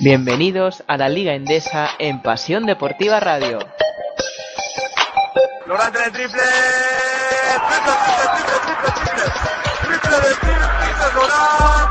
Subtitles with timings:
[0.00, 3.58] Bienvenidos a la Liga Endesa en Pasión Deportiva Radio.
[5.66, 6.40] Lorante de triple.
[7.68, 9.24] Triple, triple, triple, triple, triple.
[9.82, 11.88] Triple de triple, Lorán.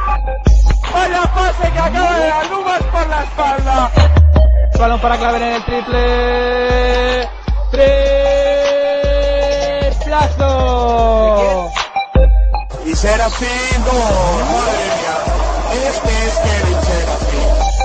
[0.93, 2.47] Vaya pase que acaba de dar
[2.91, 3.91] por la espalda.
[4.79, 7.29] Balón para Claver en el triple.
[10.05, 11.71] Plazo.
[12.85, 14.45] Y Serafín, gol.
[14.45, 15.15] Madre mía.
[15.73, 17.76] Este es Kevin Serafín.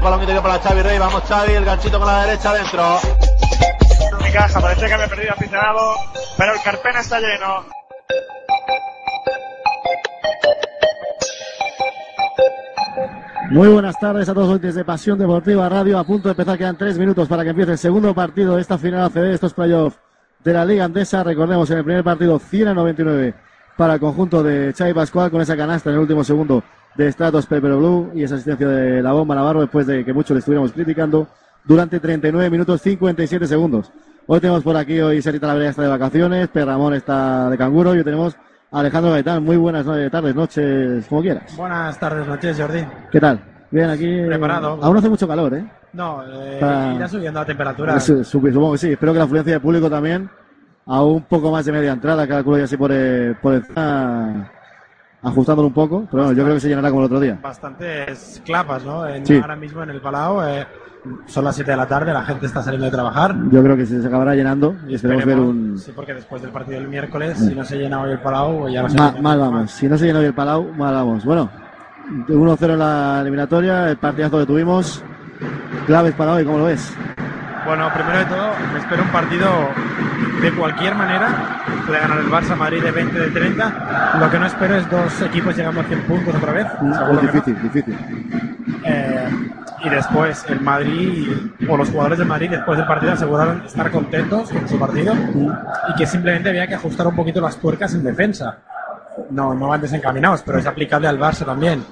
[0.00, 0.98] Balón que tiene para Xavi Rey.
[0.98, 2.98] Vamos Xavi, el ganchito con la derecha adentro.
[4.22, 5.94] Mi caja, parece que había perdido aficionado,
[6.38, 7.64] pero el Carpena está lleno.
[13.50, 15.98] Muy buenas tardes a todos los oyentes de Pasión Deportiva Radio.
[15.98, 18.78] A punto de empezar, quedan tres minutos para que empiece el segundo partido de esta
[18.78, 19.98] final ACB, de estos playoffs
[20.44, 21.24] de la Liga Andesa.
[21.24, 23.34] Recordemos, en el primer partido 100 a 99
[23.76, 26.62] para el conjunto de Xavi Pascual con esa canasta en el último segundo
[26.96, 30.32] de Stratos Pepero Blue y esa asistencia de la bomba Navarro después de que muchos
[30.34, 31.26] le estuviéramos criticando
[31.64, 33.92] durante 39 minutos 57 segundos.
[34.26, 37.98] Hoy tenemos por aquí, hoy Sarita la está de vacaciones, Perramón está de canguro y
[37.98, 38.36] hoy tenemos
[38.70, 39.42] a Alejandro Gaitán.
[39.44, 41.56] Muy buenas tardes, noches, como quieras.
[41.56, 42.84] Buenas tardes, noches, Jordi.
[43.10, 43.40] ¿Qué tal?
[43.70, 44.22] Bien, aquí.
[44.26, 44.78] Preparado.
[44.82, 45.64] Aún hace mucho calor, ¿eh?
[45.92, 47.98] No, eh, Está- irá subiendo la temperatura.
[48.00, 48.92] Su- su- Supongo que sí.
[48.92, 50.30] Espero que la afluencia de público también.
[50.86, 54.50] A un poco más de media entrada, calculo ya así por, eh, por encima,
[55.22, 56.06] ajustándolo un poco.
[56.10, 57.38] Pero bueno, yo creo que se llenará como el otro día.
[57.42, 59.06] Bastantes clapas, ¿no?
[59.06, 59.36] En- Sí.
[59.38, 60.42] Ahora mismo en el Palau.
[60.48, 60.66] eh,
[61.26, 63.34] son las 7 de la tarde, la gente está saliendo de trabajar.
[63.50, 65.78] Yo creo que se, acabará llenando y esperemos ver un.
[65.78, 68.82] Sí, porque después del partido del miércoles, si no se llena hoy el Palau, ya
[68.82, 69.38] no se Ma- mal más.
[69.38, 69.70] vamos.
[69.70, 71.24] Si no se llena hoy el Palau, mal vamos.
[71.24, 71.48] Bueno,
[72.28, 75.02] 1-0 en la eliminatoria, el partidazo que tuvimos.
[75.86, 76.94] Claves para hoy, ¿cómo lo ves?
[77.64, 79.48] Bueno, primero de todo, me espero un partido
[80.40, 81.62] de cualquier manera.
[81.86, 84.16] Puede ganar el Barça, Madrid de 20, de 30.
[84.18, 86.66] Lo que no espero es dos equipos llegando a 100 puntos otra vez.
[86.66, 87.20] Es que no.
[87.20, 87.96] difícil, difícil.
[88.84, 89.28] Eh,
[89.84, 91.28] y después el Madrid
[91.68, 95.14] o los jugadores del Madrid después del partido aseguraron estar contentos con su partido
[95.88, 98.58] y que simplemente había que ajustar un poquito las tuercas en defensa.
[99.30, 101.84] No, no van desencaminados, pero es aplicable al Barça también.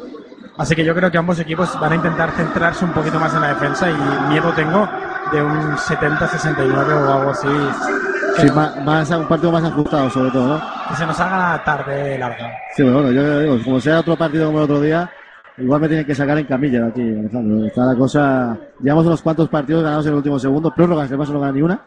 [0.56, 3.42] Así que yo creo que ambos equipos van a intentar centrarse un poquito más en
[3.42, 4.88] la defensa y miedo tengo
[5.32, 7.48] de un 70-69 o algo así.
[8.38, 10.62] Sí, ma- más, un partido más ajustado, sobre todo, ¿no?
[10.88, 12.50] que se nos haga tarde larga.
[12.76, 15.10] Sí, bueno, yo digo, como sea otro partido como el otro día,
[15.56, 17.66] igual me tienen que sacar en camilla de aquí, Alejandro.
[17.66, 18.56] Está la cosa.
[18.80, 21.80] Llevamos unos cuantos partidos ganados en el último segundo, prórrogas, además no gana ni una,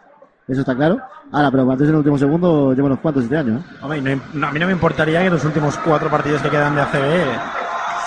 [0.47, 0.99] eso está claro.
[1.31, 3.75] Ahora, pero antes en el último segundo llevo unos cuantos este año, ¿eh?
[3.81, 6.75] Hombre, no no, a mí no me importaría que los últimos cuatro partidos que quedan
[6.75, 7.25] de ACB,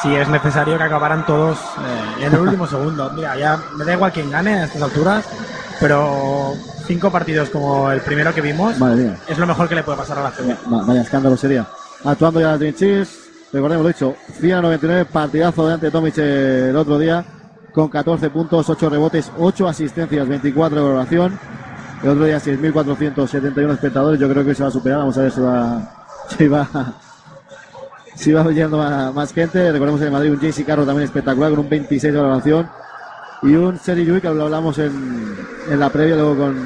[0.04, 3.10] si es necesario que acabaran todos eh, en el último segundo.
[3.14, 5.24] Mira, ya me da igual quién gane a estas alturas,
[5.80, 6.52] pero
[6.86, 8.78] cinco partidos como el primero que vimos
[9.26, 10.72] es lo mejor que le puede pasar a la ACB.
[10.72, 11.66] Va- vaya escándalo sería.
[12.04, 13.18] Actuando ya la Trinchis,
[13.52, 17.24] recordemos lo dicho, 100 a 99, partidazo de ante Tomic el otro día,
[17.72, 21.38] con 14 puntos, 8 rebotes, 8 asistencias, 24 de valoración.
[22.02, 25.32] El otro día 6.471 espectadores, yo creo que se va a superar, vamos a ver
[25.32, 25.80] si va,
[26.36, 26.68] si va,
[28.14, 29.72] si va yendo más, más gente.
[29.72, 32.68] Recordemos en Madrid un JC Carro también espectacular, con un 26 de valoración.
[33.42, 35.36] Y un Seri Yui, que lo hablamos en,
[35.70, 36.56] en la previa, luego con,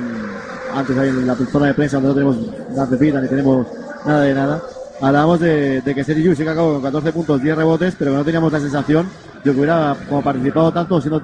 [0.75, 2.37] antes ahí en la zona de prensa donde no tenemos
[2.75, 3.67] las pepitas ni tenemos
[4.05, 4.63] nada de nada.
[5.01, 8.13] Hablábamos de, de que Seri Yui sí que acabó con 14 puntos, 10 rebotes, pero
[8.13, 9.09] que no teníamos la sensación
[9.43, 11.23] de que hubiera como participado tanto siendo,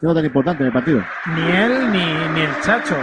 [0.00, 1.02] siendo tan importante en el partido.
[1.34, 2.96] Ni él ni, ni el Chacho.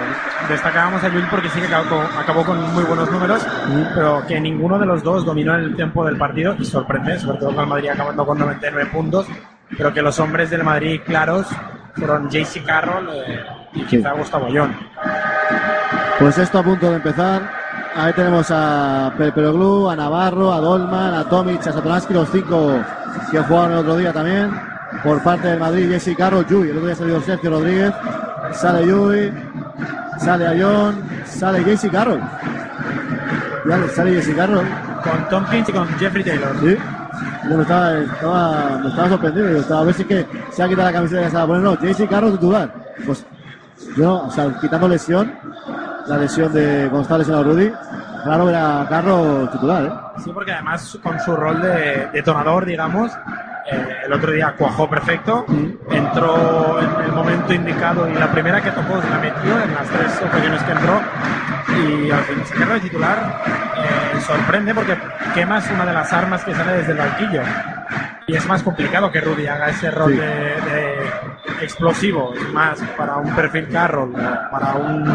[0.50, 3.46] Destacábamos a Llull porque sí que acabó con, acabó con muy buenos números,
[3.94, 7.54] pero que ninguno de los dos dominó el tiempo del partido y sorprende, sobre todo
[7.54, 9.28] con el Madrid acabando con 99 puntos,
[9.78, 11.48] pero que los hombres del Madrid claros
[11.96, 14.72] fueron JC Carroll eh, y quizá Gustavo Young.
[16.18, 17.68] Pues esto a punto de empezar.
[17.96, 22.80] Ahí tenemos a Perperoglu, a Navarro, a Dolman, a Tomic, a Satoransky, los cinco
[23.32, 24.77] que jugaron el otro día también.
[25.04, 26.70] Por parte del Madrid, Jesse Carroll, Yui.
[26.70, 27.94] El otro día ha salido Sergio Rodríguez.
[28.54, 29.34] Sale Yui,
[30.20, 32.22] sale Ayón, sale Jesse Carroll.
[33.68, 34.66] Ya sale Jesse Carroll.
[35.04, 36.56] Con Tompkins y con Jeffrey Taylor.
[36.60, 36.78] Sí.
[37.50, 39.50] Yo me estaba, estaba, me estaba sorprendido.
[39.52, 41.58] Yo estaba a ver si es que se ha quitado la camiseta que se va.
[41.58, 42.74] No, JC Carroll titular.
[43.06, 43.26] Pues
[43.96, 45.34] yo, no, o sea, quitando lesión,
[46.08, 47.72] la lesión de González en la Rudy,
[48.24, 49.92] claro ver a titular, ¿eh?
[50.24, 53.12] Sí, porque además con su rol de detonador, digamos,
[53.72, 55.46] eh, el otro día cuajó perfecto,
[55.92, 59.88] entró en el momento indicado y la primera que tocó se la metió en las
[59.90, 61.02] tres ocasiones que entró.
[61.78, 63.42] Y al fin sacarlo de titular.
[63.78, 64.98] Eh, sorprende porque
[65.34, 67.42] quemas una de las armas que sale desde el banquillo.
[68.26, 70.18] Y es más complicado que Rudy haga ese rol Sí.
[70.18, 75.06] de, de explosivo, es más para un perfil Carroll, para un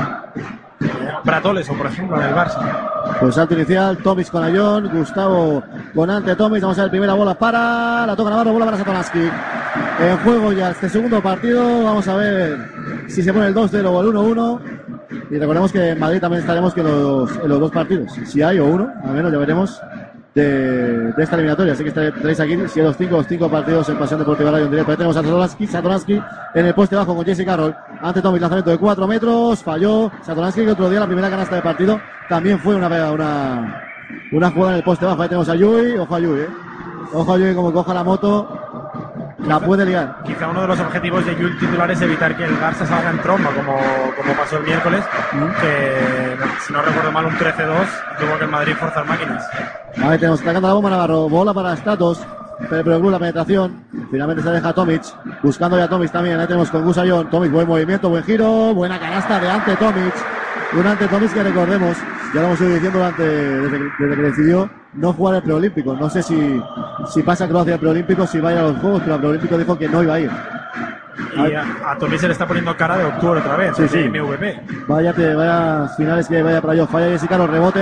[1.24, 2.90] Bratoles o por ejemplo en el Barça.
[3.20, 5.62] Pues salto inicial, Tomis con Ayón, Gustavo
[5.94, 6.62] con ante Tomis.
[6.62, 9.30] Vamos a ver primera bola para, la toca Navarro, bola para Satoransky.
[10.00, 11.84] En juego ya este segundo partido.
[11.84, 12.58] Vamos a ver
[13.08, 14.60] si se pone el 2-0 o el 1-1.
[15.30, 18.12] Y recordemos que en Madrid también estaremos que los, en los dos partidos.
[18.24, 19.80] Si hay o uno, al menos ya veremos
[20.34, 21.72] de, de esta eliminatoria.
[21.72, 24.70] Así que estaréis aquí, si los cinco, los cinco partidos en Pasión Deportiva Radio en
[24.70, 24.92] directo.
[24.92, 26.22] Ahí tenemos a Satoransky, Satoransky
[26.54, 27.74] en el poste bajo con Jesse Carroll.
[28.00, 30.10] Ante Tommy, lanzamiento de 4 metros, falló.
[30.22, 33.82] Satoransky que otro día la primera canasta de partido también fue una, una,
[34.32, 35.22] una jugada en el poste bajo.
[35.22, 36.48] Ahí tenemos a Yui, ojo a Yui, eh.
[37.12, 38.91] Ojo a Yui como coja la moto.
[39.46, 40.18] La puede liar.
[40.24, 43.18] Quizá uno de los objetivos de Yul titular es evitar que el Barça salga en
[43.20, 43.76] tromba, como,
[44.16, 45.04] como pasó el miércoles,
[45.60, 47.86] que si no recuerdo mal un 13-2
[48.18, 49.44] tuvo que el Madrid forzar máquinas.
[50.02, 52.20] Ahí tenemos sacando la bomba Navarro, bola para Statos,
[52.70, 55.02] pero la penetración, finalmente se deja Tomic,
[55.42, 59.40] buscando ya Tomic también, ahí tenemos con Gusayón, Tomic, buen movimiento, buen giro, buena canasta
[59.40, 60.14] de ante Tomic,
[60.78, 61.96] un ante Tomic que recordemos,
[62.34, 65.94] ya lo hemos ido diciendo durante, desde, que, desde que decidió no jugar el preolímpico,
[65.94, 66.62] no sé si,
[67.12, 69.58] si pasa Croacia el preolímpico, si va a ir a los juegos, pero el preolímpico
[69.58, 70.30] dijo que no iba a ir.
[71.36, 74.08] Y a, a Tomic se le está poniendo cara de octubre otra vez, Sí, sí.
[74.08, 74.62] MVP.
[74.88, 77.80] Vaya, vaya finales que vaya para yo, falla Jessica, los rebote,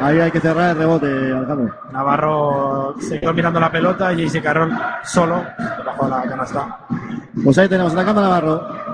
[0.00, 1.74] ahí hay que cerrar el rebote, Alejandro.
[1.92, 4.72] Navarro se quedó mirando la pelota y Jesse Carroll
[5.04, 5.44] solo
[5.78, 6.78] debajo de la canasta.
[7.42, 8.84] Pues ahí tenemos la cámara Navarro.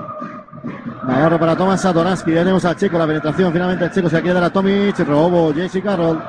[1.07, 2.31] Navarro para Tomás Satoransky.
[2.31, 3.51] Ya tenemos al Checo, la penetración.
[3.51, 4.97] Finalmente el Checo se quiere dar a Tomic.
[4.99, 6.21] Robo Jesse Carroll.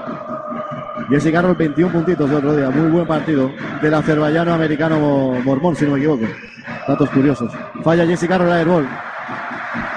[1.08, 2.70] Jesse Carroll, 21 puntitos de otro día.
[2.70, 3.50] Muy buen partido
[3.82, 4.98] del azerbaiyano americano
[5.44, 6.24] mormón, si no me equivoco.
[6.88, 7.52] Datos curiosos.
[7.84, 8.88] Falla Jesse Carroll el airball.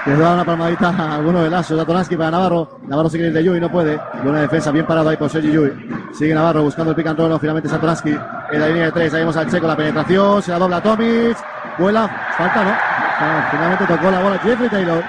[0.06, 1.76] Les da una palmadita a alguno de Lazo.
[1.76, 2.78] Satoransky para Navarro.
[2.86, 3.98] Navarro se quiere ir de Yui, no puede.
[4.22, 5.72] Buena defensa, bien parado ahí por Sergi Yui.
[6.12, 7.30] Sigue Navarro buscando el pick and roll.
[7.30, 8.16] no, Finalmente Satoransky
[8.52, 9.14] en la línea de tres.
[9.14, 10.42] Ahí vemos al Checo, la penetración.
[10.42, 11.36] Se la dobla Tomic.
[11.78, 12.08] Vuela.
[12.36, 13.05] Falta, ¿no?
[13.18, 15.02] Ah, Finalmente tocó la bola Jeffrey Taylor.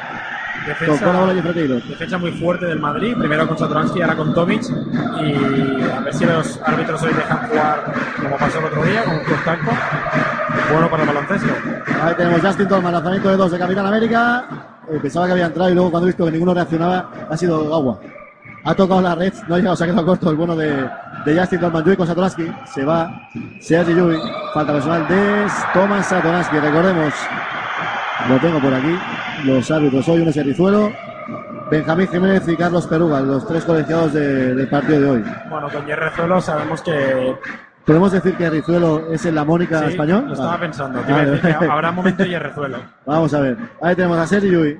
[0.85, 1.83] Tocó la bola Jeffrey Taylor.
[1.83, 4.63] defensa muy fuerte del Madrid, primero con Satoransky, ahora con Tomic.
[5.21, 9.13] Y a ver si los árbitros hoy dejan jugar como pasó el otro día, con
[9.13, 9.71] un contacto.
[10.71, 11.53] Bueno para el baloncesto.
[12.01, 14.45] Ahí tenemos Justin Tolman, lanzamiento de dos de Capitán América.
[14.89, 17.73] Eh, pensaba que había entrado y luego cuando he visto que ninguno reaccionaba ha sido
[17.73, 17.99] agua.
[18.63, 20.89] Ha tocado la red, no ha llegado, se ha quedado corto el bueno de,
[21.25, 21.83] de Justin Tolman.
[21.85, 23.09] Yui con Satoransky, se va,
[23.61, 24.17] Sergi Yui,
[24.53, 27.13] falta personal de Thomas Satoransky, recordemos.
[28.29, 28.97] Lo tengo por aquí,
[29.45, 30.91] los árbitros hoy, uno es Rizuelo,
[31.69, 35.23] Benjamín Jiménez y Carlos Peruga, los tres colegiados de- del partido de hoy.
[35.49, 37.35] Bueno, con Yerrezuelo sabemos que.
[37.85, 40.25] ¿Podemos decir que Rizuelo es en la Mónica Sí, español?
[40.27, 40.61] Lo estaba Vale.
[40.61, 40.99] pensando.
[41.01, 42.77] te iba a decir que habrá un momento Yerrezuelo.
[43.05, 43.57] Vamos a ver.
[43.81, 44.77] Ahí tenemos a Sergi Yui.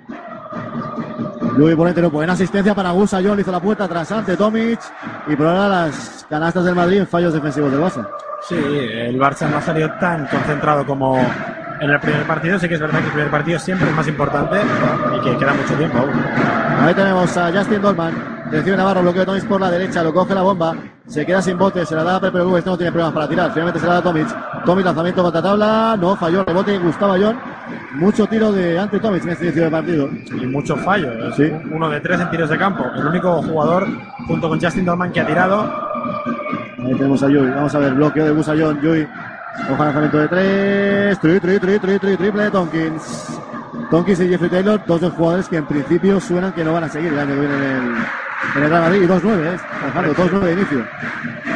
[1.58, 2.10] Yui por dentro.
[2.12, 3.20] Buena asistencia para Gusa.
[3.24, 4.80] John hizo la puerta tras ante Tomic.
[5.28, 8.06] Y por ahora las canastas del Madrid en fallos defensivos del Barça.
[8.48, 11.18] Sí, el Barça no ha salido tan concentrado como
[11.80, 12.60] en el primer partido.
[12.60, 14.58] Sí que es verdad que el primer partido siempre es más importante
[15.16, 16.12] y que queda mucho tiempo aún.
[16.82, 18.38] Ahí tenemos a Justin Dolman.
[18.52, 20.74] Recibe Navarro, bloqueo de Tomic por la derecha, lo coge la bomba,
[21.06, 23.28] se queda sin bote, se la da a Pepe Rubio, este no tiene problemas para
[23.28, 24.64] tirar, finalmente se la da a Tomic.
[24.64, 27.38] Tomic lanzamiento contra tabla, no falló, rebote Gustavo Ayón.
[27.96, 30.08] Mucho tiro de ante Tomic en este inicio de partido.
[30.08, 31.34] Y mucho fallo.
[31.36, 31.52] Sí.
[31.72, 32.86] Uno de tres en tiros de campo.
[32.96, 33.86] El único jugador,
[34.28, 35.64] junto con Justin Dolman, que ha tirado.
[36.80, 37.50] Ahí tenemos a Yui.
[37.50, 38.80] Vamos a ver, bloqueo de Gusayón.
[38.82, 39.08] Yui.
[39.70, 41.20] Ojo lanzamiento de tres.
[41.20, 43.40] Tri, tri, tri, tri, tri, triple de Tonkins.
[43.90, 46.86] Tonkins y Jeffrey Taylor, dos de los jugadores que en principio suenan que no van
[46.86, 47.96] a seguir el año que viene en el,
[48.56, 49.02] en el Real Madrid.
[49.02, 49.60] Y 2-9, ¿eh?
[49.84, 50.86] Alejandro, 2-9 de inicio.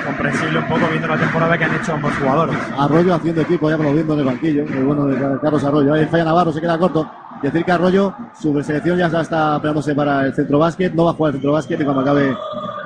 [0.06, 2.58] Comprensible un poco viendo la temporada que han hecho ambos jugadores.
[2.78, 4.64] Arroyo haciendo equipo, ya aplaudiendo en el banquillo.
[4.64, 5.94] El bueno de Carlos Arroyo.
[5.94, 7.10] Ahí falla Navarro, se queda corto.
[7.42, 10.94] Decir que Arroyo, su selección ya está preparándose para el centro básquet.
[10.94, 12.38] No va a jugar el centro básquet y cuando acabe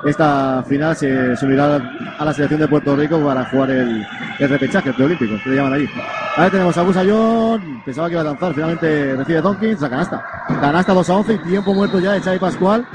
[0.06, 1.76] esta final se, se unirá
[2.18, 4.06] a la selección de Puerto Rico para jugar el,
[4.38, 5.88] el repechaje, el preolímpico, que le llaman allí.
[6.36, 7.82] Ahí tenemos a Gusayón.
[7.84, 10.24] Pensaba que iba a lanzar, finalmente recibe Tonkins, la canasta.
[10.60, 12.86] Canasta 2 a 11 y tiempo muerto ya de Xavi Pascual.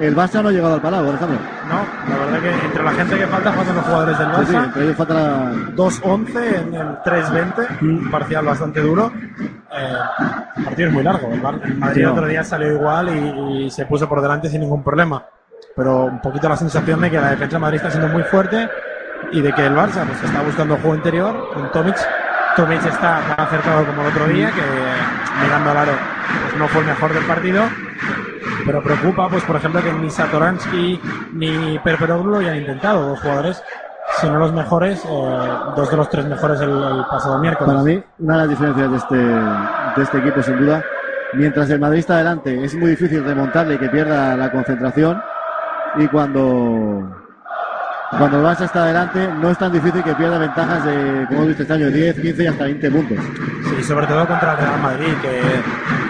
[0.00, 1.38] El Barça no ha llegado al palau, Alejandro.
[1.68, 4.52] No, la verdad que entre la gente que falta, faltan los jugadores del Sí, sí,
[4.52, 4.64] Barça.
[4.64, 9.12] entre ellos falta la, 2-11 en el 3-20, un parcial bastante duro.
[9.70, 11.32] Eh, partido muy largo.
[11.32, 12.12] El, Bar- el Madrid no.
[12.12, 15.24] otro día salió igual y, y se puso por delante sin ningún problema.
[15.74, 18.68] Pero un poquito la sensación de que la defensa de Madrid está siendo muy fuerte
[19.32, 21.96] y de que el Barça pues, está buscando juego interior con Tomic.
[22.56, 25.92] Tomic está tan acertado como el otro día, que mirando al aro
[26.42, 27.62] pues, no fue el mejor del partido.
[28.66, 31.00] Pero preocupa, pues por ejemplo, que ni Satoransky
[31.32, 33.62] ni Perperoglu lo hayan intentado, dos jugadores,
[34.20, 37.72] si no los mejores, eh, dos de los tres mejores el, el pasado miércoles.
[37.72, 39.16] Para mí, una de las diferencias de este,
[39.96, 40.82] de este equipo, sin duda,
[41.34, 45.20] mientras el Madrid está adelante, es muy difícil remontarle y que pierda la concentración.
[45.96, 47.10] Y cuando,
[48.10, 51.46] cuando el Barça está adelante, no es tan difícil que pierda ventajas de, como hemos
[51.48, 53.18] visto este año, 10, 15 y hasta 20 puntos.
[53.76, 55.40] Sí, sobre todo contra el Real Madrid, que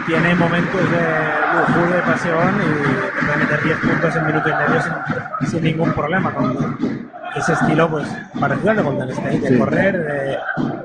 [0.06, 4.52] tiene momentos de lujuria, de pasión y te puede meter 10 puntos en minuto y
[4.52, 6.32] medio sin, sin ningún problema.
[6.32, 6.98] Con
[7.36, 8.08] ese estilo, pues,
[8.40, 9.58] parecido al de Golden State, de Sí.
[9.58, 10.38] correr, de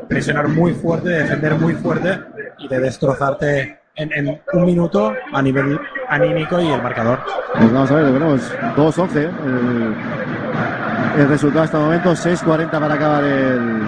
[0.08, 2.20] presionar muy fuerte, de defender muy fuerte
[2.64, 5.80] y de destrozarte en, en un minuto a nivel
[6.10, 7.20] anímico y el marcador.
[7.54, 8.42] Pues vamos a ver, tenemos
[8.76, 9.18] 2-11.
[9.18, 9.96] El,
[11.22, 13.84] el resultado hasta el momento, 6-40 para acabar el,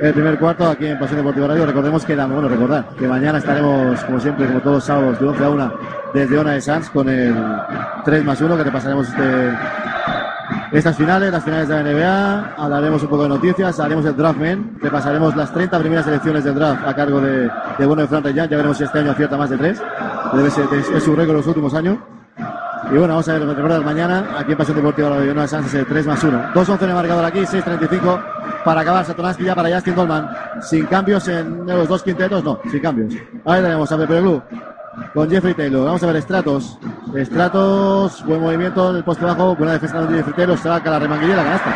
[0.00, 1.66] el primer cuarto aquí en Pasión Deportiva Radio.
[1.66, 5.44] Recordemos que, bueno, recordar que mañana estaremos, como siempre, como todos los sábados, de 11
[5.44, 5.72] a 1
[6.14, 7.34] desde Ona de Sanz con el
[8.04, 9.52] 3 más 1 que repasaremos este,
[10.72, 12.54] estas finales, las finales de la NBA.
[12.56, 16.54] Hablaremos un poco de noticias, haremos el draft men, repasaremos las 30 primeras elecciones del
[16.54, 18.48] draft a cargo de, de bueno de Fran Reyán.
[18.48, 19.82] Ya veremos si este año acierta más de 3.
[20.34, 21.98] Debe ser, es, es su récord los últimos años.
[22.90, 25.86] Y bueno, vamos a ver, recordar mañana aquí en Pasión Deportiva de Sanz es el
[25.86, 26.52] 3 más 1.
[26.54, 28.22] 2-11 en el marcador aquí, 6-35
[28.64, 30.30] para acabar Satoransky ya para Justin Dolman.
[30.62, 33.14] Sin cambios en los dos quintetos, no, sin cambios.
[33.44, 34.42] Ahí tenemos a Pepe Blue
[35.14, 35.84] con Jeffrey Taylor.
[35.84, 36.78] Vamos a ver Stratos.
[37.14, 41.32] Stratos, buen movimiento en el poste bajo, buena defensa de Jeffrey Taylor, saca la remanguilla
[41.32, 41.74] y la canasta.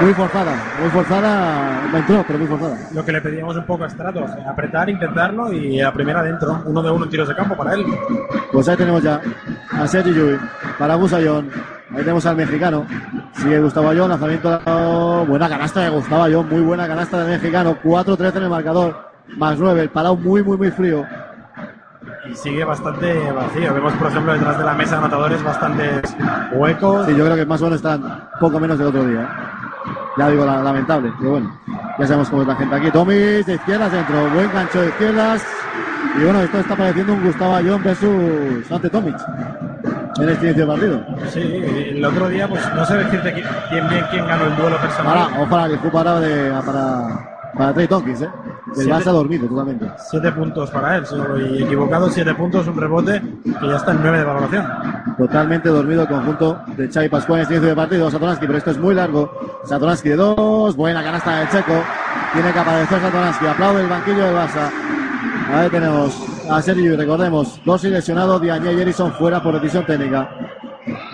[0.00, 2.78] Muy forzada, muy forzada, no entró, pero muy forzada.
[2.94, 6.62] Lo que le pedíamos un poco a Stratos, eh, apretar, intentarlo y a primera dentro,
[6.64, 7.84] uno de uno en tiros de campo para él.
[8.50, 9.20] Pues ahí tenemos ya
[9.70, 10.38] a Sergi Yui,
[10.78, 11.50] para Gusayón.
[11.90, 12.86] Ahí tenemos al mexicano.
[13.34, 15.26] Sigue Gustavo Ayón, lanzamiento.
[15.26, 17.76] Buena canasta de Gustavo Ayón, muy buena canasta del mexicano.
[17.84, 18.96] 4-13 en el marcador,
[19.36, 19.82] más 9.
[19.82, 21.04] El parado muy, muy, muy frío.
[22.30, 23.74] Y sigue bastante vacío.
[23.74, 26.16] Vemos, por ejemplo, detrás de la mesa de anotadores bastantes
[26.52, 27.06] huecos.
[27.06, 29.28] Sí, yo creo que más o menos están poco menos del otro día.
[30.16, 31.58] Ya digo, la- lamentable, pero bueno,
[31.98, 32.90] ya sabemos cómo es la gente aquí.
[32.90, 35.44] Tomis de izquierdas dentro, buen gancho de izquierdas.
[36.20, 39.16] Y bueno, esto está pareciendo un Gustavo Ayón versus Ante Tomic
[40.20, 41.00] en este inicio de partido.
[41.30, 41.40] Sí,
[41.96, 45.18] el otro día, pues no sé decirte qui- bien quién ganó el duelo personal.
[45.34, 48.30] Ahora, para que parado de, para, para Trey Tompkins, ¿eh?
[48.76, 49.90] El Barça ha dormido totalmente.
[50.10, 53.92] Siete puntos para él, si no voy equivocado, siete puntos, un rebote, que ya está
[53.92, 54.66] en nueve de valoración.
[55.18, 58.10] Totalmente dormido el conjunto de Xavi Pascual en este inicio de partido.
[58.10, 59.30] Satoransky, pero esto es muy largo.
[59.64, 61.82] Satoransky de dos, buena canasta del Checo.
[62.32, 64.70] Tiene que aparecer Satoransky, aplaude el banquillo de Barça.
[65.52, 66.16] Ahí tenemos
[66.50, 70.30] a Sergio, recordemos, dos lesionados, Diagne y Erison fuera por decisión técnica.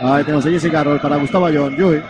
[0.01, 2.01] Ahí tenemos a Jesse Carroll para Gustavo Ayón, Yui.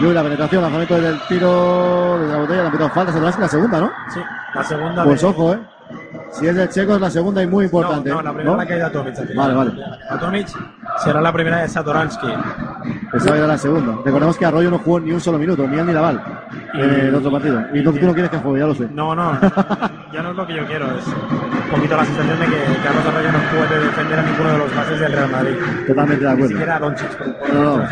[0.00, 3.80] Yui, la penetración, lanzamiento del tiro de la botella, la pitado falta, Satoransky la segunda,
[3.80, 3.90] ¿no?
[4.12, 4.20] Sí,
[4.54, 5.04] la segunda.
[5.04, 5.58] Pues de- ojo, ¿eh?
[6.32, 8.08] Si es del Checo es la segunda y muy importante.
[8.08, 8.56] No, no, la primera ¿no?
[8.56, 9.18] la que ha ido a Tomic.
[9.18, 9.54] al final.
[9.54, 9.84] Vale, vale.
[10.08, 10.48] A Tomic
[11.04, 12.26] será la primera de Satoransky.
[13.10, 13.94] Pensaba que era la segunda.
[14.02, 16.22] Recordemos que Arroyo no jugó ni un solo minuto, ni ni Laval,
[16.72, 17.60] Y- en el otro partido.
[17.74, 18.88] Y no, tú no quieres que juegue, ya lo sé.
[18.92, 19.38] No, no,
[20.12, 20.86] ya no es lo que yo quiero.
[20.96, 24.58] Es un poquito la sensación de que Carlos Arroyo no puede defender a ninguno de
[24.58, 25.56] los bases del Real Madrid.
[25.86, 26.48] Totalmente de Ni acuerdo.
[26.48, 27.18] siquiera a Doncic,
[27.52, 27.84] No, no.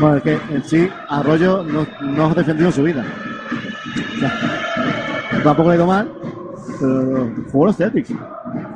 [0.00, 3.04] Bueno, es que en sí Arroyo no, no ha defendido en su vida.
[4.16, 4.32] O sea,
[5.42, 6.10] tampoco le ha ido mal,
[6.80, 8.12] pero jugó los Celtics.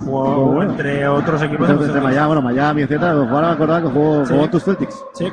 [0.01, 0.71] Jugó bueno.
[0.73, 1.69] entre otros equipos.
[1.69, 3.13] Entre, en los Miami, bueno, Miami, etcétera.
[3.13, 4.35] Pero ahora me acordaba que jugó, Sí.
[4.35, 5.05] jugó tus Celtics.
[5.15, 5.33] Sí.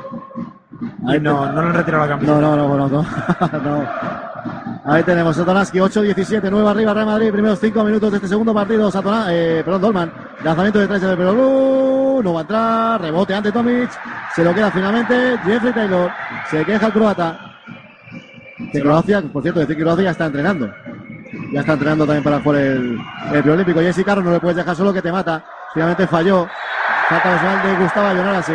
[1.08, 2.42] Ahí no, no le retiró la No, camiseta.
[2.42, 3.02] no, no, no, no.
[3.02, 3.86] no.
[4.88, 8.92] Ahí tenemos Satoransky, 8-17, 9 arriba Real Madrid, primeros 5 minutos de este segundo partido,
[8.92, 10.12] Satona, eh, perdón, Dolman,
[10.44, 13.90] lanzamiento de 3 de Perú, no va a entrar, rebote ante Tomic,
[14.36, 16.12] se lo queda finalmente Jeffrey Taylor,
[16.50, 17.40] se queja el croata,
[18.72, 20.70] que Croacia, por cierto, decir que Croacia ya está entrenando,
[21.54, 23.00] ya está entrenando también para jugar el,
[23.32, 26.48] el preolímpico, Jesse Carro no le puedes dejar solo que te mata, finalmente falló,
[27.10, 28.54] falta personal de Gustavo sí,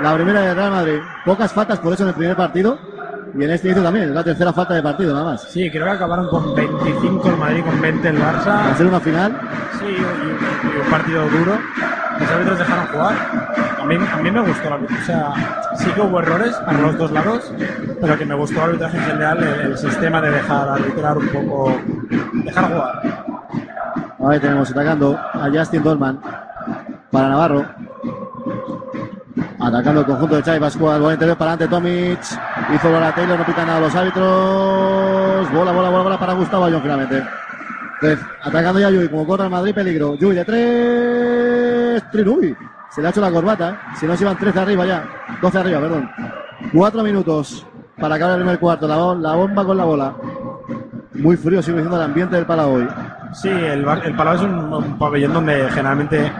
[0.00, 2.78] la primera de Real Madrid, pocas faltas por eso en el primer partido,
[3.38, 5.42] y en este inicio también, es la tercera falta de partido nada más.
[5.50, 8.74] Sí, creo que acabaron con 25 el Madrid, con 20 el Barça.
[8.76, 9.40] ser una final,
[9.78, 11.58] Sí, y, y- y un partido duro.
[12.18, 13.14] Los árbitros dejaron jugar.
[13.80, 15.32] A mí, a mí me gustó la O sea,
[15.76, 17.52] sí que hubo errores para los dos lados,
[18.00, 21.80] pero que me gustó el arbitraje en general, el, sistema de dejar arbitrar un poco.
[22.44, 23.02] dejar jugar.
[24.30, 26.20] ahí tenemos atacando a Justin Dolman
[27.10, 27.64] para Navarro.
[29.60, 32.20] Atacando el conjunto de Xavi Pascual, bola interior para adelante Tomic,
[32.74, 36.80] hizo bola Taylor, no pita nada los árbitros, bola, bola, bola, bola para Gustavo Ayón
[36.80, 37.24] finalmente.
[38.42, 40.14] Atacando ya Yui, como corre el Madrid, peligro.
[40.14, 41.57] Yui de tres,
[42.10, 42.54] Trinubi,
[42.90, 45.04] se le ha hecho la corbata, si no se iban 13 arriba ya,
[45.40, 46.10] 12 arriba, perdón.
[46.72, 47.66] Cuatro minutos
[48.00, 50.14] para acabar el primer cuarto, la, la bomba con la bola.
[51.14, 52.88] Muy frío sigue siendo el ambiente del Palau hoy.
[53.32, 56.32] Sí, el, el Palau es un, un pabellón donde generalmente,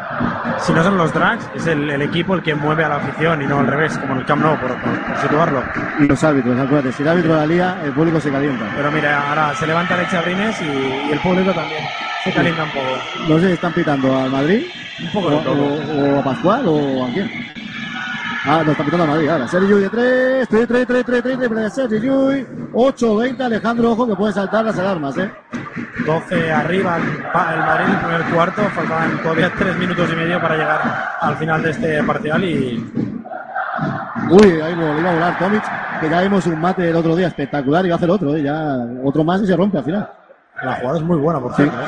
[0.61, 3.43] si no son los drags, es el, el equipo el que mueve a la afición
[3.43, 5.63] y no al revés, como en el Camp Nou, por, por- por situarlo.
[5.99, 8.65] Y los árbitros, acuérdate, si el árbitro la lía, el público se calienta.
[8.77, 11.83] Pero mira, ahora se levanta Alex Abrines y, y el público también
[12.29, 12.87] se calienta un poco.
[13.29, 14.63] No sé si están pitando al Madrid,
[15.01, 15.63] Un o, poco todo.
[15.63, 17.31] o- o a Pascual, o a quién.
[18.45, 19.49] Ah, no, están pitando al Madrid, ahora.
[19.49, 22.47] Sergio Yui de 3, 3, 3, 3, 3, 3, de Sergio Yui.
[22.73, 25.31] 8-20, Alejandro, ojo que puede saltar las alarmas, ¿eh?
[26.07, 30.41] 12 arriba el, el Madrid en el primer cuarto, faltaban todavía 3 minutos y medio
[30.41, 30.81] para llegar
[31.21, 32.85] al final de este parcial y
[34.31, 35.63] Uy, ahí lo, iba a volar Tomic.
[36.01, 38.43] que ya vimos un mate el otro día espectacular y va a hacer otro, ¿eh?
[38.43, 40.09] ya otro más y se rompe al final.
[40.63, 41.75] La jugada es muy buena, por cierto.
[41.77, 41.87] ¿eh?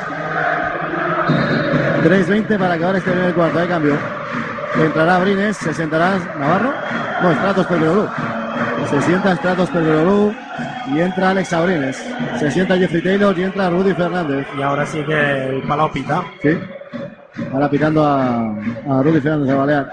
[2.03, 3.95] 3.20 para acabar este primer cuarto de cambio.
[4.81, 6.71] Entrará Brines, se sentará Navarro.
[7.21, 8.07] No, Stratos Pelverolú.
[8.89, 10.33] Se sienta Stratos Pelverolú
[10.87, 12.03] y entra Alex Abrines.
[12.39, 14.47] Se sienta Jeffrey Taylor y entra Rudy Fernández.
[14.57, 16.23] Y ahora sí que el palo pita.
[16.41, 16.57] Sí.
[17.53, 19.91] Ahora pitando a, a Rudy Fernández a Balear.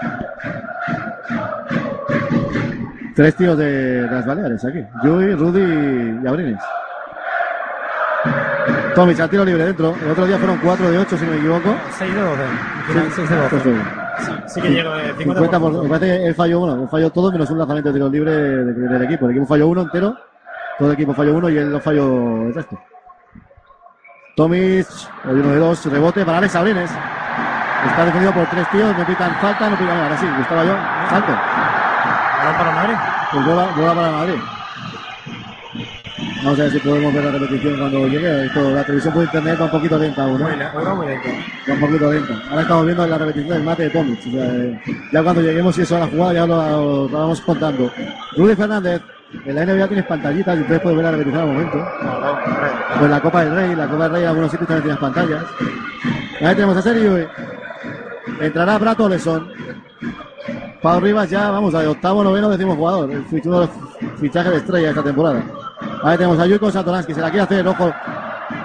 [3.15, 4.79] Tres tíos de, de las Baleares aquí.
[5.03, 6.59] Yui, Rudy y Abrines.
[8.95, 9.95] Tomic al tiro libre dentro.
[10.03, 11.75] El otro día fueron 4 de 8, si no me equivoco.
[11.97, 12.41] 6 de 12.
[12.43, 13.55] Al final, 6 de 12.
[13.55, 13.85] Entonces,
[14.19, 15.17] Sí, sí que llegó de 50%.
[15.23, 17.93] 50 por, me parece que él falló uno, él falló todo menos un lanzamiento de
[17.93, 19.25] tiro libre de- del equipo.
[19.25, 20.17] El equipo falló uno entero,
[20.77, 22.77] todo el equipo falló uno y él no falló el resto.
[24.35, 24.87] Tomic,
[25.25, 26.91] hay uno de dos, rebote para Alex Abrines.
[27.87, 30.75] Está defendido por tres tíos, no pitan falta, no pitan ahora sí, estaba yo,
[31.09, 31.31] salto.
[31.31, 32.95] Balón para Madrid.
[33.31, 34.35] Pues bola, bola para Madrid.
[36.43, 38.45] Vamos a ver si podemos ver la repetición cuando llegue.
[38.45, 40.47] Esto, la televisión por internet va un poquito lenta aún, ¿no?
[40.47, 40.55] Muy,
[40.95, 41.07] muy.
[41.69, 42.33] Va un poquito lento.
[42.49, 44.19] Ahora estamos viendo la repetición del mate de Tomic.
[44.19, 44.81] O sea, eh,
[45.11, 47.91] ya cuando lleguemos y eso a la jugada ya lo, lo vamos contando.
[48.37, 49.01] Rudy Fernández,
[49.45, 51.87] en la NBA tienes pantallitas y ustedes pueden ver la repetición al momento.
[52.99, 55.43] Pues la Copa del Rey, la Copa del Rey en algunos sitios también tienes pantallas.
[56.41, 57.27] Ahí tenemos a Sergio.
[58.39, 59.51] Entrará Brato Oleson.
[60.81, 63.11] Pau Rivas ya, vamos, a octavo, noveno, décimo jugador.
[63.11, 65.43] El fich- uno de los fichajes de estrella esta temporada.
[66.03, 67.91] Ahí tenemos a Yui con Satoransky, se la quiere hacer, ojo.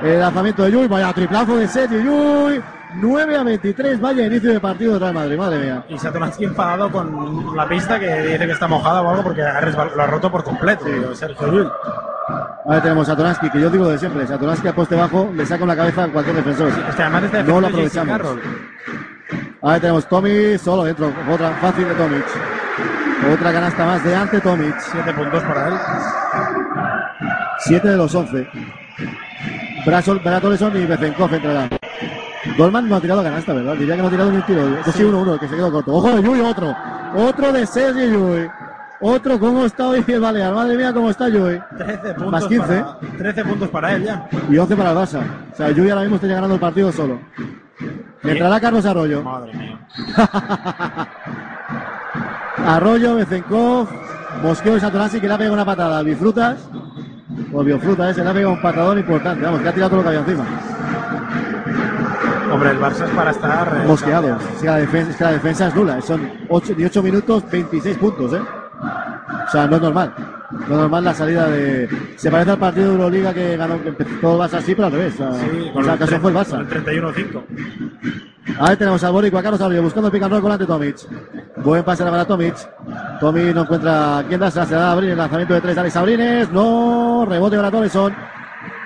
[0.02, 2.62] El lanzamiento de Yui, vaya triplazo de Sergio Yui.
[2.96, 5.84] 9 a 23, vaya inicio de partido de Real Madrid, madre mía.
[5.88, 10.02] Y Satoransky enfadado con la pista que dice que está mojada o algo porque lo
[10.02, 10.84] ha roto por completo.
[11.14, 11.72] Sergio Llull.
[12.66, 15.64] Ahí tenemos a Satoransky, que yo digo de siempre, Satoransky a poste bajo le saca
[15.64, 16.68] una cabeza a cualquier defensor.
[16.68, 18.20] Es que además está No lo aprovechamos.
[19.62, 22.24] Ahí tenemos Tomic solo dentro, otra fácil de Tomic.
[23.32, 24.78] Otra canasta más de ante Tomic.
[24.78, 25.74] Siete puntos para él.
[27.66, 28.46] 7 de los 11.
[29.86, 31.70] Brasol, Brad Oleson y Bezenkov entrarán.
[32.58, 33.74] Dolman no ha tirado canasta, ¿verdad?
[33.74, 34.78] Diría que no ha tirado ni un tiro.
[34.78, 35.94] Eso sí, 1-1, que se quedó corto.
[35.94, 36.74] Ojo de Yui, otro.
[37.16, 38.48] Otro de Sergio Yui.
[39.00, 40.54] Otro, ¿cómo está hoy el Balear?
[40.54, 41.60] Madre mía, ¿cómo está Yui?
[41.76, 42.66] 13 puntos, Más 15.
[42.66, 44.28] Para, 13 puntos para él ya.
[44.50, 45.20] Y 11 para el Barça.
[45.52, 47.18] O sea, Yui ahora mismo está ganando el partido solo.
[48.22, 49.22] Entrará Carlos Arroyo.
[49.22, 49.78] Madre mía.
[52.66, 53.88] Arroyo, Bezenkov,
[54.42, 56.02] Mosqueo y Satoransi que le ha pegado una patada.
[56.02, 56.68] Bifrutas,
[57.52, 59.44] o Biofruta ese, le ha pegado un patadón importante.
[59.44, 60.44] Vamos, que ha tirado todo lo que había encima.
[62.52, 63.80] Hombre, el Barça es para estar.
[63.82, 64.42] eh, Mosqueados.
[64.54, 66.00] Es que la defensa, es, que la defensa es nula.
[66.00, 68.40] Son 8, 18 minutos, 26 puntos, ¿eh?
[69.46, 70.14] O sea, no es normal.
[70.62, 71.88] Es normal la salida de.
[72.16, 74.86] Se parece al partido de Euroliga que ganó, que empezó todo el Barça así, pero
[74.86, 75.14] al revés.
[75.14, 76.50] Sea, Sí, o sea, acaso fue el Barça.
[76.50, 77.42] Con el 31-5.
[78.60, 80.96] Ahí tenemos al Bórico, a Carlos Arroyo, buscando el pick and roll con ante Tomic.
[81.56, 82.54] Buen pase para Tomic.
[83.18, 85.96] Tomic no encuentra quién da, se la da a Abrines, lanzamiento de tres de Alex
[85.96, 86.50] Abrines.
[86.50, 88.14] No, rebote para Toleson.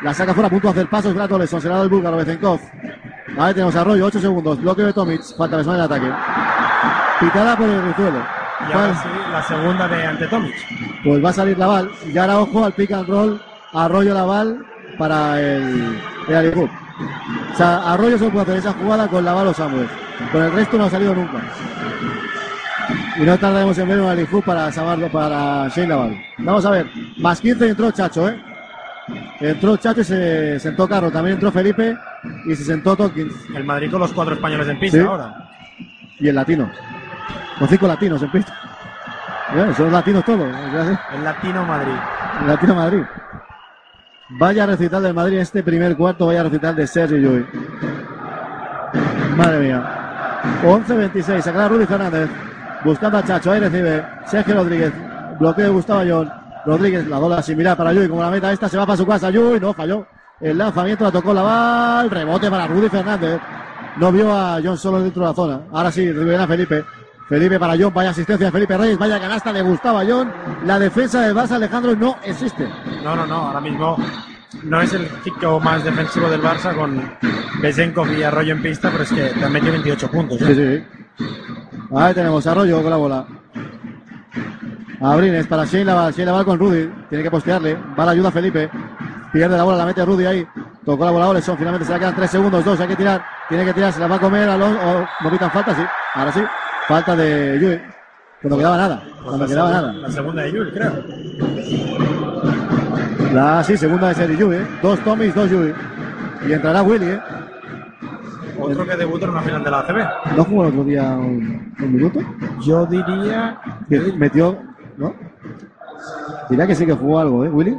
[0.02, 2.16] La saca fuera, a punto de hacer pasos para Toleson, se la da el búlgaro
[2.16, 2.61] Bezenkov.
[3.37, 6.12] Ahí tenemos a Arroyo, 8 segundos, bloqueo de Tomic, falta personal en el ataque.
[7.20, 8.38] Pitada por el Rizuelo.
[8.61, 10.55] Y ahora sí, la segunda de ante Tomic.
[11.05, 11.90] Pues va a salir Laval.
[12.12, 13.40] Y ahora ojo al pick and roll.
[13.73, 14.64] Arroyo Laval
[14.99, 16.71] para el, Alihoop.
[17.53, 19.88] O sea, Arroyo solo puede hacer esa jugada con Laval o Samuel.
[20.33, 21.40] Con el resto no ha salido nunca.
[23.16, 26.18] Y no tardaremos en ver un Alihoop para Samardo, para Shane Laval.
[26.38, 26.87] Vamos a ver.
[27.18, 28.40] Más 15 y entró Chacho, ¿eh?
[29.40, 31.11] Entró Chacho y se sentó Carro.
[31.11, 31.97] También entró Felipe
[32.47, 33.35] y se sentó Totkins.
[33.55, 35.05] El Madrid con los cuatro españoles en pista Sí.
[35.05, 35.49] ahora.
[36.18, 36.71] Y el latino.
[37.61, 38.55] Los cinco latinos en pista.
[39.55, 40.49] Bueno, son latinos todos.
[41.14, 41.94] El Latino Madrid.
[42.47, 43.03] Latino Madrid.
[44.31, 47.47] Vaya recital del Madrid en este primer cuarto, vaya recital de Sergio Llull.
[49.37, 50.40] Madre mía.
[50.62, 52.29] 11-26, sacará Rudy Fernández.
[52.85, 54.92] Buscando a Chacho, ahí recibe Sergio Rodríguez.
[55.40, 56.31] Bloqueo de Gustavo Ayón.
[56.66, 58.09] Rodríguez la bola sin mirar para Llull.
[58.09, 59.31] Como la meta esta se va para su casa.
[59.31, 60.07] Llull no falló.
[60.40, 62.11] El lanzamiento la tocó la bal.
[62.11, 63.40] Rebote para Rudy Fernández.
[63.97, 65.61] No vio a John solo dentro de la zona.
[65.73, 66.85] Ahora sí, recibe a Felipe.
[67.29, 70.33] Felipe para John, vaya asistencia Felipe Reyes, vaya canasta de Gustavo Ayón.
[70.64, 72.67] La defensa del Barça Alejandro no existe.
[73.05, 73.35] No, no, no.
[73.35, 73.99] Ahora mismo
[74.62, 77.03] no es el chico más defensivo del Barça con
[77.61, 80.41] Besenkov y Arroyo en pista, pero es que te han metido 28 puntos.
[80.41, 80.87] ¿eh?
[81.19, 81.27] Sí, sí.
[81.95, 83.27] Ahí tenemos a Arroyo con la bola.
[85.01, 86.12] Abrines para Shane Laval.
[86.12, 86.91] Shane Laval con Rudy.
[87.11, 87.77] Tiene que postearle.
[87.99, 88.71] Va la ayuda a Felipe.
[89.33, 90.47] Pierde la bola, la mete Rudy ahí.
[90.83, 91.59] Tocó la bola a Oleson.
[91.59, 92.64] Finalmente se le quedan 3 segundos.
[92.64, 92.81] 2.
[92.81, 93.23] Hay que tirar.
[93.51, 93.93] Tiene que tirar.
[93.93, 94.49] Se la va a comer.
[94.49, 94.81] Alonso.
[94.81, 95.83] o no pitan falta, sí.
[96.14, 96.41] Ahora sí.
[96.88, 97.81] Falta de Yui.
[98.40, 99.03] Cuando quedaba nada.
[99.22, 100.09] Cuando quedaba segunda, nada.
[100.09, 100.92] la segunda de Yul, creo.
[103.35, 104.57] La sí, segunda de serie Yui.
[104.57, 104.66] ¿eh?
[104.83, 105.74] Dos Tomis, dos Yui.
[106.48, 107.20] Y entrará Willy, ¿eh?
[108.59, 110.37] Otro que debutó en una final de la ACB.
[110.37, 112.20] ¿No jugó el otro día un, un minuto?
[112.61, 113.61] Yo diría.
[113.88, 114.59] Que metió,
[114.96, 115.14] ¿no?
[116.48, 117.79] Dirá que sí que jugó algo, ¿eh, Willy?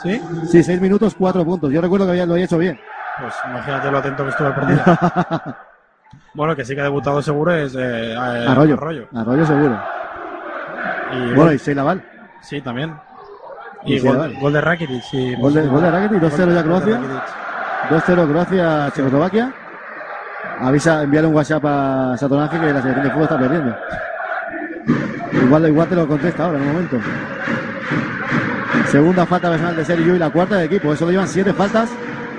[0.00, 0.22] ¿Sí?
[0.46, 1.72] Sí, seis minutos, cuatro puntos.
[1.72, 2.78] Yo recuerdo que había, lo había hecho bien.
[3.20, 4.82] Pues imagínate lo atento que estuvo el partido.
[6.34, 8.16] bueno, que sí que ha debutado seguro es eh, eh,
[8.48, 8.74] Arroyo.
[8.74, 9.08] Arroyo.
[9.14, 9.78] Arroyo seguro.
[11.12, 12.02] Y Bueno, y Sheila Val.
[12.42, 12.94] sí, también.
[13.84, 15.02] Y gol, de Rakitic.
[15.02, 16.96] Sí, Gol de, gol de Rakitic, 2-0 ya Croacia.
[16.96, 18.16] Rakitic.
[18.16, 19.52] 2-0 Croacia, Checoslovaquia.
[20.60, 23.76] Avisa, enviar un WhatsApp a Satonaje que la selección de fútbol está perdiendo.
[25.44, 26.98] Igual, igual te lo contesta ahora, en un momento.
[28.86, 30.92] Segunda falta personal de Sergio y la cuarta del equipo.
[30.92, 31.90] Eso lo llevan siete faltas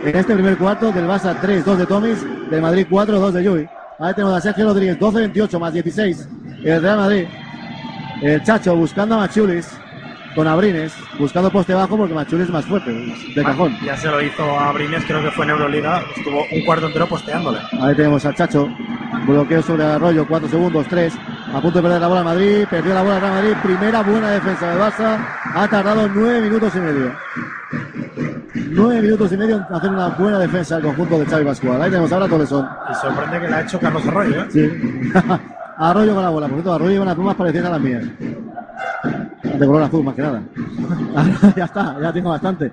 [0.04, 0.92] en este primer cuarto.
[0.92, 2.50] Del Barça 3, 2 de Tomis.
[2.50, 3.70] Del Madrid 4, 2 de Yui.
[4.00, 6.30] Ahí tenemos a Sergio Rodríguez, 12-28 más 16.
[6.64, 7.26] El Real Madrid.
[8.22, 9.68] El Chacho buscando a Machulis.
[10.36, 10.94] Con Abrines.
[11.18, 12.92] Buscando poste bajo porque Machulis es más fuerte.
[13.36, 13.78] De cajón.
[13.84, 16.04] Ya se lo hizo a Brines, creo que fue en Euroliga.
[16.16, 17.60] Estuvo un cuarto entero posteándole.
[17.82, 18.70] Ahí tenemos al Chacho.
[19.26, 21.14] Bloqueo sobre Arroyo, 4 segundos, 3.
[21.54, 22.66] A punto de perder la bola Madrid.
[22.70, 23.54] Perdió la bola Real Madrid.
[23.64, 25.18] Primera buena defensa del Barça.
[25.56, 27.12] Ha tardado 9 minutos y medio.
[28.72, 31.82] 9 minutos y medio en hacer una buena defensa al conjunto de Xavi Pascual.
[31.82, 32.68] Ahí tenemos ahora a Tolesón.
[32.90, 34.48] Y sorprende que le ha hecho Carlos Arroyo, ¿eh?
[34.50, 35.12] Sí.
[35.80, 36.48] Arroyo con la bola.
[36.48, 38.04] Por cierto, Arroyo lleva unas plumas parecidas a las mías.
[39.44, 40.42] De color azul, más que nada.
[41.56, 42.72] ya está, ya tengo bastante.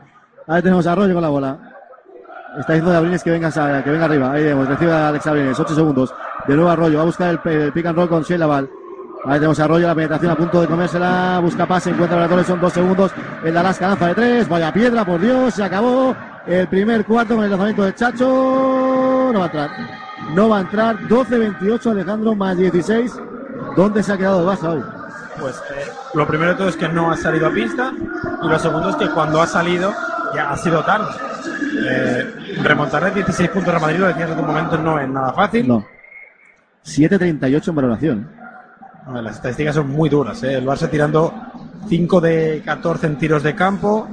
[0.48, 1.58] Ahí tenemos a Arroyo con la bola.
[2.58, 4.32] Está diciendo de Abrines que venga, que venga arriba.
[4.32, 6.12] Ahí vemos, recibe a Alex Abrines, 8 segundos.
[6.48, 8.68] De nuevo Arroyo, va a buscar el, pick and roll con Sheila Val.
[9.24, 11.38] Ahí tenemos a Arroyo, la penetración a punto de comérsela.
[11.40, 13.12] Busca pase, encuentra a son dos segundos.
[13.44, 14.48] El de Alaska lanza de tres.
[14.48, 16.16] Vaya piedra, por Dios, se acabó.
[16.44, 19.30] El primer cuarto con el lanzamiento de Chacho.
[19.32, 20.05] No va a entrar.
[20.34, 20.98] No va a entrar.
[21.00, 23.12] 12-28 Alejandro más 16.
[23.76, 24.82] ¿Dónde se ha quedado el Barça hoy?
[25.38, 27.92] Pues eh, lo primero de todo es que no ha salido a pista.
[28.42, 29.92] Y lo segundo es que cuando ha salido
[30.34, 31.08] ya ha sido tarde.
[31.88, 35.68] Eh, remontarle 16 puntos a Madrid, lo decías en un momento, no es nada fácil.
[35.68, 35.86] No.
[36.84, 38.30] 7.38 en valoración.
[39.12, 40.42] Las estadísticas son muy duras.
[40.42, 40.54] ¿eh?
[40.54, 41.32] El Barça tirando
[41.88, 44.08] 5 de 14 en tiros de campo,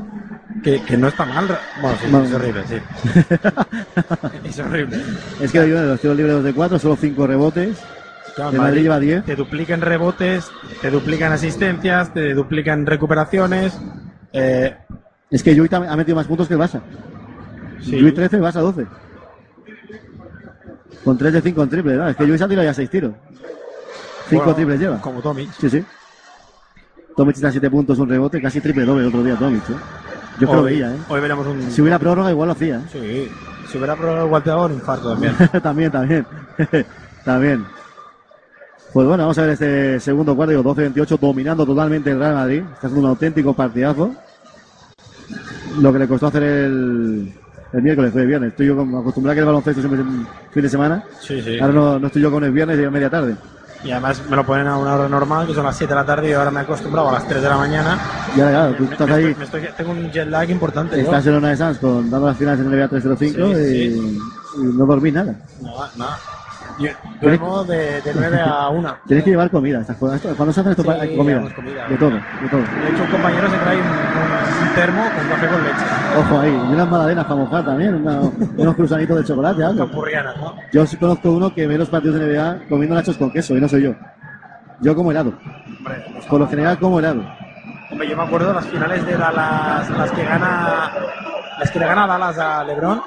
[0.63, 1.47] que, que no está mal.
[1.81, 2.25] Bueno, sí, Bueno.
[2.25, 2.75] es horrible, sí.
[4.45, 5.01] es horrible.
[5.41, 7.77] Es que de los tiros libres de 4, solo 5 rebotes.
[8.35, 9.25] Claro, El Madrid lleva 10.
[9.25, 10.49] Te duplican rebotes,
[10.81, 13.77] te duplican asistencias, te duplican recuperaciones.
[14.31, 14.75] Eh,
[15.29, 16.81] Es que Yui tam- ha metido más puntos que el Barça.
[17.81, 17.97] sí.
[17.99, 18.85] Yui 13, Barça 12.
[21.03, 22.07] Con 3 de 5 en triple, ¿no?
[22.07, 23.11] Es que Yui se ha tirado ya 6 tiros.
[24.29, 25.01] 5 Bueno, triples lleva.
[25.01, 25.51] Como Tomic.
[25.59, 25.83] Sí, sí.
[27.15, 29.73] Tomic está a 7 puntos, un rebote, casi triple doble el otro día Tomic, ¿eh?
[30.39, 30.97] Yo creo que veía, ¿eh?
[31.09, 31.71] hoy veremos un.
[31.71, 32.83] Si hubiera prórroga igual lo hacía, ¿eh?
[32.91, 33.31] Sí,
[33.71, 35.35] si hubiera probado igual te daba un infarto también.
[35.63, 36.25] también, también.
[37.25, 37.65] también.
[38.93, 42.59] Pues bueno, vamos a ver este segundo cuarto, digo, 12-28, dominando totalmente el Real Madrid.
[42.59, 44.11] Está haciendo un auténtico partidazo.
[45.79, 47.33] Lo que le costó hacer el,
[47.73, 48.51] el miércoles, fue el viernes.
[48.51, 50.07] Estoy yo como acostumbrado a que el baloncesto siempre es
[50.51, 51.03] fin de semana.
[51.19, 51.57] Sí, sí.
[51.59, 53.35] Ahora no, no estoy yo con el viernes y a media tarde.
[53.83, 56.05] Y además me lo ponen a una hora normal, que son las 7 de la
[56.05, 57.99] tarde, y ahora me he acostumbrado a las 3 de la mañana.
[58.35, 60.49] Y ahora, claro, tú Me- estás me ahí, estoy- me estoy- tengo un jet lag
[60.49, 60.95] importante.
[60.97, 61.03] yo.
[61.03, 64.17] estás en una de Sans con, dando las finales en NBA 305 Sí, y,
[64.61, 65.35] y no dormís nada.
[65.61, 66.19] Nada, nada.
[66.79, 66.89] Yo
[67.21, 68.95] duermo de, de 9 a 1.
[69.07, 69.81] Tienes que llevar comida.
[69.81, 70.17] estas cosas.
[70.17, 71.41] Esto- Cuando se hacen esto, Sí, hay comida.
[71.55, 71.87] comida.
[71.87, 72.61] De todo, de todo.
[72.61, 75.85] De hecho, un compañero se trae un, un- termo con café con leche.
[76.17, 78.19] Ojo ahí, y unas magdalenas para mojar también, una-
[78.57, 79.85] unos cruzanitos de chocolate, algo.
[79.85, 80.55] ¿no?
[80.71, 83.61] Yo sí conozco uno que ve los partidos de NBA comiendo nachos con queso, y
[83.61, 83.93] no soy yo.
[84.81, 85.33] Yo como helado.
[85.77, 87.23] Hombre, Por lo general como helado.
[87.91, 90.91] hombre, yo me acuerdo de las finales de Dallas, las que gana,
[91.59, 93.01] las que le gana Dallas a LeBron,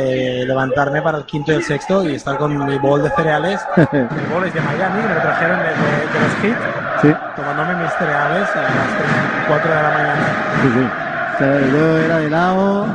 [0.00, 3.60] de levantarme para el quinto y el sexto y estar con mi bol de cereales.
[3.76, 6.56] Mi bol es de Miami, me lo trajeron de, de- los Heat,
[7.02, 9.10] sí, tomándome mis cereales a las 3,
[9.48, 10.26] 4 de la mañana.
[10.62, 10.86] sí, sí.
[11.34, 12.86] O sea, yo era de helado,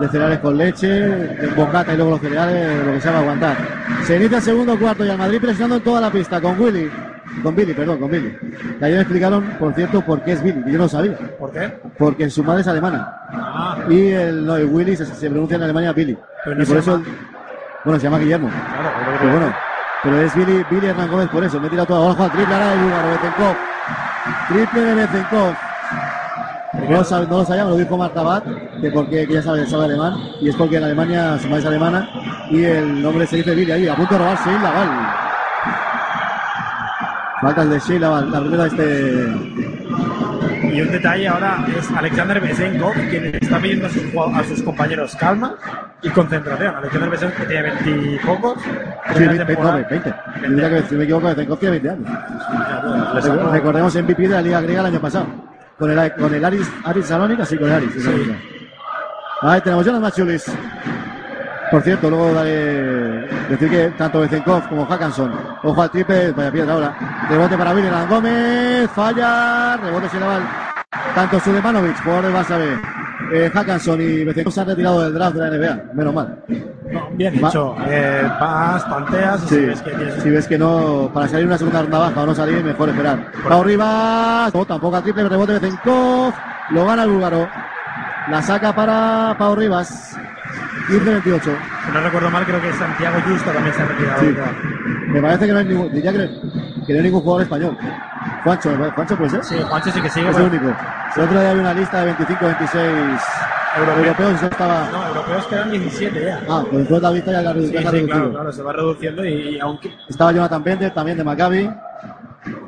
[0.00, 3.56] de cereales con leche, de bocata y luego los cereales, lo que se llama aguantar.
[4.04, 6.90] Se inicia el segundo cuarto y al Madrid presionando en toda la pista con Willy.
[7.42, 8.30] Con Billy, perdón, con Billy.
[8.78, 11.16] Que ayer me explicaron, por cierto, por qué es Billy, que yo no sabía.
[11.38, 11.68] ¿Por qué?
[11.98, 13.12] Porque su madre es alemana.
[13.32, 16.16] Ah, Y el, no, el Willy se, se pronuncia en Alemania Billy.
[16.44, 17.04] Pero no y por eso, llama-
[17.84, 18.48] bueno, se llama Guillermo.
[18.48, 19.38] claro, Pero digo.
[19.40, 19.54] bueno,
[20.02, 21.60] pero es Billy, Billy Hernán Gómez por eso.
[21.60, 23.56] Me he tirado toda abajo al triple ahora de Búlgaro, Bezenkov.
[24.48, 25.54] Triple de Bezenkov.
[26.88, 28.44] No lo, sabe- no lo sabía, me lo dijo Marta Bat,
[28.80, 31.66] que porque que ya sabe, sabe alemán, y es porque en Alemania su madre es
[31.66, 32.08] alemana,
[32.50, 34.88] y el nombre se dice Billy ahí, a punto de robar Sheila Val.
[37.44, 40.74] Faltas de Val, la primera de este.
[40.74, 44.02] Y un detalle ahora es Alexander Besenkov, quien está pidiendo a sus,
[44.34, 45.54] a sus compañeros calma
[46.00, 46.74] y concentración.
[46.74, 48.54] Alexander Besenkov que tiene 20 y pocos.
[48.62, 48.70] Sí,
[49.14, 49.76] primera 20, temporada.
[49.90, 50.14] 20.
[50.40, 50.48] 20.
[50.48, 52.08] Mira que si me equivoco, Bezenkov tiene 20 años.
[53.14, 55.26] Le sacó- Recordemos MVP de la Liga Griega el año pasado.
[55.78, 57.90] Con el, con el Aris, Aris Salónica, sí, con el Aris.
[57.92, 58.32] Sí.
[59.42, 60.46] Ahí tenemos Jonas Machulis.
[61.70, 62.82] Por cierto, luego daré
[63.48, 66.94] decir que tanto Bezenkov como Hackanson, ojo al triple, vaya piedra ahora.
[67.28, 70.42] Rebote para William Gómez, falla, rebote sin aval
[71.14, 72.78] Tanto Sudemanovic, jugador del Barça B,
[73.32, 75.82] eh, Hackanson y Bezenkov se han retirado del draft de la NBA.
[75.94, 76.38] Menos mal.
[76.92, 77.74] No, bien Va- hecho.
[77.88, 81.46] Eh, vas, tanteas y Sí, si ves que tienes si ves que no, para salir
[81.46, 83.32] una segunda ronda baja o no salir, mejor esperar.
[83.48, 86.34] Pau Rivas, no, tampoco a triple, rebote Bezenkov,
[86.70, 87.48] lo gana el búlgaro.
[88.30, 90.16] La saca para Pau Rivas,
[90.88, 91.42] 15-28.
[91.42, 94.20] Si no recuerdo mal, creo que Santiago Justo también se ha retirado.
[94.20, 94.34] Sí.
[95.08, 96.18] Me parece que no hay ningún, diría que,
[96.86, 97.76] que no hay ningún jugador español.
[98.42, 99.44] Juancho, ¿me parece- Juancho puede ser.
[99.44, 100.30] Sí, Juancho sí que sigue.
[100.30, 100.64] Es el único.
[101.16, 102.90] El otro día había una lista de 25, 26
[103.76, 104.04] Europeo.
[104.04, 104.88] europeos estaba.
[104.90, 106.40] No, europeos quedan 17 ya.
[106.48, 109.60] Ah, pues entonces la lista ya la Sí, sí, claro, se va reduciendo y, y
[109.60, 111.70] aunque Estaba Jonathan Bender también de Maccabi.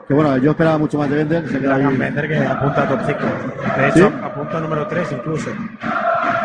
[0.09, 1.49] Que bueno, yo esperaba mucho más de Bender.
[1.49, 1.77] Se queda.
[1.77, 3.19] Bender que apunta a top 5.
[3.77, 3.99] De ¿Sí?
[3.99, 5.51] hecho, apunta a número 3 incluso.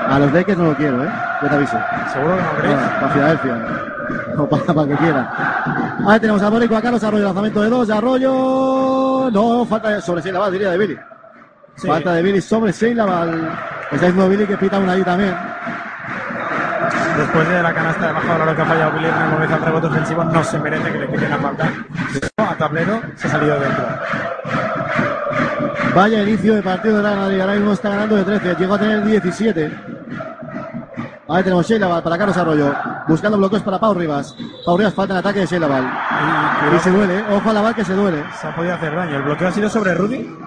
[0.08, 1.10] A los Lakers no lo quiero, ¿eh?
[1.44, 1.78] Ya te aviso.
[2.12, 2.78] ¿Seguro que no creéis?
[2.78, 3.56] Para, para Filadelfia.
[4.38, 5.30] O para, para que quieran.
[6.08, 9.30] Ahí tenemos a Mónico, a Carlos Arroyo, lanzamiento de dos, Arroyo.
[9.32, 10.98] No, falta sobre Sheila diría de Billy.
[11.76, 11.88] Sí.
[11.88, 13.26] Falta de Billy sobre Sheila.
[13.92, 15.36] Está diciendo Billy que pita una ahí también.
[17.18, 20.24] Después de la canasta de bajo valor que ha fallado el momento del rebote ofensivo,
[20.24, 21.70] no se merece que le quiten la falta.
[22.38, 23.86] A tablero se ha salido dentro.
[25.96, 27.40] Vaya inicio de partido de la Madrid.
[27.42, 28.56] Ahora mismo está ganando de 13.
[28.56, 29.72] Llegó a tener 17.
[31.30, 32.74] Ahí tenemos Sheila para Carlos Arroyo.
[33.08, 34.36] Buscando bloqueos para Pau Rivas.
[34.66, 35.84] Pau Rivas falta en ataque de Sheila Val.
[36.72, 37.20] Y, Y se duele.
[37.20, 37.24] ¿eh?
[37.32, 38.24] Ojo a la Val que se duele.
[38.40, 39.18] se ha podido hacer daño.
[39.18, 40.38] El bloqueo ha sido sobre Rudy.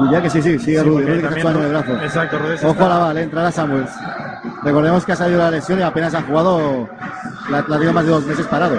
[0.00, 1.04] Y ya que sí, sí, sigue Sí, Rudy.
[1.06, 1.92] Rudy que se de brazo.
[2.02, 3.90] Exacto, Rudy Ojo está- a la Val, eh, entrará Samuels.
[4.62, 6.88] Recordemos que ha salido la lesión y apenas ha jugado.
[7.50, 8.76] La, la más de dos meses parado.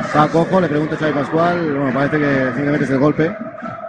[0.00, 1.58] Está cojo, le pregunta a Xavi Pascual.
[1.76, 3.36] Bueno, parece que simplemente es el golpe.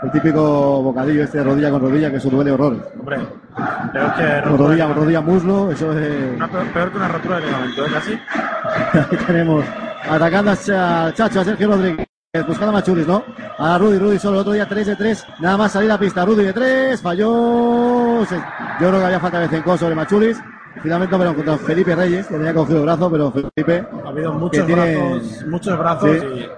[0.03, 2.81] El típico bocadillo este de rodilla con rodilla que eso duele horrores.
[2.99, 3.17] Hombre,
[3.93, 6.37] creo que rodilla, de- rodilla, muslo, eso es.
[6.49, 7.89] Peor, peor que una rotura de ligamento, ¿eh?
[7.93, 8.11] casi.
[9.11, 9.65] Ahí tenemos
[10.09, 12.05] atacando a Cha- Chacho, a Sergio Rodríguez.
[12.47, 13.23] Buscando a Machulis, ¿no?
[13.59, 15.25] A Rudy, Rudy solo el otro día 3 de 3.
[15.39, 16.25] Nada más salir a pista.
[16.25, 17.01] Rudy de 3.
[17.01, 18.21] Falló.
[18.23, 18.27] Yo
[18.79, 20.41] creo que había falta de Bezenkov sobre Machulis.
[20.81, 23.85] Finalmente, pero contra Felipe Reyes, que tenía cogido brazo, pero Felipe.
[24.03, 26.25] Ha habido muchos que tiene- brazos, muchos brazos Sí.
[26.39, 26.49] y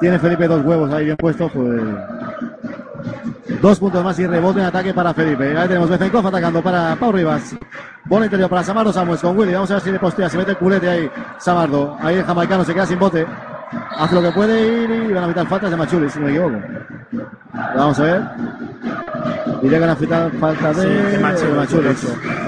[0.00, 1.80] Tiene Felipe dos huevos ahí bien puestos, pues.
[3.62, 5.56] Dos puntos más y rebote en ataque para Felipe.
[5.56, 7.56] Ahí tenemos Bezenkov atacando para Pau Rivas.
[8.04, 9.54] Bola interior para Samardo Samuels con Willy.
[9.54, 10.28] Vamos a ver si le postea.
[10.28, 11.96] Se mete el culete ahí Samardo.
[12.00, 13.26] Ahí el jamaicano se queda sin bote.
[13.98, 16.32] Hace lo que puede ir y van a evitar faltas de Machuli, si no me
[16.32, 16.56] equivoco.
[17.76, 18.22] Vamos a ver.
[19.62, 21.78] Diría que van a evitar falta de, Sí, de el ocho.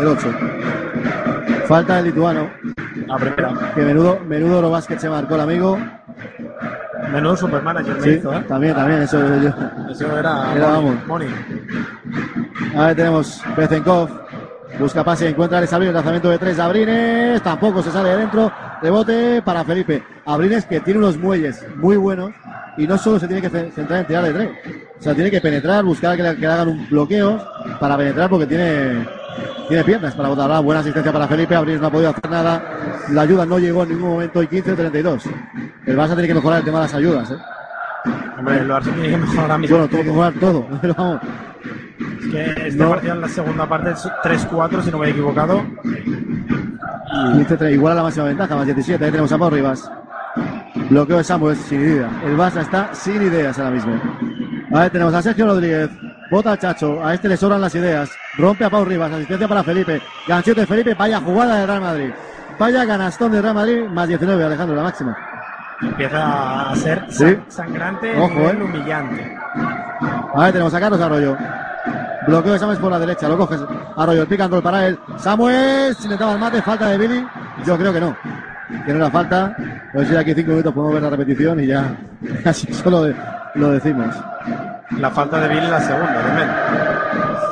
[0.00, 0.28] el 8.
[1.66, 2.48] Falta del lituano.
[3.06, 3.52] la primera.
[3.74, 5.78] Que menudo, menudo Eurobasket se marcó el amigo.
[7.12, 8.44] Menudo supermanager me Sí, hizo, ¿eh?
[8.48, 9.50] también, también, eso yo.
[9.90, 11.06] Eso era, Era, money, vamos.
[11.06, 11.28] money.
[12.76, 14.10] Ahí tenemos Bezenkov.
[14.78, 18.52] Busca pase, encuentra a Abrines, lanzamiento de tres Abrines, tampoco se sale de dentro,
[18.82, 20.02] rebote para Felipe.
[20.26, 22.30] Abrines que tiene unos muelles muy buenos
[22.76, 24.50] y no solo se tiene que ce- centrar en tirar de tres,
[24.98, 27.42] o sea, tiene que penetrar, buscar que le, que le hagan un bloqueo
[27.80, 29.04] para penetrar porque tiene,
[29.68, 30.50] tiene piernas para botar.
[30.52, 32.62] Ah, Buena asistencia para Felipe, Abrines no ha podido hacer nada,
[33.10, 35.22] la ayuda no llegó en ningún momento y 15-32.
[35.86, 37.36] El Barça tiene que mejorar el tema de las ayudas, ¿eh?
[38.38, 39.78] Hombre, el Barça tiene que mejorar mismo.
[39.78, 41.20] Bueno, mejorar todo, pero vamos.
[42.20, 42.90] Es que este No.
[42.90, 45.62] partido en la segunda parte es 3-4, si no me he equivocado.
[47.34, 49.04] 15-3, igual a la máxima ventaja, más 17.
[49.04, 49.90] Ahí tenemos a Pau Rivas.
[50.90, 52.08] Bloqueo de Samuels, sin idea.
[52.24, 54.00] El Barça está sin ideas ahora mismo.
[54.72, 55.90] Ahí tenemos a Sergio Rodríguez.
[56.30, 57.04] Bota al Chacho.
[57.04, 58.10] A este le sobran las ideas.
[58.36, 59.10] Rompe a Pau Rivas.
[59.12, 60.00] Asistencia para Felipe.
[60.26, 60.94] Ganchete de Felipe.
[60.94, 62.10] Vaya jugada de Real Madrid.
[62.58, 63.84] Vaya ganastón de Real Madrid.
[63.88, 65.16] Más 19, Alejandro, la máxima.
[65.80, 67.24] Empieza a ser Sí.
[67.24, 68.62] san- sangrante, Ojo, nivel eh.
[68.64, 69.36] humillante.
[70.34, 71.36] Ahí tenemos a Carlos Arroyo.
[72.26, 73.28] Bloqueo de Samuels por la derecha.
[73.28, 73.60] Lo coges.
[73.96, 74.98] Arroyo, el pick and roll para él.
[75.16, 76.02] Samuels.
[76.04, 76.62] Intentaba el mate.
[76.62, 77.26] Falta de Billy.
[77.64, 78.16] Yo creo que no.
[78.84, 79.54] Que no era falta.
[79.92, 81.96] Pero si de aquí cinco minutos podemos ver la repetición y ya.
[82.44, 83.16] Así solo de-
[83.54, 84.14] lo decimos.
[84.98, 86.48] La falta de Bill en la segunda, también.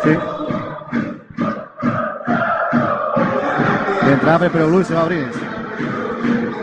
[0.05, 0.19] Sí.
[4.07, 5.27] Le entraba Pepe Blue se va a abrir.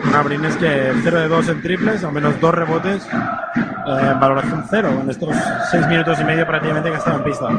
[0.08, 3.08] Un Abrines que 0 de 2 en triples, al menos dos rebotes.
[3.86, 5.30] Eh, valoración cero en estos
[5.72, 7.50] 6 minutos y medio prácticamente que ha estado en pista.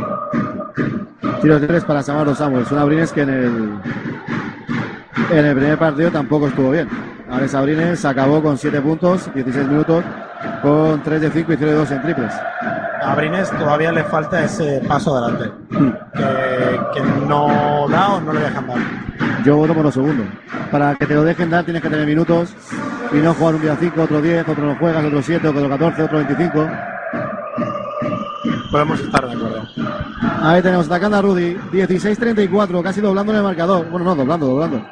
[1.43, 2.73] Tiros de tres para Samardo Samuels.
[2.73, 3.81] Un Abrines que en el,
[5.31, 6.89] en el primer partido tampoco estuvo bien.
[7.31, 10.05] Alex Abrines acabó con 7 puntos, 16 minutos,
[10.63, 12.33] con 3 de 5 y 0 de 2 en triples.
[13.03, 15.53] A Abrines todavía le falta ese paso adelante.
[16.15, 18.79] Que, que no da o no le dejan dar.
[19.45, 20.25] Yo voto por lo segundo.
[20.71, 22.55] Para que te lo dejen dar tienes que tener minutos
[23.13, 26.03] y no jugar un día 5, otro 10, otro no juegas, otro 7, otro 14,
[26.03, 26.71] otro 25.
[28.71, 29.69] Podemos estar de acuerdo.
[30.43, 33.89] Ahí tenemos atacando a Rudy, 16-34, casi doblando en el marcador.
[33.89, 34.85] Bueno, no, doblando, doblando.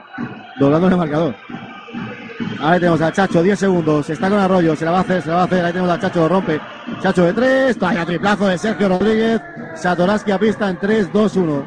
[0.59, 1.35] Doblando en el marcador.
[2.61, 4.09] Ahí tenemos al Chacho, 10 segundos.
[4.09, 5.65] Está con Arroyo, se la va a hacer, se la va a hacer.
[5.65, 6.61] Ahí tenemos al Chacho, lo rompe.
[7.01, 9.41] Chacho de tres, talla triplazo de Sergio Rodríguez.
[9.75, 11.65] Satoraski a pista en 3, 2, 1.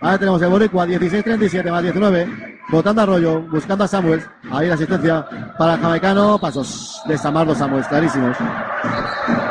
[0.00, 2.53] Ahora tenemos el Boricua 16-37 más 19.
[2.74, 4.28] Botando Arroyo, buscando a Samuels.
[4.50, 5.24] Ahí la asistencia
[5.56, 6.40] para el jamaicano.
[6.40, 8.36] Pasos de Samardo Samuels, clarísimos.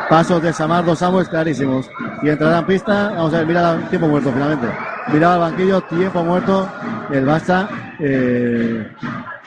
[0.09, 1.89] Pasos de Samardo Samuels, clarísimos.
[2.21, 3.13] Y entrará en pista.
[3.15, 4.67] Vamos a ver, mira tiempo muerto finalmente.
[5.07, 6.67] Miraba al banquillo, tiempo muerto.
[7.13, 7.65] El Barça
[7.99, 8.91] eh,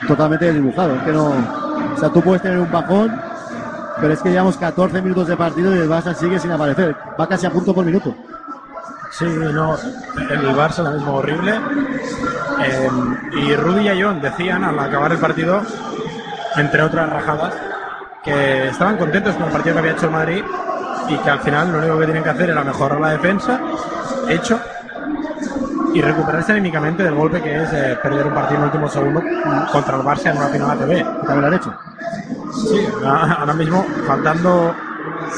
[0.07, 0.95] totalmente desdibujado.
[0.95, 1.27] Es que no.
[1.27, 3.15] O sea, tú puedes tener un bajón,
[4.01, 6.95] pero es que llevamos 14 minutos de partido y el Barça sigue sin aparecer.
[7.19, 8.15] Va casi a punto por minuto.
[9.11, 11.61] Sí, no, el Barça ahora mismo horrible.
[12.63, 12.89] Eh,
[13.33, 15.61] y Rudy y Ayón decían al acabar el partido,
[16.55, 17.53] entre otras rajadas,
[18.23, 20.43] que estaban contentos con el partido que había hecho el Madrid
[21.09, 23.59] y que al final lo único que tienen que hacer era mejorar la defensa,
[24.27, 24.59] hecho,
[25.93, 29.21] y recuperarse anímicamente del golpe que es eh, perder un partido en el último segundo
[29.71, 31.25] contra el Barça en una final ATV.
[31.25, 31.73] También lo han hecho.
[32.53, 34.75] Sí, ahora ahora mismo, faltando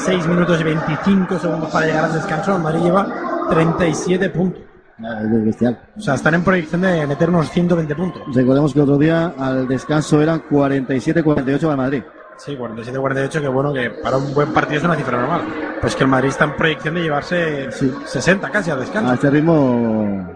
[0.04, 3.06] 6 minutos y 25 segundos para llegar al descanso, el Madrid lleva
[3.48, 4.69] 37 puntos.
[5.02, 5.78] Es bestial.
[5.96, 8.22] O sea, están en proyección de meter unos 120 puntos.
[8.34, 12.02] Recordemos que otro día al descanso eran 47-48 para Madrid.
[12.36, 15.42] Sí, 47-48, que bueno, que para un buen partido es una cifra normal.
[15.80, 17.92] Pues que el Madrid está en proyección de llevarse Sí.
[18.06, 19.12] 60 casi al A descanso.
[19.14, 20.26] este ritmo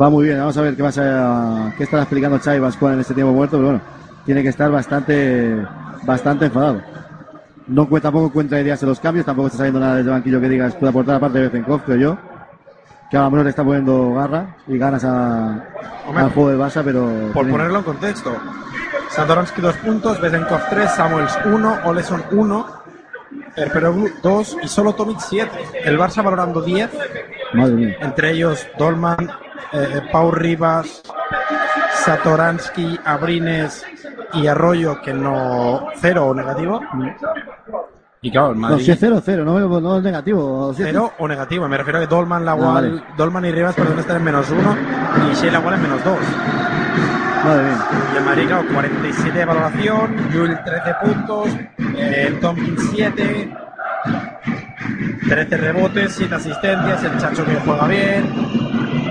[0.00, 0.38] va muy bien.
[0.38, 3.68] Vamos a ver qué pasa, qué estará explicando Xavi Pascual en este tiempo muerto, pero
[3.68, 3.80] bueno,
[4.24, 5.56] tiene que estar bastante,
[6.04, 6.80] bastante enfadado.
[7.66, 10.40] No cuenta tampoco cuenta ideas en los cambios, tampoco está saliendo nada desde el banquillo
[10.40, 12.18] que digas puede aportar aparte de Bezenkov, creo yo.
[13.10, 15.64] Que a lo mejor le está poniendo garra y ganas a,
[16.08, 18.36] Hombre, al juego del Barça, pero Por tiene- ponerlo en contexto,
[19.10, 22.66] Satoransky 2 puntos, Bezenkov 3, Samuels 1, Oleson 1,
[23.54, 25.50] Erperoglu 2 y solo Tomic 7.
[25.84, 26.90] El Barça valorando 10,
[27.54, 27.96] madre mía.
[28.00, 29.30] entre ellos Dolman,
[29.72, 31.02] eh, Pau Rivas,
[32.04, 33.84] Satoransky, Abrines
[34.34, 36.80] y Arroyo, que no cero o negativo.
[38.22, 40.72] Y claro, el No, Madrid si es 0-0, no, no es negativo.
[40.74, 41.68] si es- cero o negativo.
[41.68, 43.02] Me refiero a que Dolman, Ah, vale.
[43.16, 44.76] Dolman y Rivas perdón, están en menos uno
[45.30, 46.18] y Sheila Lawal en menos dos.
[47.44, 47.78] Madre mía.
[48.12, 51.48] Y el Madrid, claro, 47 de valoración, Yul 13 puntos,
[51.96, 53.54] eh, Tompkins 7,
[55.28, 58.24] 13 rebotes, 7 asistencias, el Chacho que juega bien.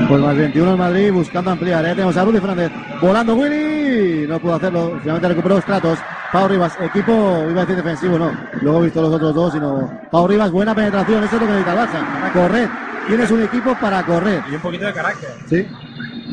[0.07, 1.83] Pues más 21 en Madrid buscando ampliar.
[1.83, 4.27] Ya tenemos a Rudy Fernández volando Willy.
[4.27, 4.99] No pudo hacerlo.
[4.99, 5.97] Finalmente recuperó los tratos.
[6.31, 7.11] Pau Rivas, equipo,
[7.49, 8.31] iba a decir defensivo, no.
[8.61, 9.89] Luego he visto los otros dos, sino.
[10.11, 11.23] Pau Rivas, buena penetración.
[11.23, 12.33] Eso es lo que necesita el Barça.
[12.33, 12.69] Correr.
[13.07, 14.43] Tienes un equipo para correr.
[14.51, 15.29] Y un poquito de carácter.
[15.47, 15.67] Sí.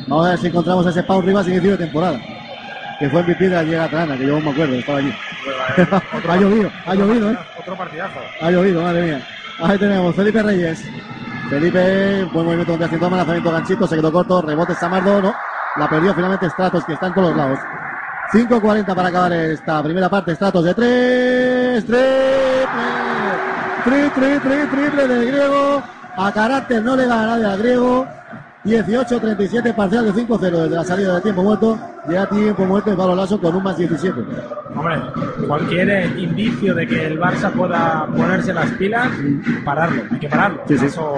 [0.08, 2.20] Vamos a ver si encontramos a ese Pau Rivas inicio de temporada.
[2.98, 5.12] Que fue MVP de la Liga Atlana, que yo me acuerdo, estaba allí.
[6.28, 7.38] ha llovido, ha llovido, ¿eh?
[7.58, 8.20] Otro partidazo.
[8.40, 9.26] Ha llovido, madre mía.
[9.60, 10.84] Ahí tenemos Felipe Reyes.
[11.52, 15.34] Felipe, buen movimiento donde haciendo lanzamiento ganchito, se quedó corto, rebote Samardo, no.
[15.76, 17.58] La perdió finalmente Stratos, que está en todos los lados.
[18.32, 20.34] 5.40 para acabar esta primera parte.
[20.34, 21.84] Stratos de 3.
[21.84, 22.08] Triple.
[23.84, 25.82] Tri, tri, tri, triple del griego.
[26.16, 28.08] A carácter no le gana nadie al griego.
[28.64, 31.78] 18-37, parcial de 5-0 desde la salida de tiempo muerto.
[32.08, 34.20] Llega tiempo muerto de Pablo Lasso con un más 17.
[34.76, 35.00] Hombre,
[35.48, 39.08] cualquier indicio de que el Barça pueda ponerse las pilas,
[39.64, 40.62] pararlo, hay que pararlo.
[40.68, 40.86] Sí, sí.
[40.86, 41.16] Eso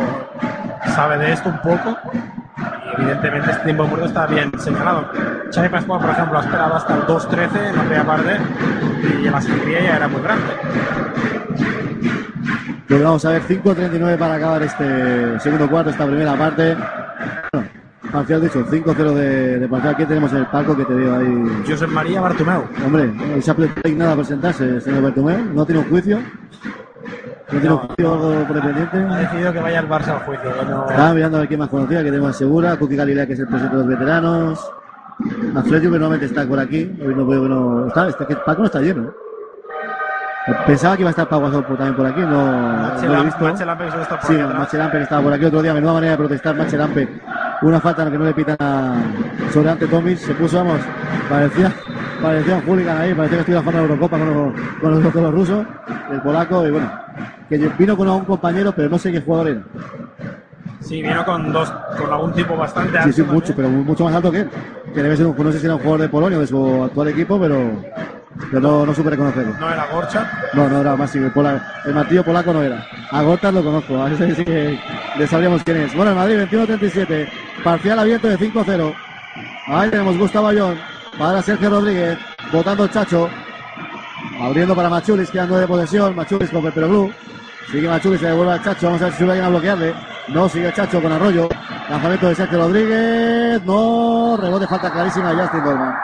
[0.95, 1.99] sabe de esto un poco.
[2.97, 5.11] Y evidentemente este tiempo muerto está bien señalado.
[5.53, 8.37] Xavi Pascual, por ejemplo, ha esperado hasta el 2-13 en la primera parte
[9.23, 10.55] y la sangría ya era muy grande.
[12.89, 16.77] Pues vamos a ver, 5.39 para acabar este segundo cuarto, esta primera parte.
[18.15, 19.97] Parcial dicho, 5-0 de, de parcial.
[19.97, 21.65] ¿Qué tenemos en el palco que te digo ahí?
[21.69, 22.63] Josep María Bartomeu.
[22.87, 23.55] Hombre, no se ha
[23.97, 25.45] nada a presentarse, señor Bertomeu.
[25.53, 26.19] No tiene un juicio.
[27.51, 28.97] No tiene un juicio algo pretendiente.
[28.99, 30.49] Ha decidido que vaya el Barça al juicio.
[30.71, 32.77] no- Estaba mirando a ver quién más conocía, que tenemos segura.
[32.77, 34.73] Cookie Galilea, que es el presidente de los veteranos.
[35.57, 36.97] Alfredo, que normalmente está por aquí.
[37.05, 37.87] Hoy no veo que no.
[37.89, 39.09] Está, este, que Paco no está lleno.
[39.09, 39.11] ¿eh?
[40.69, 43.45] Pensaba que iba a estar por- también por aquí, no, no lo he visto.
[43.65, 44.59] Lampe, está Sí, aquí atrás.
[44.59, 47.09] Machelampe que estaba por aquí otro día, menuda manera de protestar Machelampe.
[47.65, 49.03] Una falta en la que no le pitan a
[49.51, 50.81] sobre ante Tomic, se puso, vamos,
[51.31, 51.73] parecía,
[52.21, 55.23] parecía un hooligan ahí, parecía que estuviera jugando la Eurocopa con los, con los, con
[55.23, 55.67] los rusos,
[56.13, 56.93] el polaco, y bueno,
[57.49, 59.63] que vino con un compañero, pero no sé qué jugador era.
[60.81, 63.09] Sí, vino con dos, con algún tipo bastante alto.
[63.09, 63.35] Sí, sí, también.
[63.35, 64.51] mucho, pero mucho más alto que él.
[64.93, 66.85] Que debe ser un, no sé si era un jugador de Polonia o de su
[66.85, 67.57] actual equipo, pero,
[68.51, 69.55] pero no, no supe reconocerlo.
[69.59, 70.31] No era Gorcha.
[70.55, 72.87] No, no era el, pola- el martillo polaco no era.
[73.11, 74.79] A Gotas lo conozco, a ese sí que
[75.17, 75.95] le sabríamos quién es.
[75.95, 77.29] Bueno, el Madrid 21-37,
[77.63, 78.95] parcial abierto de 5-0.
[79.69, 80.79] Ahí tenemos Gustavo Ayón,
[81.19, 82.19] para Sergio Rodríguez,
[82.53, 83.29] votando Chacho,
[84.41, 87.13] abriendo para Machulis, quedando de posesión, Machulis con Pepe Blue.
[87.71, 89.95] Sigue Machulis, se devuelve al Chacho, vamos a ver si sube alguien a bloquearle.
[90.29, 91.49] No, sigue Chacho con Arroyo.
[91.89, 95.95] Lanzamiento de Sergio Rodríguez, no, rebote, falta clarísima de Justin Dolman.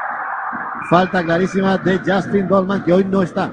[0.90, 3.50] Falta clarísima de Justin Dolman, que hoy no está.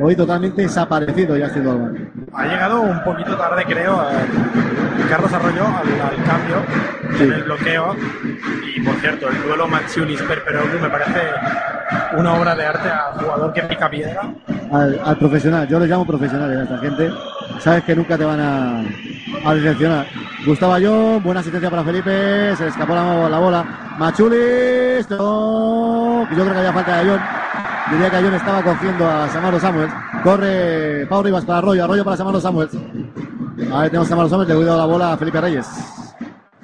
[0.00, 2.10] Hoy totalmente desaparecido siendo Dolman.
[2.32, 6.56] Ha llegado un poquito tarde, creo, eh, Carlos Arroyo al, al cambio
[7.18, 7.24] Sí.
[7.24, 7.94] en el bloqueo.
[8.74, 11.20] Y por cierto, el duelo Maxiulis Perperoglu me parece
[12.16, 14.22] una obra de arte al jugador que pica piedra.
[14.72, 17.10] Al, al profesional, yo les llamo profesionales a esta gente.
[17.60, 18.80] Sabes que nunca te van a,
[19.44, 20.06] a decepcionar.
[20.46, 23.64] Gustavo Ayón, buena asistencia para Felipe, se escapó la, la bola.
[23.98, 27.20] Machulis, no, yo creo que había falta de Ayón.
[27.90, 29.92] Diría que Ayón estaba cogiendo a Samaro Samuels.
[30.22, 32.72] Corre Pau Rivas para Arroyo, Arroyo para Samaro Samuels.
[33.72, 35.66] Ahí tenemos a Samaro Samuels, le cuidado la bola a Felipe Reyes.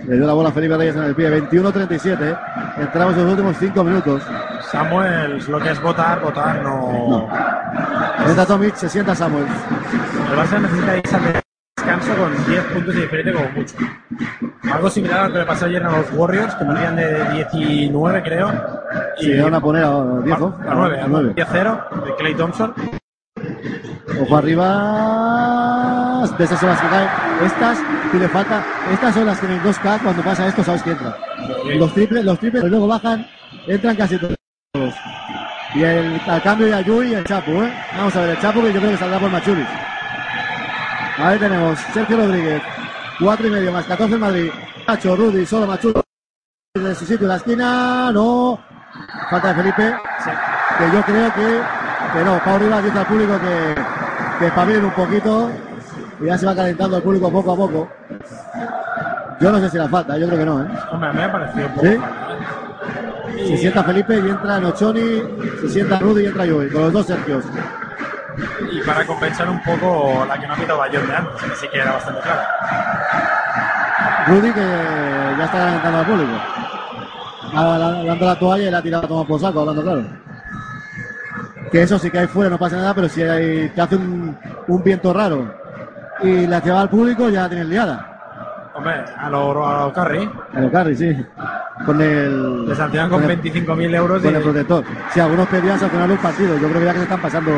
[0.06, 2.38] Le dio la bola a Felipe Reyes en el pie, 21-37.
[2.78, 4.22] Entramos en los últimos 5 minutos.
[4.70, 7.28] Samuel, lo que es votar, votar no.
[8.26, 9.50] Entra Tomic, se sienta Samuels.
[10.30, 11.22] El Barça necesita irse al
[11.76, 13.76] descanso con 10 puntos de diferencia como mucho.
[14.72, 18.22] Algo similar a lo que le pasó ayer a los Warriors, que venían de 19,
[18.22, 18.52] creo.
[19.18, 20.58] Sí, llegaron a poner a 10, ¿no?
[20.68, 21.34] a 9, A 9.
[21.34, 22.74] 10-0 de Clay Thompson.
[24.20, 24.70] Ojo arriba.
[26.38, 27.08] De esas son las que caen.
[27.44, 27.78] Estas,
[28.10, 28.64] si le falta.
[28.92, 31.16] Estas son las que en el 2K, cuando pasa esto, sabes que entra.
[31.76, 33.26] Los triples, los triples, luego bajan,
[33.66, 34.36] entran casi todos.
[35.74, 37.72] Y el, al cambio de Ayuy y el Chapu, ¿eh?
[37.96, 39.68] Vamos a ver, el Chapu que yo creo que saldrá por Machulis.
[41.18, 42.62] Ahí tenemos Sergio Rodríguez,
[43.20, 44.50] 4 y medio más 14 en Madrid.
[44.88, 46.02] Nacho, Rudy, solo Machulis.
[46.74, 48.58] De su sitio en la esquina, no.
[49.30, 49.94] Falta de Felipe.
[50.78, 51.62] Que yo creo que,
[52.12, 52.38] que no.
[52.44, 53.74] Pau Rivas dice al público que,
[54.38, 55.50] que espabilen un poquito.
[56.20, 57.88] Y ya se va calentando el público poco a poco.
[59.40, 60.66] Yo no sé si la falta, yo creo que no, ¿eh?
[60.92, 61.92] Hombre, a mí me ha parecido un poco ¿Sí?
[61.94, 63.46] ¿eh?
[63.48, 65.22] Se sienta Felipe y entra Nochoni,
[65.62, 67.44] se sienta Rudy y entra Joey, con los dos Sergios.
[68.70, 71.68] Y para compensar un poco la que no ha quitado Bayón de antes, que sí
[71.72, 72.48] que era bastante clara.
[74.26, 74.60] Rudy que
[75.38, 76.32] ya está calentando al público.
[77.54, 80.04] Ha- la- Dando la toalla y la ha tirado a tomar por saco, hablando claro.
[81.70, 84.36] Que eso sí que hay fuera, no pasa nada, pero si hay, te hace un,
[84.68, 85.54] un viento raro
[86.22, 88.70] y la que va al público ya la tienes liada.
[88.74, 91.26] Hombre, a lo, a lo Curry, A lo Carry, sí.
[91.86, 92.68] Con el.
[92.68, 94.24] le sancionan con el- 25.000 euros y...
[94.24, 94.84] con el protector.
[95.12, 97.50] Si algunos pedían sancionar un partido, yo creo que ya que se están pasando.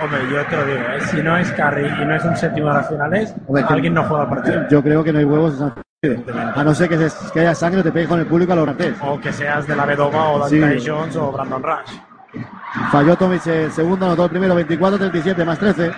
[0.00, 1.00] Hombre, yo te lo digo, ¿eh?
[1.10, 3.94] si no es Curry y no es un séptimo de las finales, Hombre, que- alguien
[3.94, 4.68] no juega el partido.
[4.70, 5.54] Yo creo que no hay huevos
[6.02, 6.24] en.
[6.54, 8.64] A no ser que, se- que haya sangre, te pegue con el público a los
[8.66, 8.94] grandes.
[9.02, 10.58] O que seas de la Bedova o Sí.
[10.60, 11.96] Dante Jones o Brandon Rush.
[12.92, 15.90] Falló Tomic el segundo, anotó el primero, 24-37 más 13.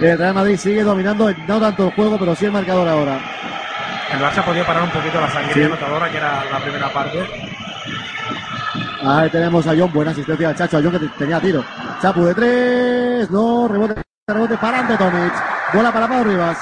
[0.00, 3.18] El Real Madrid sigue dominando, no tanto el juego, pero sí el marcador ahora.
[4.12, 5.62] El Barça podía parar un poquito la sangre Sí.
[5.64, 7.26] anotadora, que era la primera parte.
[9.04, 11.64] Ahí tenemos a John, buena asistencia al Chacho, a John que te- tenía tiro.
[12.02, 15.32] Chapu de tres, no, rebote, rebote para ante Tomic.
[15.72, 16.58] Bola para Pau Rivas.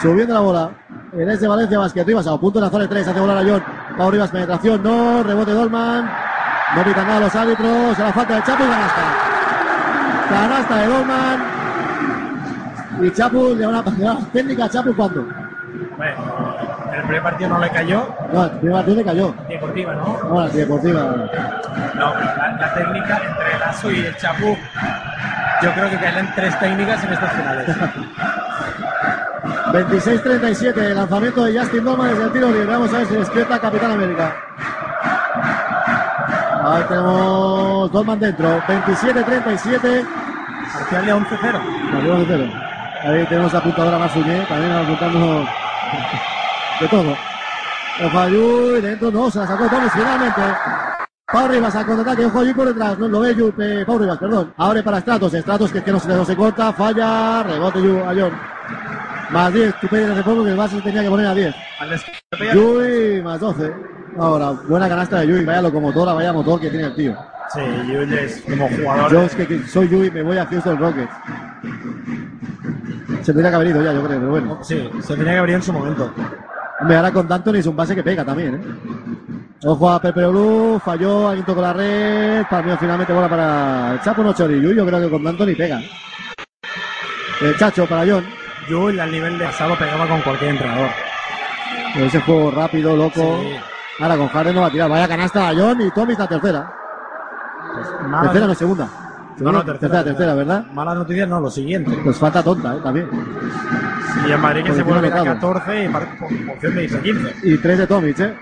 [0.00, 0.70] Subiendo la bola.
[1.12, 3.62] En de Valencia Vázquez Rivas a punto de lanzar el 3, hace volar a John.
[3.98, 6.10] Pau Rivas, penetración, no, rebote Dolman.
[6.76, 9.02] No pitan nada los árbitros, a la falta de Chapu y canasta.
[10.30, 11.40] Canasta de Dolman.
[13.02, 15.26] Y Chapu le le da una técnica a Chapu cuando.
[15.96, 16.56] Bueno,
[16.88, 18.14] en el primer partido no le cayó.
[18.32, 19.34] No, el primer partido le cayó.
[19.48, 20.18] Deportiva, ¿no?
[20.28, 21.00] No, la deportiva.
[21.94, 24.56] No, la, la técnica entre el ASO y el Chapu.
[25.62, 27.76] Yo creo que caen tres técnicas en estas finales.
[29.72, 32.66] 26-37, el lanzamiento de Justin Dolman desde el tiro libre.
[32.66, 34.34] Vamos a ver si despierta Capitán América.
[36.70, 38.60] Ahí tenemos Dolman dentro.
[38.62, 40.06] 27-37.
[40.72, 41.96] Parcial de 11-0.
[41.96, 42.44] Arriba de cero.
[43.02, 45.46] Ahí tenemos la apuntadora más Uñé, también apuntando
[46.80, 47.16] de todo.
[48.04, 50.40] Ojo a Yui, dentro no, se la sacó Tomes finalmente.
[51.32, 53.98] Pau Rivas al contraataque, ojo a Yui por detrás, no lo ve Yui, eh, Pau
[53.98, 54.52] Rivas, perdón.
[54.56, 57.98] Abre para Stratos, Stratos que es que no se, no se corta, falla, rebote Yui
[58.00, 58.32] a John.
[59.30, 61.54] Más 10, tú pedías hace poco que el Barça se tenía que poner a 10.
[61.80, 62.54] Al despegue.
[62.54, 63.72] Yui más 12.
[64.18, 67.16] Ahora, buena canasta de Yui, vaya locomotora, vaya motor que tiene el tío.
[67.52, 67.60] Sí,
[67.92, 69.12] Yul es como jugador.
[69.12, 71.12] Yo es que, que soy Yui, me voy a Houston Rockets.
[73.22, 74.58] Se tendría que haber ido ya, yo creo, pero bueno.
[74.62, 76.12] Sí, se tenía que abrir en su momento.
[76.80, 78.60] Hombre, ahora con D'Antoni es un base que pega también, ¿eh?
[79.64, 84.22] Ojo a Pepe Blue, falló, alguien tocó la red, para finalmente bola para el Chapo
[84.22, 84.60] Nochori.
[84.60, 85.80] Yui, yo creo que con D'Antoni pega.
[87.40, 88.24] El Chacho para John.
[88.68, 90.88] Yul al nivel de pasado pegaba con cualquier entrenador.
[91.96, 93.40] Ese juego rápido, loco.
[93.42, 93.56] Sí.
[94.00, 94.88] Ahora con Harden no va a tirar.
[94.90, 96.72] Vaya canasta a John y Tommy la tercera.
[98.22, 98.84] Tercera no, segunda.
[98.84, 100.64] No, no, Segunda, tercera, tercera, ¿verdad?
[100.72, 101.98] Malas noticias no, lo siguiente.
[102.04, 102.80] Pues falta tonta, ¿eh?
[102.82, 103.08] También.
[104.28, 105.52] Y en Madrid que se vuelve a anotado.
[105.54, 107.34] 14 y opción de irse a 15.
[107.44, 108.34] Y tres de Tomic, ¿eh?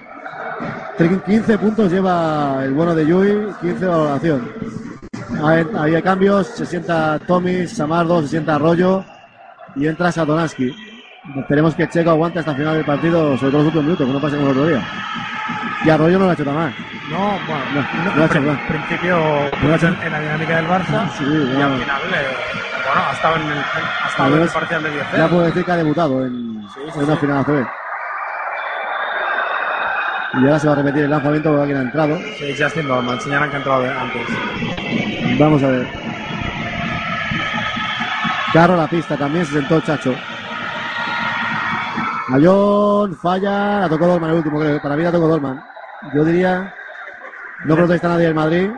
[0.99, 4.53] Tre- 15 puntos lleva el bueno de Yui, 15 de valoración.
[5.45, 9.05] Hay cambios, se sienta Tomic, Samardo, se sienta Arroyo
[9.77, 10.75] y entra Satonaski.
[11.37, 14.13] Esperemos que Checo aguante hasta el final del partido, sobre todo los últimos minutos, que
[14.13, 14.83] no pase como el otro día.
[15.85, 16.75] Y Arroyo no lo ha hecho tan mal.
[17.11, 18.59] No, bueno, No, no, no ha hecho mal.
[18.69, 19.17] principio
[19.63, 21.67] No ha hecho- en, la dinámica del Barça Sí, y ya.
[21.67, 22.37] al final, eh,
[22.85, 25.65] bueno, ha estado en el, ha estado en el parcial de 10 Ya puedo decir
[25.65, 27.67] que ha debutado en, Sí, sí, en una final ACB.
[30.35, 32.19] Y ahora se va a repetir el lanzamiento porque alguien ha entrado.
[32.39, 35.39] Sí, Justin Dolman, señalan que ha entrado antes.
[35.39, 35.89] Vamos a ver.
[38.53, 40.15] Carro a la pista también, se sentó Chacho.
[42.31, 44.81] Ayón, falla, la tocó Dolman el último, creo.
[44.83, 45.63] Para mí la tocó Dolman.
[46.15, 46.75] Yo diría,
[47.65, 48.71] no protesta nadie en Madrid.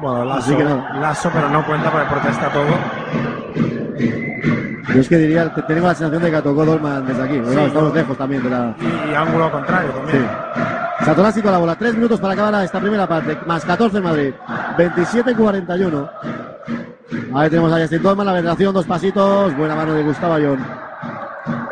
[0.00, 0.84] Bueno, Así Lazo.
[0.98, 2.64] Lazo, pero no cuenta porque protesta todo.
[4.94, 7.36] Yo es que diría, tengo la sensación de que la tocó Dolman desde aquí.
[7.36, 8.74] Estamos lejos también de la...
[8.80, 9.96] Y, y ángulo contrario Sí.
[10.00, 10.28] también.
[11.04, 11.76] Satoraski con la bola.
[11.76, 13.38] Tres minutos para acabar esta primera parte.
[13.46, 14.34] Más 14 en Madrid.
[14.76, 16.10] 27-41.
[17.34, 19.56] Ahí tenemos a Justin Dolman, la veneración, dos pasitos.
[19.56, 20.58] Buena mano de Gustavo Ayón.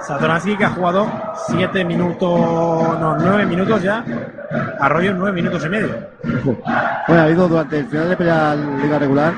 [0.07, 1.07] Satoransky que ha jugado
[1.49, 4.05] 7 minutos, no, 9 minutos ya.
[4.81, 5.89] Arroyo 9 minutos y medio.
[7.09, 9.33] Bueno, ha habido durante el final de pelea liga regular.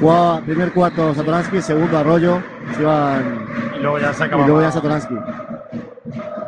[0.00, 2.42] Jugaba primer cuarto Satoransky, segundo Arroyo.
[2.74, 3.46] Se iban,
[3.76, 4.46] Y luego ya se y acaba.
[4.46, 5.14] luego ya Satoransky.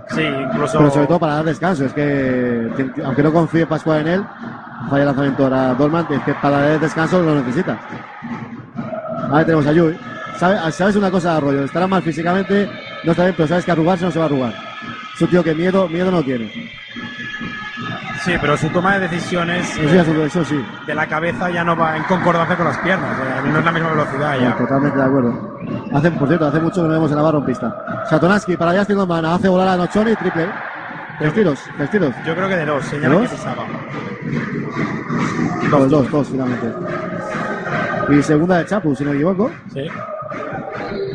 [0.09, 0.79] Sí, incluso.
[0.79, 1.85] Pero sobre todo para dar descanso.
[1.85, 4.25] Es que, que- aunque no confíe Pascual en él,
[4.91, 6.07] falla el lanzamiento ahora Dolman.
[6.11, 7.79] Es que para dar descanso lo necesita.
[9.33, 9.97] Ahí tenemos a Yui.
[10.37, 11.65] ¿Sabe- ¿Sabes una cosa, Arroyo?
[11.65, 12.69] Estará mal físicamente,
[13.05, 14.55] no está bien, pero sabes que arrugarse no se va a arrugar.
[15.15, 16.51] Es un tío que miedo, miedo no tiene.
[18.23, 22.03] Sí, pero su toma de decisiones eso sí, de la cabeza ya no va en
[22.05, 23.11] concordancia con las piernas.
[23.21, 24.57] eh, No es la misma velocidad ya.
[24.57, 25.59] totalmente de acuerdo.
[25.93, 28.05] Hace, por cierto, hace mucho que no vemos a Navarro en pista.
[28.09, 30.49] Satonaski para Justin Dolman, hace volar a Nochoni, triple.
[31.19, 32.15] Tres tiros, tres tiros.
[32.27, 33.29] Yo creo que de dos, señalan ¿Dos?
[33.31, 33.65] que pisaba.
[35.71, 36.73] Dos, dos, dos, finalmente.
[38.11, 39.51] Y segunda de Chapu, si no me equivoco.
[39.73, 39.87] Sí.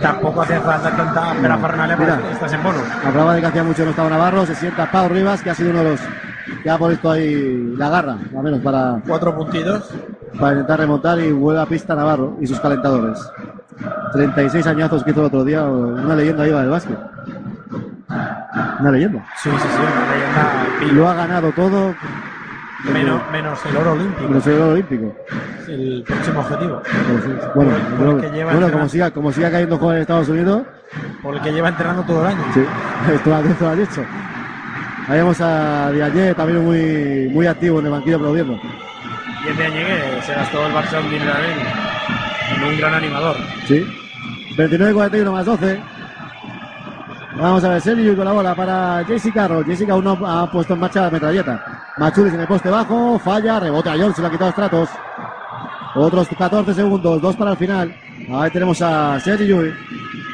[0.01, 2.15] Tampoco hace falta tanta parafernalia Mira.
[2.15, 2.77] para estás en bono.
[3.05, 5.71] Hablaba de que hacía mucho no estaba Navarro, se sienta Pau Rivas, que ha sido
[5.71, 5.99] uno de los
[6.63, 9.89] que ha puesto ahí la garra, al menos para, Cuatro puntitos.
[10.39, 13.19] para intentar remontar y vuelve a pista Navarro y sus calentadores.
[14.13, 16.97] 36 añazos que hizo el otro día, una leyenda viva del básquet.
[18.79, 19.25] Una leyenda.
[19.37, 20.85] Sí, sí, sí, una leyenda.
[20.85, 21.93] Y lo ha ganado todo,
[22.85, 24.29] Menos, menos el oro olímpico.
[24.29, 25.15] menos el oro olímpico.
[25.63, 26.81] Es el próximo objetivo.
[27.55, 30.29] Bueno, Por por bueno, que lleva bueno, como siga, como siga cayendo joven en Estados
[30.29, 30.63] Unidos,
[31.21, 32.43] Por el que lleva entrenando todo el año.
[32.53, 32.61] Sí,
[33.13, 34.05] esto, esto lo has dicho.
[35.09, 38.59] Ahí vemos a Diagne también muy, muy activo en el banquillo aplaudiendo.
[39.43, 43.35] Y el de Añegue se gastó el Barça en, en un gran animador.
[43.67, 43.85] Sí.
[44.55, 45.79] 29-41 más 12.
[47.35, 49.65] Vamos a ver, Sergio con la bola para Jesse Carroll.
[49.65, 51.63] Jessica aún no ha puesto en marcha la metralleta.
[51.97, 54.89] Machulis en el poste bajo, falla, rebote a John, se lo ha quitado Stratos.
[55.95, 57.95] Otros 14 segundos, dos para el final.
[58.31, 59.61] Ahí tenemos a Sergio.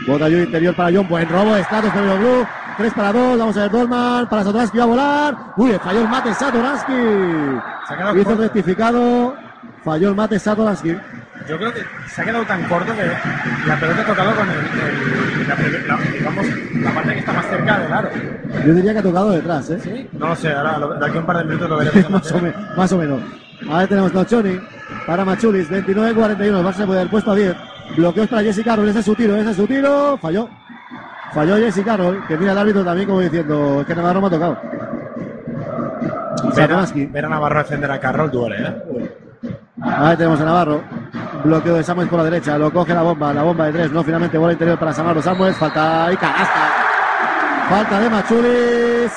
[0.07, 2.47] Bota Yui interior para John, buen robo de Stratos el Blue.
[2.77, 5.37] 3 para 2, vamos a ver Dolman, para Satoransky va a volar.
[5.55, 8.19] Uy, falló el mate Satoransky.
[8.19, 9.35] Hizo rectificado,
[9.83, 10.97] falló el mate Satoransky.
[11.47, 13.03] Yo creo que se ha quedado tan corto que
[13.67, 15.55] la pelota ha tocado con el, el- la,
[15.95, 16.45] la- digamos,
[16.81, 18.09] la parte que está más cerca del aro.
[18.65, 19.79] Yo diría que ha tocado detrás, ¿eh?
[19.83, 20.09] ¿Sí?
[20.13, 22.09] No lo sé, ahora lo- de aquí a un par de minutos lo veremos.
[22.09, 22.53] más, o tele.
[22.57, 23.19] me- más o menos.
[23.71, 24.59] Ahí tenemos Nochoni
[25.05, 26.39] para Machulis, 29-41.
[26.41, 27.55] El Barça se puede haber puesto a 10.
[27.97, 30.17] Bloqueos para Jesse Carroll, ese es su tiro, ese es su tiro.
[30.19, 30.49] Falló.
[31.33, 34.29] Falló Jesse Carroll, que mira al árbitro también como diciendo, es que Navarro me ha
[34.31, 34.57] tocado.
[36.55, 39.11] Ver a, ver a Navarro defender a Carroll duele, ¿eh?
[39.81, 40.81] Ahí tenemos a Navarro.
[41.45, 42.57] Bloqueo de Samuels por la derecha.
[42.57, 43.33] Lo coge la bomba.
[43.33, 43.91] La bomba de tres.
[43.91, 45.55] No, finalmente bola interior para Samarro Samuels.
[45.57, 46.59] Falta y canasta.
[47.69, 49.11] Falta de Machulis.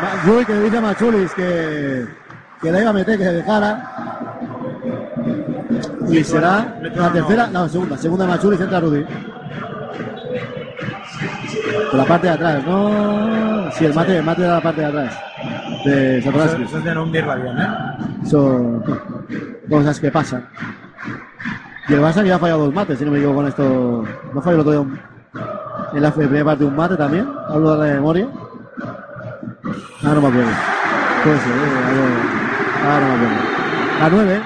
[0.00, 2.06] Ma- Rui que dice a Machulis que,
[2.62, 3.84] que la iba a meter, que se dejara.
[6.08, 7.96] Y será la tercera, la segunda.
[7.96, 9.04] Segunda de Machulis entra Rudy.
[11.90, 13.70] Por la parte de atrás, ¿no?
[13.72, 15.18] Sí, el mate, el mate de la parte de atrás.
[15.84, 16.62] De Eso, Satoransky.
[16.64, 17.68] eso es de no hundirla bien, ¿eh?
[18.26, 18.82] Son
[19.68, 20.46] cosas que pasan.
[21.88, 24.04] Y el Barça que ya ha fallado dos mates, si no me equivoco con esto.
[24.32, 25.00] ¿No falló el otro día un-
[25.92, 27.28] en la primera parte un mate también?
[27.48, 28.28] Hablo de la memoria.
[30.04, 30.50] Ah, no me acuerdo.
[31.24, 31.56] Puede ser, eh,
[32.82, 34.04] Ah, no me acuerdo.
[34.04, 34.42] A 9.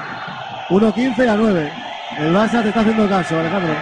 [0.70, 1.72] 1-15 a 9.
[2.18, 3.74] El Barça te está haciendo caso, Alejandro.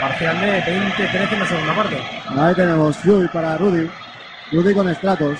[0.00, 1.98] Parcial de 20-13 en la segunda parte.
[2.38, 3.90] Ahí tenemos Fury para Rudy.
[4.52, 5.38] Rudy con estratos.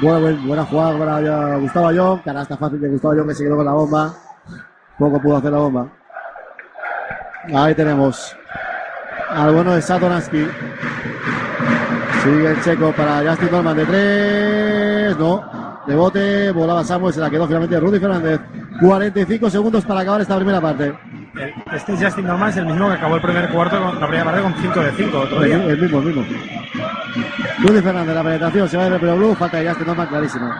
[0.00, 2.18] Buena, buen- buena jugada para Gustavo Ayón.
[2.20, 4.12] Canasta fácil de Gustavo Ayón que se quedó con la bomba.
[4.98, 5.88] Poco pudo hacer la bomba.
[7.54, 8.36] Ahí tenemos
[9.30, 10.46] al bueno de Satoransky.
[12.22, 15.18] Sigue el checo para Justin Norman de tres.
[15.18, 15.64] No.
[15.86, 18.40] Rebote, volaba Samuel, se la quedó finalmente Rudy Fernández.
[18.80, 20.94] 45 segundos para acabar esta primera parte.
[21.72, 24.40] Este Justin Norman es el mismo que acabó el primer cuarto con la primera parte
[24.42, 25.64] con 5 de 5 otro El, día.
[25.72, 26.24] el mismo, el mismo.
[27.58, 30.50] Rudy Fernández, la penetración, se va de Pero Blue, falta de Justin Norman, clarísimo.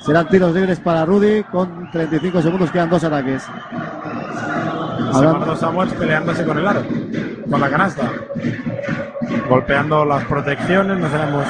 [0.00, 3.44] Serán tiros libres para Rudy con 35 segundos, quedan dos ataques.
[5.10, 6.82] Eduardo Samuels peleándose con el aro,
[7.50, 8.10] con la canasta.
[9.48, 11.44] Golpeando las protecciones, no sabemos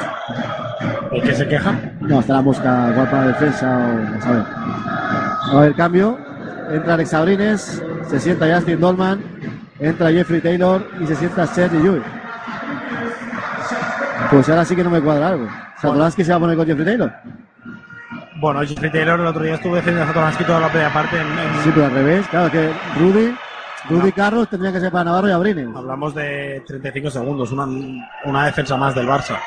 [1.11, 1.79] el que se queja.
[2.01, 4.43] No, estará busca igual para la defensa o a ver.
[4.43, 6.17] Va a haber cambio.
[6.71, 9.21] Entra Alex Abrines, se sienta Justin Dolman,
[9.79, 12.01] entra Jeffrey Taylor y se sienta Sergi Llull.
[14.31, 15.47] Pues ahora sí que no me cuadra algo.
[15.79, 17.13] Satoransky se va a poner con Jeffrey Taylor.
[18.43, 21.15] Bueno, Jeffrey Taylor el otro día estuvo defendiendo a Satoransky toda la primera parte.
[21.15, 22.27] En, en- Sí, pero al revés.
[22.27, 23.33] Claro que Rudy,
[23.89, 25.69] Rudy Carlos tendría que ser para Navarro y Abrines.
[25.73, 27.65] Hablamos de 35 segundos, una,
[28.25, 29.37] una defensa más del Barça.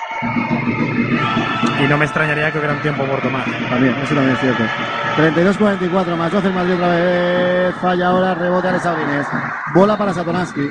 [1.78, 3.44] Y no me extrañaría que hubiera un tiempo muerto más.
[3.68, 4.62] También, eso también es cierto.
[5.18, 7.74] 32-44 más 12 el Madrid otra vez.
[7.82, 9.26] Falla ahora, rebote Alex Abrines.
[9.74, 10.70] Bola para Satoransky.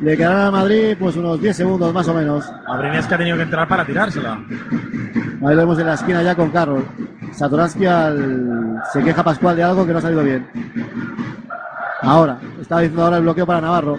[0.00, 2.50] Le quedarán al Madrid pues unos 10 segundos más o menos.
[2.66, 4.38] Abrines que ha tenido que entrar para tirársela.
[5.44, 6.84] Ahí lo vemos en la esquina ya con Carroll.
[7.32, 8.82] Satoransky al...
[8.92, 10.46] se queja Pascual de algo que no ha salido bien.
[12.02, 13.98] Ahora, estaba diciendo ahora el bloqueo para Navarro.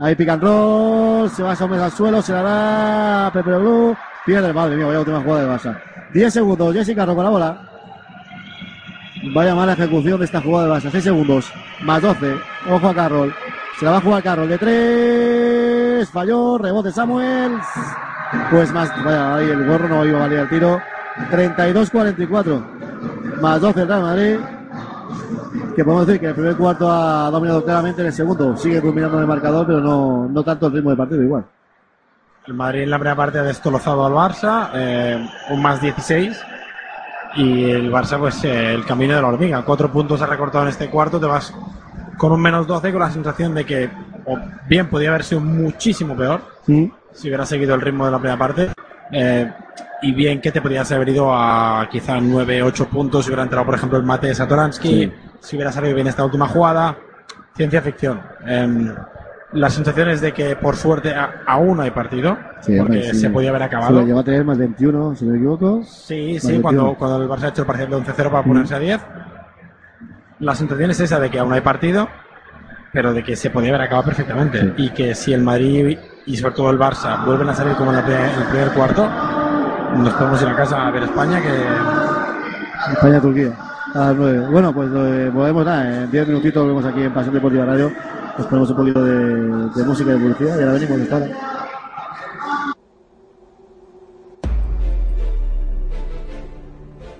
[0.00, 3.96] Ahí pick and roll, se va Somers al suelo, se la da Pepe Blue.
[4.24, 5.80] Pierde, madre mía, vaya última jugada de Barça.
[6.12, 7.62] 10 segundos, Jesse Carroll con la bola.
[9.34, 10.90] Vaya mala ejecución de esta jugada de Barça.
[10.90, 11.52] 6 segundos,
[11.82, 12.36] más 12.
[12.70, 13.34] Ojo a Carroll.
[13.78, 16.10] Se la va a jugar Carroll de 3.
[16.10, 17.64] Falló, rebote Samuels.
[18.50, 20.80] Pues más, vaya, ahí el gorro no iba a valer el tiro.
[21.30, 23.40] 32-44.
[23.40, 24.38] Más 12 el Real Madrid.
[25.76, 29.18] Que podemos decir que el primer cuarto ha dominado claramente, en el segundo sigue dominando
[29.18, 31.44] en el marcador, pero no, no tanto el ritmo del partido igual.
[32.48, 36.36] El Madrid en la primera parte ha destolozado al Barça, eh, un más 16.
[37.36, 39.64] Y el Barça, pues eh, el camino de la hormiga.
[39.64, 41.54] Cuatro puntos ha recortado en este cuarto, te vas
[42.18, 43.88] con un menos 12 con la sensación de que
[44.26, 44.36] o
[44.68, 48.70] bien podía haber sido muchísimo peor si hubiera seguido el ritmo de la primera parte.
[49.12, 49.50] eh,
[50.02, 53.64] y bien que te podías haber ido a quizá 9, 8 puntos si hubiera entrado,
[53.66, 55.12] por ejemplo, el mate de Satoransky, Sí.
[55.40, 56.96] si hubiera salido bien esta última jugada.
[57.56, 58.20] Ciencia ficción.
[58.46, 58.94] Em,
[59.54, 61.12] la sensación es de que, por suerte,
[61.46, 63.18] aún hay partido, Sí, porque sí.
[63.18, 64.00] se podía haber Se acabado.
[64.00, 65.82] lo llegó a tener más 21, si no me equivoco.
[65.82, 66.62] Sí, sí, 21.
[66.62, 69.00] cuando, cuando el Barça ha hecho el parcial de 11-0 para ponerse a 10.
[70.40, 72.08] La sensación es esa de que aún hay partido,
[72.92, 74.60] pero de que se podía haber acabado perfectamente.
[74.60, 74.72] Sí.
[74.76, 77.98] Y que si el Madrid y sobre todo el Barça vuelven a salir como en
[77.98, 79.08] el primer cuarto,
[79.96, 83.52] nos podemos ir a casa a ver España, que España-Turquía.
[83.94, 84.46] A las 9.
[84.50, 86.02] Bueno, pues eh, volvemos nada.
[86.04, 87.90] En 10 minutitos volvemos aquí en Pasión Deportiva Radio.
[88.36, 91.57] Nos ponemos un poquito de, de música de publicidad y ahora venimos hasta ahora.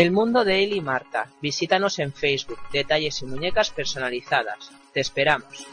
[0.00, 1.26] El mundo de él y Marta.
[1.42, 2.58] Visítanos en Facebook.
[2.72, 4.72] Detalles y muñecas personalizadas.
[4.94, 5.66] Te esperamos.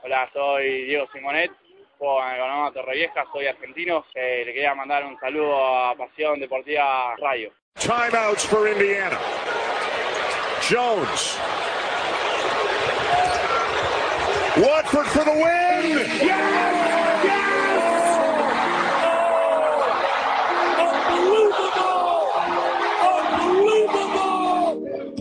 [0.00, 1.50] Hola, soy Diego Simonet,
[1.98, 4.04] juego en el Económico Torrevieja, soy argentino.
[4.14, 7.52] Eh, le quería mandar un saludo a Pasión Deportiva Radio.
[7.80, 9.18] Timeouts for Indiana.
[10.70, 11.36] Jones.
[14.56, 15.98] Watford for the win.
[16.20, 16.81] Yes!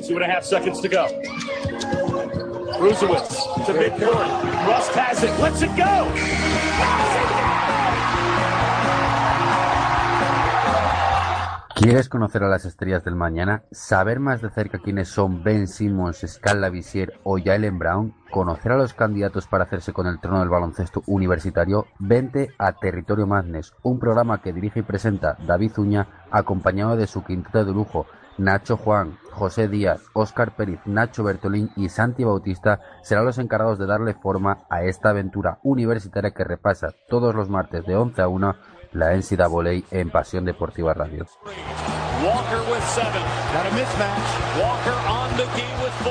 [0.07, 1.07] Two and a half seconds to go.
[2.81, 4.27] To midcourt.
[4.67, 5.29] Rust has it.
[5.39, 6.07] Lets it go.
[11.75, 13.63] ¿Quieres conocer a las estrellas del mañana?
[13.71, 18.13] ¿Saber más de cerca quiénes son Ben Simmons, Scal Lavisier o Jalen Brown?
[18.29, 21.87] ¿Conocer a los candidatos para hacerse con el trono del baloncesto universitario?
[21.97, 27.23] Vente a Territorio Madness, un programa que dirige y presenta David Uña, acompañado de su
[27.23, 28.05] quinteto de lujo,
[28.37, 33.87] Nacho Juan, José Díaz, Óscar Pérez, Nacho Bertolín y Santi Bautista serán los encargados de
[33.87, 38.55] darle forma a esta aventura universitaria que repasa todos los martes de 11 a 1
[38.93, 41.25] la NCAA en Pasión Deportiva Radio.
[42.23, 42.59] Walker
[43.73, 44.29] mismatch.
[44.59, 46.10] Walker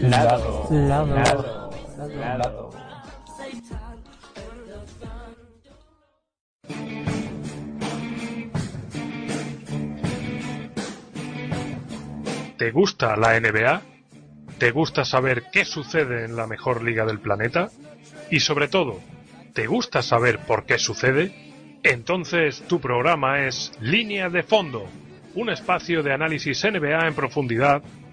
[0.00, 0.68] Lado.
[0.70, 1.06] Lado.
[1.06, 1.70] Lado.
[2.38, 2.70] Lado.
[12.56, 13.82] ¿Te gusta la NBA?
[14.58, 17.70] ¿Te gusta saber qué sucede en la mejor liga del planeta?
[18.30, 19.00] Y sobre todo,
[19.52, 21.78] ¿te gusta saber por qué sucede?
[21.82, 24.86] Entonces tu programa es Línea de Fondo,
[25.34, 27.82] un espacio de análisis NBA en profundidad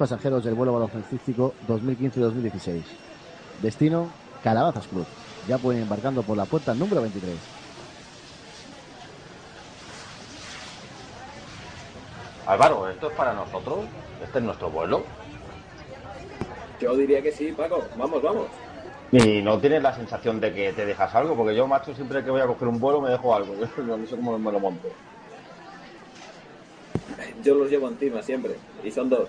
[0.00, 2.80] Pasajeros del vuelo baloncestístico 2015-2016.
[3.60, 4.08] Destino,
[4.42, 5.04] Calabazas Club.
[5.46, 7.34] Ya pueden ir embarcando por la puerta número 23.
[12.46, 13.80] Álvaro, ¿esto es para nosotros?
[14.24, 15.04] ¿Este es nuestro vuelo?
[16.80, 17.84] Yo diría que sí, Paco.
[17.98, 18.46] Vamos, vamos.
[19.12, 21.36] ¿Y no tienes la sensación de que te dejas algo?
[21.36, 23.54] Porque yo, macho, siempre que voy a coger un vuelo me dejo algo.
[23.76, 24.88] Yo no sé cómo me lo monto.
[27.42, 28.56] Yo los llevo encima siempre.
[28.82, 29.28] Y son dos.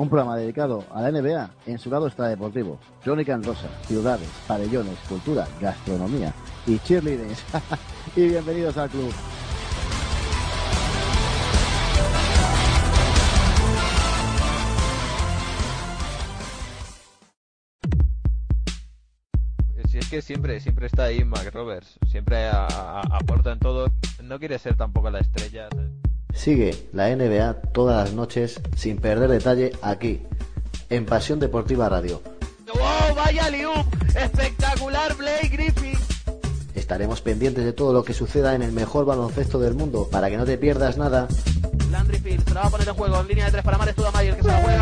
[0.00, 2.78] Un programa dedicado a la NBA en su lado extradeportivo.
[3.04, 6.32] Crónica en rosa, ciudades, pabellones, cultura, gastronomía
[6.66, 7.44] y cheerleaders.
[8.16, 9.12] y bienvenidos al club.
[19.86, 23.92] Si es que siempre, siempre está ahí Mac Roberts, siempre aporta en todo,
[24.22, 25.68] no quiere ser tampoco la estrella.
[26.34, 30.22] Sigue la NBA todas las noches sin perder detalle aquí,
[30.88, 32.22] en Pasión Deportiva Radio.
[32.72, 33.14] ¡Wow!
[33.16, 33.70] ¡Vaya Liu!
[34.14, 35.98] ¡Espectacular Blake Griffin!
[36.74, 40.36] Estaremos pendientes de todo lo que suceda en el mejor baloncesto del mundo para que
[40.36, 41.28] no te pierdas nada.
[41.90, 43.94] Landry Fields se la va a poner en juego en línea de tres para Mares
[43.96, 44.80] Tudamayer que se la juega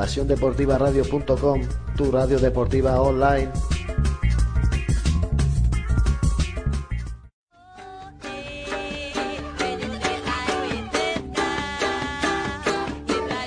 [0.00, 1.60] pasiondeportivaradio.com,
[1.94, 3.52] tu radio deportiva online.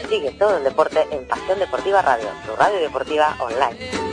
[0.07, 4.12] Sigue todo el deporte en Pasión Deportiva Radio, tu radio deportiva online.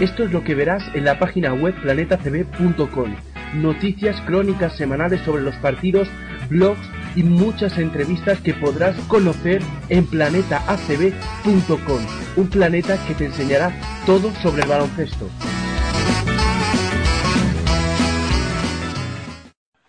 [0.00, 3.16] Esto es lo que verás en la página web planetacb.com.
[3.52, 6.08] Noticias crónicas semanales sobre los partidos,
[6.48, 6.80] blogs
[7.14, 12.06] y muchas entrevistas que podrás conocer en planetacb.com.
[12.36, 15.28] Un planeta que te enseñará todo sobre el baloncesto.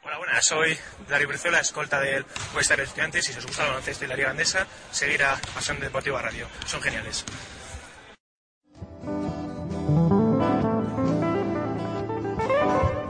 [0.04, 4.04] Hola, buenas, soy Dario Brizuela, escolta del de Estudiantes y si os gusta el baloncesto
[4.04, 6.48] y la Liga Andesa, seguir a Pasión Deportiva Radio.
[6.66, 7.24] Son geniales.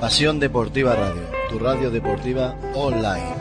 [0.01, 3.35] Pasión Deportiva Radio, tu radio deportiva online.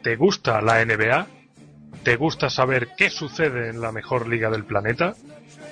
[0.00, 1.26] ¿Te gusta la NBA?
[2.04, 5.14] ¿Te gusta saber qué sucede en la mejor liga del planeta?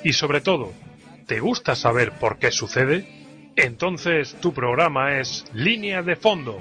[0.02, 0.72] Y sobre todo,
[1.28, 3.52] ¿te gusta saber por qué sucede?
[3.54, 6.60] Entonces tu programa es Línea de Fondo,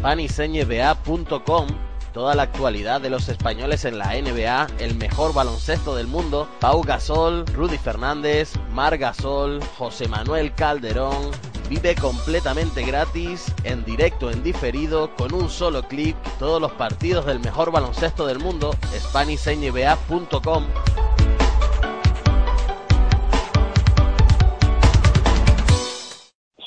[0.00, 1.66] SpanishNBA.com
[2.14, 6.82] Toda la actualidad de los españoles en la NBA, el mejor baloncesto del mundo, Pau
[6.82, 11.30] Gasol, Rudy Fernández, Mar Gasol, José Manuel Calderón.
[11.68, 17.38] Vive completamente gratis, en directo, en diferido, con un solo clic, todos los partidos del
[17.38, 20.64] mejor baloncesto del mundo, SpanishNBA.com.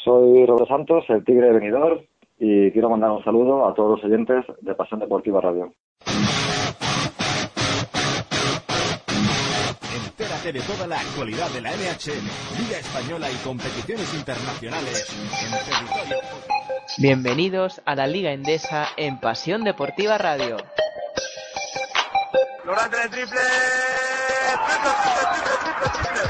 [0.04, 1.54] Soy Roberto Santos, el Tigre de
[2.46, 5.74] y quiero mandar un saludo a todos los oyentes de Pasión Deportiva Radio.
[9.96, 12.20] Entérate de toda la actualidad de la NHL,
[12.60, 15.08] Liga Española y competiciones internacionales
[15.42, 16.18] en territorio.
[16.98, 20.58] Bienvenidos a la Liga Endesa en Pasión Deportiva Radio.
[22.66, 23.40] Lorante de triple.
[24.66, 26.28] Triple, triple, triple, triple, triple.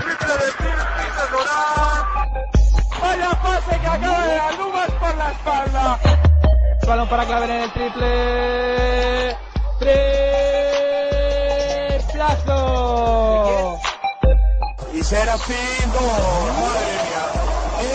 [0.00, 0.26] Triple
[0.58, 2.21] triple, triple, Lorant.
[3.02, 5.98] Vaya pase que acaba de dar Lumas por la espalda.
[6.86, 9.36] Balón para claver en el triple.
[11.98, 13.78] Triplazo.
[14.92, 16.52] Y Serafín, gol.
[16.60, 17.24] Madre mía.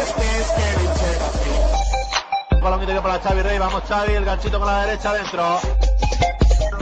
[0.02, 2.62] Este es Kevin Serafín.
[2.62, 5.60] Balón que para Xavi Rey, vamos Xavi, el ganchito con la derecha adentro.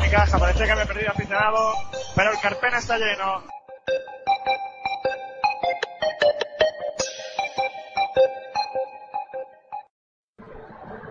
[0.01, 1.73] Mi caja, parece que me he perdido aficionado,
[2.15, 3.54] pero el Carpena está lleno.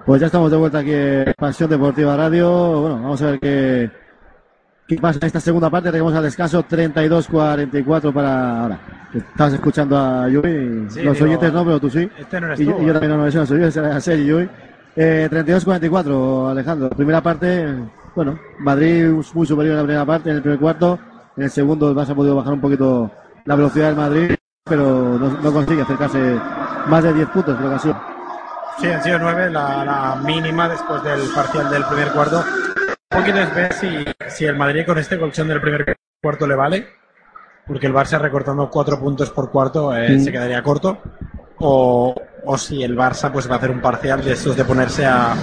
[0.07, 2.81] Pues ya estamos de vuelta aquí en Pasión Deportiva Radio.
[2.81, 3.91] Bueno, vamos a ver qué,
[4.87, 5.91] qué pasa en esta segunda parte.
[5.91, 8.79] Tenemos al descanso 32-44 para ahora.
[9.15, 10.87] Estabas escuchando a Yui.
[10.91, 12.09] Sí, Los digo, oyentes no, pero tú sí.
[12.19, 12.93] este no eres y, tú, yo- y yo ¿eh?
[12.93, 14.49] también no, no, ese no soy yo, ese era Sergi Yui.
[14.97, 16.91] Eh, 32-44, Alejandro.
[16.91, 17.75] Primera parte,
[18.15, 20.99] bueno, Madrid muy superior en la primera parte, en el primer cuarto.
[21.37, 23.11] En el segundo el Barça ha podido bajar un poquito
[23.47, 24.35] la velocidad del Madrid,
[24.65, 26.39] pero no, no consigue acercarse
[26.89, 28.14] más de 10 puntos, creo que ha sido.
[28.81, 32.45] Sí, han sido nueve, la, la mínima después del parcial del primer cuarto.
[33.13, 36.55] Un poquito es ver si, si el Madrid con este colchón del primer cuarto le
[36.57, 36.89] vale,
[37.67, 40.25] porque el Barça recortando cuatro puntos por cuarto eh, Mm.
[40.25, 40.99] se quedaría corto,
[41.59, 42.15] o,
[42.45, 45.35] o si el Barça pues va a hacer un parcial de estos de ponerse a...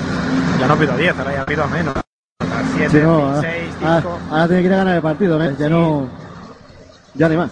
[0.60, 1.96] Ya no pido a 10, ahora ya pido a menos.
[1.96, 2.04] A
[2.76, 4.20] 7, Sí, no, ahora, 6, ahora- 5...
[4.30, 5.56] ahora tiene que ir a ganar el partido, ¿eh?
[5.58, 6.10] Ya no.
[7.16, 7.52] Ya ni más.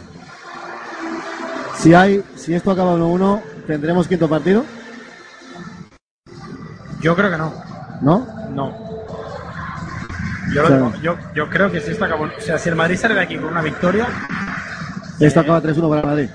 [1.77, 4.65] Si hay, si esto acaba 1-1, tendremos quinto partido,
[7.01, 7.53] Yo creo que no.
[8.01, 8.27] ¿no?
[8.53, 8.89] No.
[10.53, 12.97] Yo, lo digo, yo, yo creo que si esto acabó, o sea, si el Madrid
[12.97, 14.07] sale de aquí con una victoria,
[15.19, 16.29] Esto acaba 3-1 para Madrid.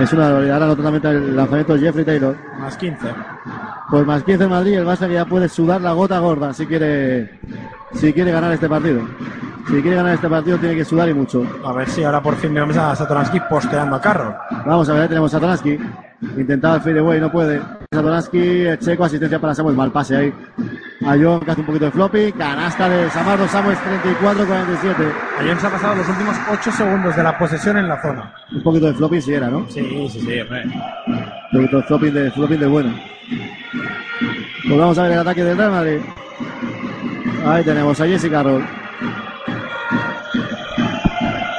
[0.00, 0.62] Es una barbaridad.
[0.62, 2.36] Ahora totalmente el lanzamiento de Jeffrey Taylor.
[2.58, 3.08] Más 15.
[3.90, 6.66] Pues más 15 en Madrid, el Barça que ya puede sudar la gota gorda si
[6.66, 7.38] quiere,
[7.94, 9.02] si quiere ganar este partido.
[9.66, 11.44] Si quiere ganar este partido tiene que sudar y mucho.
[11.64, 14.36] A ver si ahora por fin vemos a Satoransky posteando a Carro.
[14.64, 15.78] Vamos a ver, ahí tenemos a Satoransky.
[16.36, 17.60] Intentaba el fadeaway, no puede.
[17.92, 20.34] Satoransky, el checo, asistencia para Samuel, mal pase ahí.
[21.04, 25.12] A John que hace un poquito de floppy, canasta de Samardo Samuel 34-47.
[25.40, 28.34] Ayer se ha pasado los últimos 8 segundos de la posesión en la zona.
[28.52, 29.66] Un poquito de floppy si era, ¿no?
[29.68, 30.64] Sí, sí, sí, hombre.
[31.52, 32.94] Un poquito de flopping de, flopping de bueno.
[34.66, 35.98] Pues vamos a ver el ataque del Real Madrid.
[37.44, 38.64] Ahí tenemos a Jesse Carroll.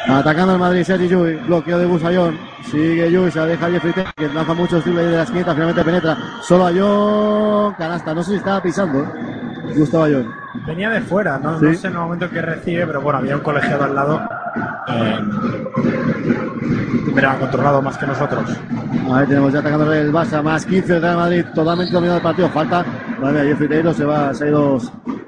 [0.07, 2.39] Atacando al Madrid, Sergi Llull, bloqueo de Busayón.
[2.71, 5.83] Sigue Llull, se la deja Jeffrey Taylor, que lanza muchos triples de la esquina, finalmente
[5.83, 6.17] penetra.
[6.41, 9.05] Solo a John, canasta, no sé si estaba pisando.
[9.75, 10.46] Gustavo Ayón.
[10.65, 11.59] Venía de fuera, ¿no?
[11.59, 11.65] Sí.
[11.65, 14.21] No sé en el momento que recibe, pero bueno, había un colegiado al lado.
[14.87, 15.19] Eh,
[17.13, 18.49] pero ha controlado más que nosotros.
[19.11, 22.49] Ahí tenemos ya atacando el Barça, más 15 del Real Madrid, totalmente dominado el partido.
[22.49, 22.85] Falta,
[23.19, 24.79] vale, Jeffrey Taylor se va, se ha ido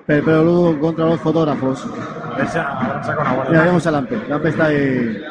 [0.06, 0.32] Pepe
[0.80, 1.88] contra los fotógrafos.
[2.34, 2.58] A ver si.
[3.50, 4.20] Mira, vemos a Lampe.
[4.28, 5.22] Lampe está ahí.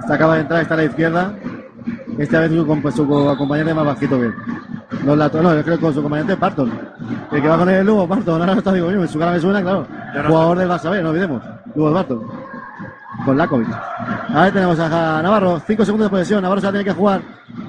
[0.00, 1.32] Está, acaba de entrar, está a la izquierda.
[2.18, 4.34] Esta vez su, compa- su acompañante más bajito que él.
[5.04, 6.70] No, la, no, yo creo que con su acompañante Parton.
[7.32, 8.34] El que va con el Lugo, Parton.
[8.40, 9.86] Ahora no está, digo yo, en su cara me suena, claro.
[10.14, 11.42] No Jugador del Barça B, no olvidemos.
[11.74, 12.22] Lugo Parton.
[13.24, 13.68] Con Lakovic.
[14.34, 15.60] Ahí tenemos a Navarro.
[15.66, 16.42] 5 segundos de posesión.
[16.42, 17.22] Navarro se la tiene que jugar.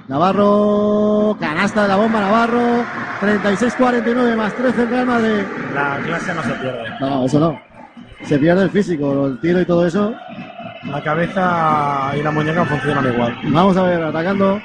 [0.08, 1.38] Navarro.
[1.40, 2.84] Canasta de la bomba, Navarro.
[3.22, 5.44] 36-49 más 13 en Real Madrid.
[5.74, 6.84] La clase no se pierde.
[7.00, 7.60] No, eso no.
[8.24, 10.14] Se pierde el físico, el tiro y todo eso.
[10.90, 13.38] La cabeza y la muñeca funcionan igual.
[13.46, 14.62] Vamos a ver, atacando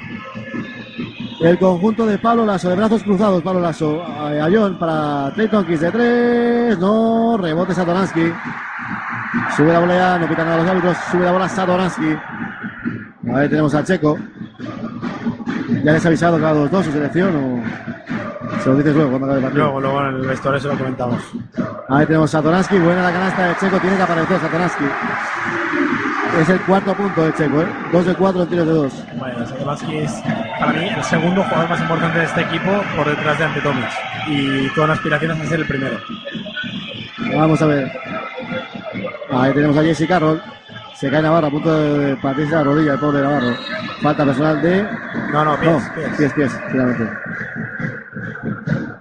[1.41, 4.03] el conjunto de Pablo Lasso, de brazos cruzados, Pablo Lasso.
[4.03, 6.79] A Ayón para Trey Tonkins de tres.
[6.79, 8.31] No, rebote Satoransky.
[9.55, 10.97] Sube la bola, no pitan a los árbitros.
[11.11, 12.15] Sube la bola Satoransky.
[13.33, 14.17] Ahí tenemos a Checo.
[15.83, 19.25] ¿Ya les ha avisado cada los dos su selección o se lo dices luego cuando
[19.25, 19.63] acabe el partido?
[19.63, 21.23] Luego, luego en el vestuario se lo comentamos.
[21.89, 24.85] Ahí tenemos Satoransky, buena la canasta de Checo, tiene que aparecer Satoransky.
[26.41, 27.67] Es el cuarto punto de Checo, ¿eh?
[27.91, 28.93] 2 de 4 en tiros de 2.
[29.19, 30.11] Bueno, Satoransky es
[30.59, 33.85] para mí el segundo jugador más importante de este equipo por detrás de Ante Tomic.
[34.27, 35.99] Y con aspiraciones a ser el primero.
[37.35, 37.91] Vamos a ver.
[39.29, 40.41] Ahí tenemos a Jesse Carroll.
[40.95, 43.55] Se cae Navarro a punto de partirse la rodilla, el pobre Navarro.
[44.01, 44.83] Falta personal de.
[45.31, 47.07] No, no, pies, pies, pies, pies, finalmente.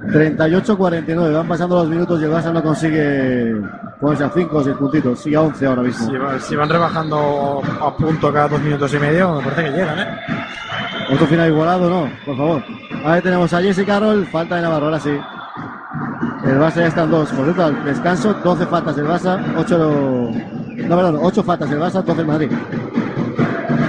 [0.08, 3.54] 38-49, van pasando los minutos y el Barça no consigue
[4.00, 6.06] ponerse a 5 o 6 puntitos, sigue a 11 ahora mismo.
[6.10, 9.70] Si, va- si van rebajando a punto cada dos minutos y medio, me parece que
[9.70, 10.06] llegan, ¿eh?
[11.12, 12.62] Otro final igualado, no, por favor.
[13.04, 15.10] Ahí tenemos a Jesse Carroll, falta de Navarro, ahora sí.
[16.44, 17.32] El Barça ya está en 2.
[17.32, 19.78] Por cierto, al descanso, 12 faltas del Barça, 8
[20.88, 22.50] No, perdón, 8 faltas del Barça, 12 el Madrid.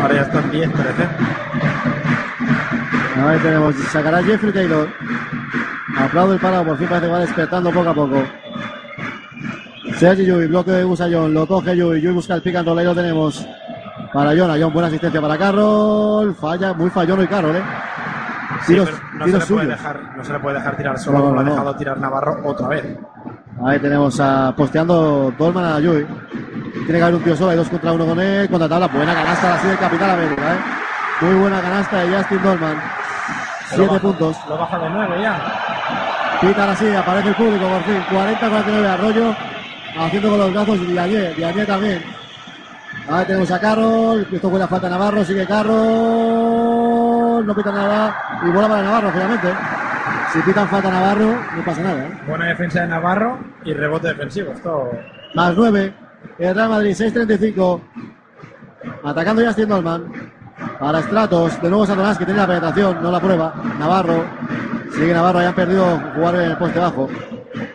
[0.02, 1.08] Ahora ya están 10, 13.
[3.24, 4.90] Ahí tenemos, sacará Jeffrey Taylor.
[5.98, 8.24] Aplaudo el parado, por fin parece que va despertando poco a poco.
[10.02, 12.80] Sergi Yui, bloque de usa John, lo coge Yui, Yui busca el pick and roll,
[12.80, 13.46] ahí lo tenemos.
[14.12, 17.62] Para John, a John, buena asistencia para Carroll, falla, muy fallón hoy Carroll, eh.
[18.66, 21.18] Sí, Tiros, no, se tiros le puede dejar, no se le puede dejar tirar solo
[21.20, 22.98] No, no, como lo ha dejado tirar Navarro otra vez.
[23.64, 26.04] Ahí tenemos a posteando Dolman a Yui.
[26.74, 29.14] Tiene que haber un tío solo, hay dos contra uno con él, contra tabla, buena
[29.14, 31.26] canasta así del Capitán América, eh.
[31.26, 32.82] Muy buena canasta de Justin Dolman.
[33.70, 34.38] Siete baja- puntos.
[34.50, 35.42] Lo baja de 9 ya.
[36.42, 38.04] Pitan así, aparece el público por fin.
[38.10, 39.36] 40-49 Arroyo.
[39.98, 42.02] Haciendo con los brazos Diagne también.
[43.10, 44.28] Ahí tenemos a Carroll.
[44.32, 45.26] Esto fue la falta de Navarro.
[45.26, 47.46] Sigue Carroll.
[47.46, 48.16] No pita nada.
[48.46, 49.54] Y bola para Navarro, finalmente.
[50.32, 52.06] Si pitan falta a Navarro, no pasa nada.
[52.06, 52.20] ¿eh?
[52.28, 54.52] Buena defensa de Navarro y rebote defensivo.
[54.54, 54.92] Esto
[55.34, 55.94] Más 9.
[56.38, 57.82] El Real Madrid, 6-35.
[59.04, 60.32] Atacando Justin Dolman.
[60.80, 61.62] Para Stratos.
[61.62, 63.02] De nuevo Satanás que tiene la penetración.
[63.02, 63.54] No la prueba.
[63.80, 64.24] Navarro.
[64.94, 65.40] Sigue Navarro.
[65.40, 67.10] Hayan perdido jugar en el poste bajo.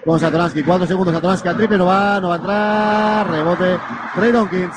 [0.04, 0.62] Con Satoransky.
[0.62, 1.14] Cuatro segundos.
[1.14, 1.78] Satoransky al triple.
[1.78, 2.20] No va.
[2.20, 3.30] No va a entrar.
[3.30, 3.78] Rebote.
[4.14, 4.76] Trey Donkins.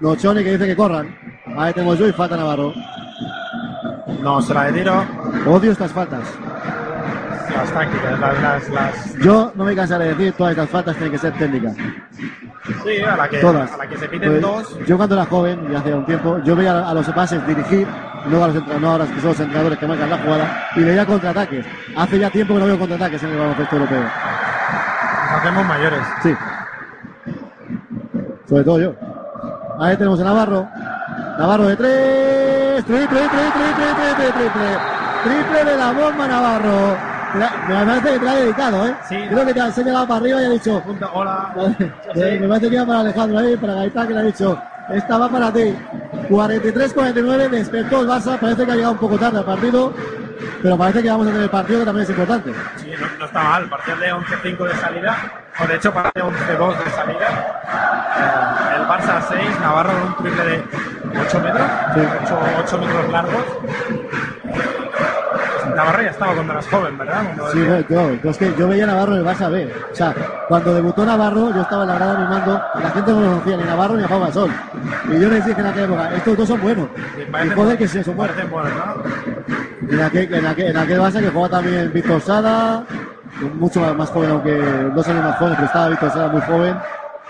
[0.00, 1.16] Nochoni que dice que corran.
[1.56, 2.72] Ahí tenemos yo y falta Navarro.
[4.22, 5.04] no se la de tiro.
[5.46, 6.22] Odio estas faltas.
[7.54, 11.12] Las tácticas, las, las, las- Yo no me cansaré de decir todas estas faltas tienen
[11.12, 11.74] que ser técnicas.
[12.84, 13.72] Sí, a la que, Todas.
[13.72, 14.78] a la que se piten Pues, dos.
[14.86, 17.86] Yo cuando era joven, y hace un tiempo, yo veía a los bases dirigir,
[18.26, 21.66] no a los entrenadores, que son los entrenadores que marcan la jugada, y veía contraataques.
[21.96, 24.02] Hace ya tiempo que no veo contraataques en el baloncesto europeo.
[24.02, 26.00] Nos hacemos mayores.
[26.22, 26.36] Sí.
[28.48, 28.94] Sobre todo yo.
[29.80, 30.68] Ahí tenemos a Navarro.
[31.38, 32.84] Navarro de tres.
[32.84, 34.78] Triple, triple, triple, triple, triple.
[35.24, 36.96] Triple de la bomba Navarro.
[37.34, 38.94] Me parece que te la ha dedicado, ¿eh?
[39.08, 40.82] Creo que te ha señalado para arriba y ha dicho.
[41.12, 41.54] Hola.
[42.14, 44.62] Eh, Me parece que iba para Alejandro ahí, para Gaitán, que le ha dicho.
[44.88, 45.74] Esta va para ti.
[46.30, 48.38] 43-49, despertó el Barça.
[48.38, 49.92] Parece que ha llegado un poco tarde al partido.
[50.62, 52.52] Pero parece que vamos a tener el partido que también es importante.
[52.76, 53.68] Sí, no, no está mal.
[53.68, 55.16] Partido de 11-5 de salida.
[55.62, 57.28] O de hecho, partido 11-2 de salida.
[58.16, 61.66] Eh, el Barça 6, Navarro con un triple de 8 metros.
[61.94, 62.00] Sí.
[62.64, 63.44] 8, metros largos.
[65.74, 67.22] Navarro ya estaba cuando eras joven, ¿verdad?
[67.24, 69.72] Cuando- Sí, yo, yo, yo es que yo veía a Navarro en el Barça B.
[69.92, 70.14] O sea,
[70.48, 73.62] cuando debutó Navarro, yo estaba en la grada animando, la gente no lo conocía ni
[73.62, 74.50] a Navarro ni a Pau Gasol.
[75.10, 76.88] Y yo les dije en aquella época, estos dos son buenos.
[77.20, 78.36] Y parecen joder que sí, son buenos.
[78.36, 79.92] ¿no?
[79.92, 82.84] En aquel, en aquel, en aquel Barça que jugaba también Víctor Sada,
[83.54, 84.54] mucho más, más joven, aunque
[84.94, 86.76] dos años más joven, pero estaba Víctor Sada muy joven.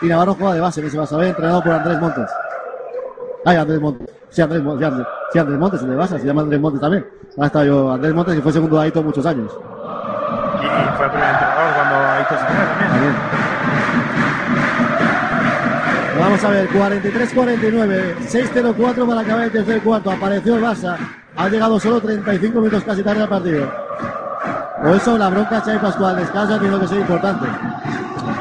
[0.01, 2.31] Y Navarro jugaba de base en ese Barça B, entrenado por Andrés Montes.
[3.45, 4.09] Ay, Andrés Montes.
[4.31, 7.07] Sí, Andrés, sí, Andrés, sí, Andrés Montes, el de Barça, se llama Andrés Montes también.
[7.37, 9.51] Estaba yo, Andrés Montes, que fue segundo de Aito muchos años.
[9.53, 12.91] Y, fue el primer entrenador cuando Aito se fue también.
[12.91, 13.15] También.
[16.19, 20.11] Vamos a ver, 43-49, 6-0-4 para acabar el tercer cuarto.
[20.11, 20.97] Apareció el Barça,
[21.37, 23.71] ha llegado solo 35 minutos casi tarde al partido.
[24.83, 27.47] Por eso la bronca Xavi Pascual descansa tiene que ser importante.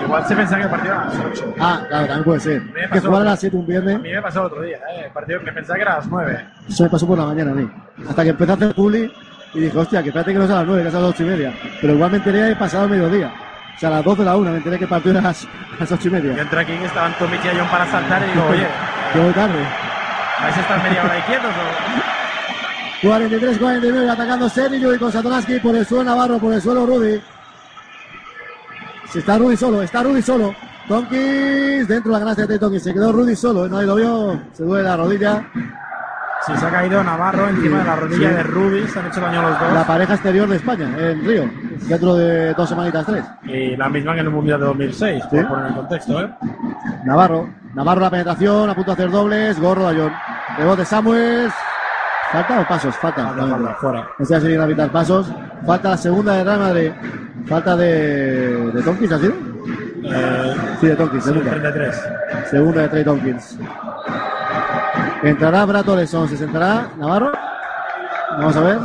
[0.08, 1.54] Igual se pensaba que el partido era a las 8.
[1.60, 2.62] Ah, claro, también puede ser.
[2.92, 5.04] Que jugar a las 7 un A viernes, mí me pasó el otro día, ¿eh?
[5.06, 6.46] El partido me pensaba que era a las 9.
[6.70, 7.70] eso me pasó por la mañana a mí.
[8.10, 9.12] Hasta que empecé a hacer publi
[9.54, 11.10] y dije, hostia, que espérate que no es a las 9, que es a las
[11.10, 11.54] 8 y media.
[11.82, 13.34] Pero igual me enteré pasado el mediodía.
[13.76, 15.24] O sea, a las 12 de la 1 me enteré que el partido era a
[15.24, 16.36] las, a las 8 y media.
[16.36, 18.68] Yo entré aquí estaban Tomic y John para saltar y digo, oye,
[19.14, 19.60] Que voy tarde.
[20.42, 22.18] ¿vais a estar media hora ahí quietos o...?
[23.02, 27.22] 43-49 atacando Sergio y con Satoransky por el suelo Navarro, por el suelo Rudy.
[29.12, 30.54] Si está Rudy solo, está Rudy solo.
[30.88, 32.84] Tonkis dentro de la canasta de Tonkis.
[32.84, 34.42] Se quedó Rudy solo, nadie lo vio.
[34.54, 35.44] Se duele la rodilla.
[36.46, 38.36] Si se ha caído Navarro encima de la rodilla Sí.
[38.36, 39.74] de Ruby, se han hecho daño los dos.
[39.74, 41.50] La pareja exterior de España, en Río.
[41.90, 43.26] Dentro de dos semanitas, tres.
[43.44, 45.36] Y la misma que en el Mundial de 2006, Sí.
[45.38, 46.30] por poner en contexto, ¿eh?
[47.06, 47.50] Navarro.
[47.74, 49.60] Navarro la penetración, a punto de hacer dobles.
[49.60, 50.14] Gorro de Ayón.
[50.58, 51.54] Rebote Samuels.
[52.32, 52.96] ¿Falta o pasos?
[52.98, 53.28] Falta.
[53.34, 54.08] Falta, fuera.
[54.20, 55.32] Este va a seguir a evitar pasos.
[55.66, 56.92] Falta la segunda de Real Madrid.
[57.48, 58.72] Falta de.
[58.74, 59.34] ¿De Tompkins ha sido?
[60.04, 61.52] Eh, Sí, de Tompkins, sí, segunda.
[61.52, 62.02] 33.
[62.50, 63.58] Segunda de Trey Tompkins.
[65.24, 67.32] Entrará Brato Leson, se sentará Navarro.
[68.38, 68.78] Vamos a ver.
[68.78, 68.80] Eh.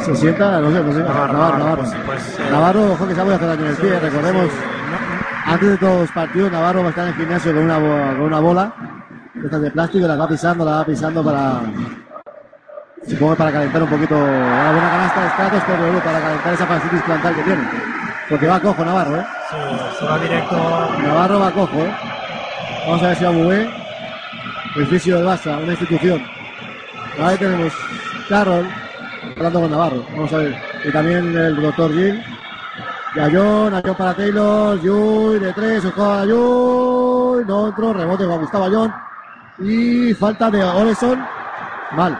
[0.00, 0.98] Se sienta, no sé, no sé.
[1.00, 3.70] Navarro, Navarro, Navarro, pues- pues, eh, Navarro, ojo que se ha podido hacer daño en
[3.70, 4.46] el pie, recordemos.
[5.46, 8.20] Antes de todos los partidos, Navarro va a estar en el gimnasio con una, con
[8.22, 8.72] una bola.
[9.34, 11.60] Estas de plástico, la va pisando, la va pisando para.
[13.06, 14.16] Supongo para calentar un poquito.
[14.16, 17.62] Una buena canasta de Stratos, pero para calentar esa fascitis plantar que tiene.
[18.28, 19.26] Porque va cojo Navarro, ¿eh?
[19.50, 19.56] Sí,
[19.98, 20.56] se va directo.
[21.02, 21.94] Navarro va cojo, ¿eh?
[22.86, 23.70] Vamos a ver si va muy bien.
[24.76, 26.22] El fisio del Barça, una institución.
[27.20, 27.72] Ahí tenemos
[28.28, 28.68] Carroll
[29.36, 30.04] hablando con Navarro.
[30.10, 30.62] Vamos a ver.
[30.84, 32.22] Y también el doctor Gil.
[33.20, 34.80] Ayón, Ayón para Taylor.
[34.80, 37.44] Yuy de tres, ojo a Yuy.
[37.46, 39.09] No entró, rebote para Gustavo Ayón.
[39.60, 41.18] Y falta de Oleson.
[41.92, 42.18] Mal.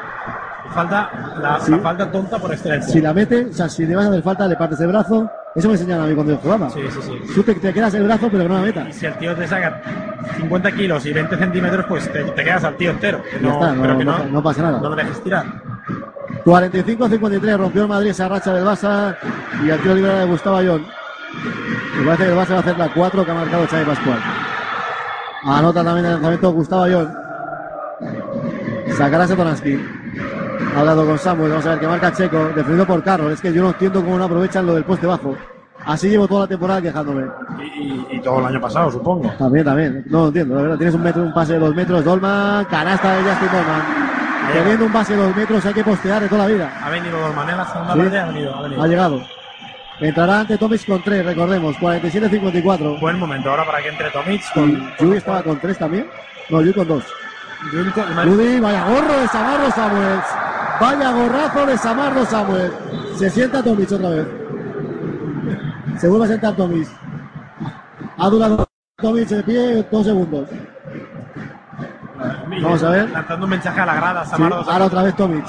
[0.75, 1.11] Falta,
[1.41, 1.71] la, Sí.
[1.73, 2.93] la falta tonta por excelencia.
[2.93, 5.29] Si la mete, o sea, si le vas a hacer falta, le partes el brazo.
[5.55, 6.71] Eso me enseñaron a mí cuando yo jugaba.
[6.71, 7.33] Sí, sí, sí.
[7.35, 8.95] Tú te, te quedas el brazo, pero no la metas.
[8.95, 9.81] Si el tío te saca
[10.37, 13.21] 50 kilos y 20 centímetros, pues te, te quedas al tío entero.
[13.29, 14.79] Que no, está, no- pero que no- no pasa nada.
[14.81, 15.45] No lo dejes tirar.
[16.45, 19.17] 45-53 rompió el Madrid esa racha del Barça
[19.65, 20.87] y el tiro libre de Gustavo Ayón.
[21.99, 24.19] Me parece que el Barça va a hacer la 4 que ha marcado Xavi Pascual.
[25.45, 27.13] Anota también el lanzamiento Gustavo Ayón.
[28.97, 29.79] Sacará Satoransky.
[30.77, 33.33] Ha hablado con Samuel, vamos a ver que marca Checo, defendido por Carroll.
[33.33, 35.37] Es que yo no entiendo cómo no aprovechan lo del poste bajo.
[35.87, 37.25] Así llevo toda la temporada quejándome.
[37.59, 39.31] Y, y- y todo el año pasado, supongo.
[39.39, 40.05] También, también.
[40.09, 40.77] No lo entiendo, la verdad.
[40.77, 43.83] Tienes un metro, un pase de dos metros, Dolman, canasta de Justin Dolman.
[44.53, 46.73] Teniendo un pase de dos metros hay que postear de toda la vida.
[46.85, 47.99] Ha venido Dolman en la segunda Sí.
[48.01, 48.83] parte, ha venido, ha venido.
[48.83, 49.23] Ha llegado.
[50.01, 52.99] Entrará ante Tomic con 3, recordemos, 47-54.
[53.01, 54.91] Buen momento ahora para que entre Tomic con...
[54.99, 56.07] Yuy estaba con 3 también.
[56.49, 57.05] No, Yuy con 2.
[58.25, 60.25] Rudy, vaya gorro de Samardo Samuels.
[60.81, 62.73] Vaya gorrazo de Samardo Samuels.
[63.17, 64.27] Se sienta Tomic otra vez.
[65.99, 66.89] Se vuelve a sentar Tomic.
[68.17, 68.67] Ha durado
[68.97, 70.49] Tomic de pie dos segundos.
[72.63, 73.11] Vamos a ver.
[73.11, 74.71] Lanzando un mensaje a la grada, Sí, Samardo.
[74.71, 75.45] ahora otra vez Tomic.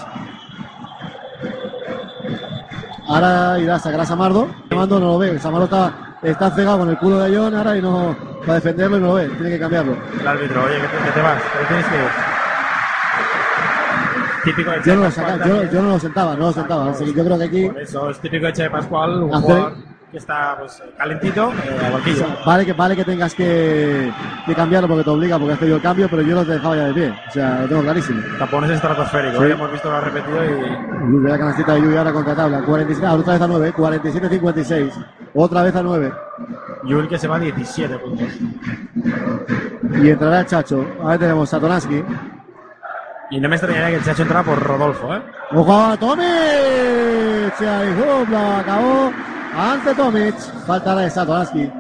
[3.08, 4.48] Ahora irá a sacar a Samardo.
[4.70, 5.40] Samardo no lo ve.
[5.40, 5.94] Samardo está,
[6.24, 9.14] está cegado con el culo de John ahora y no para defenderlo y no lo
[9.16, 9.28] ve.
[9.30, 9.96] Tiene que cambiarlo.
[10.20, 12.02] El árbitro, oye, que te, vas, que tienes que ir.
[14.44, 16.90] Típico de Yo no lo, saca- yo, yo no lo sentaba, no lo sentaba.
[16.92, 19.44] Así que yo creo que aquí Por eso es típico de Che Pascual, un Hace-
[19.46, 19.74] jugador
[20.12, 22.02] que está pues, calentito, eh,
[22.46, 24.12] vale que vale que tengas que,
[24.46, 26.76] que cambiarlo porque te obliga, porque has pedido el cambio, pero yo no te dejaba
[26.76, 27.14] ya de pie.
[27.30, 28.22] O sea, lo tengo clarísimo.
[28.38, 29.44] Tapones estratosféricos, Sí.
[29.46, 32.60] hoy hemos visto lo repetido y la canastita de Yuy ahora contra tabla.
[32.62, 34.92] 47, ah, otra vez a 9, 47-56.
[35.34, 36.12] Otra vez a 9.
[36.86, 38.28] Yul que se va a 17 puntos.
[40.02, 40.86] Y entrará el Chacho.
[41.02, 42.04] Ahora tenemos Satoransky.
[43.32, 45.22] Y no me extrañaría que el Chacho entrara por Rodolfo, ¿eh?
[45.54, 46.26] ¡Ojo a Tomic!
[48.30, 49.12] Lo acabó
[49.58, 50.36] ante Tomic.
[50.66, 51.72] Falta la de Satoransky.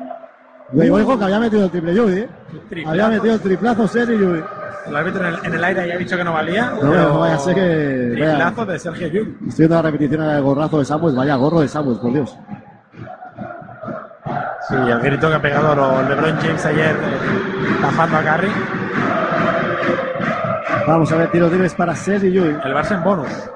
[0.73, 2.29] Ojo que había metido el triple ¿eh?
[2.69, 2.89] Triplazo.
[2.91, 4.43] Había metido el triplazo Sergio Yuy.
[4.87, 6.71] El árbitro en el, en el aire ya ha dicho que no valía.
[6.71, 8.29] No, pero no vaya a ser que- vaya.
[8.35, 9.37] Triplazo de Sergio Yul.
[9.47, 11.17] Estoy viendo la repetición del gorrazo de Samuels.
[11.17, 12.37] Vaya gorro de Samuels, por Dios.
[14.67, 16.95] Sí, el grito que ha pegado LeBron James ayer
[17.81, 18.51] bajando a Curry.
[20.87, 22.57] Vamos a ver, tiros libres para Sergio Yuy.
[22.63, 23.49] El Barça en bonus.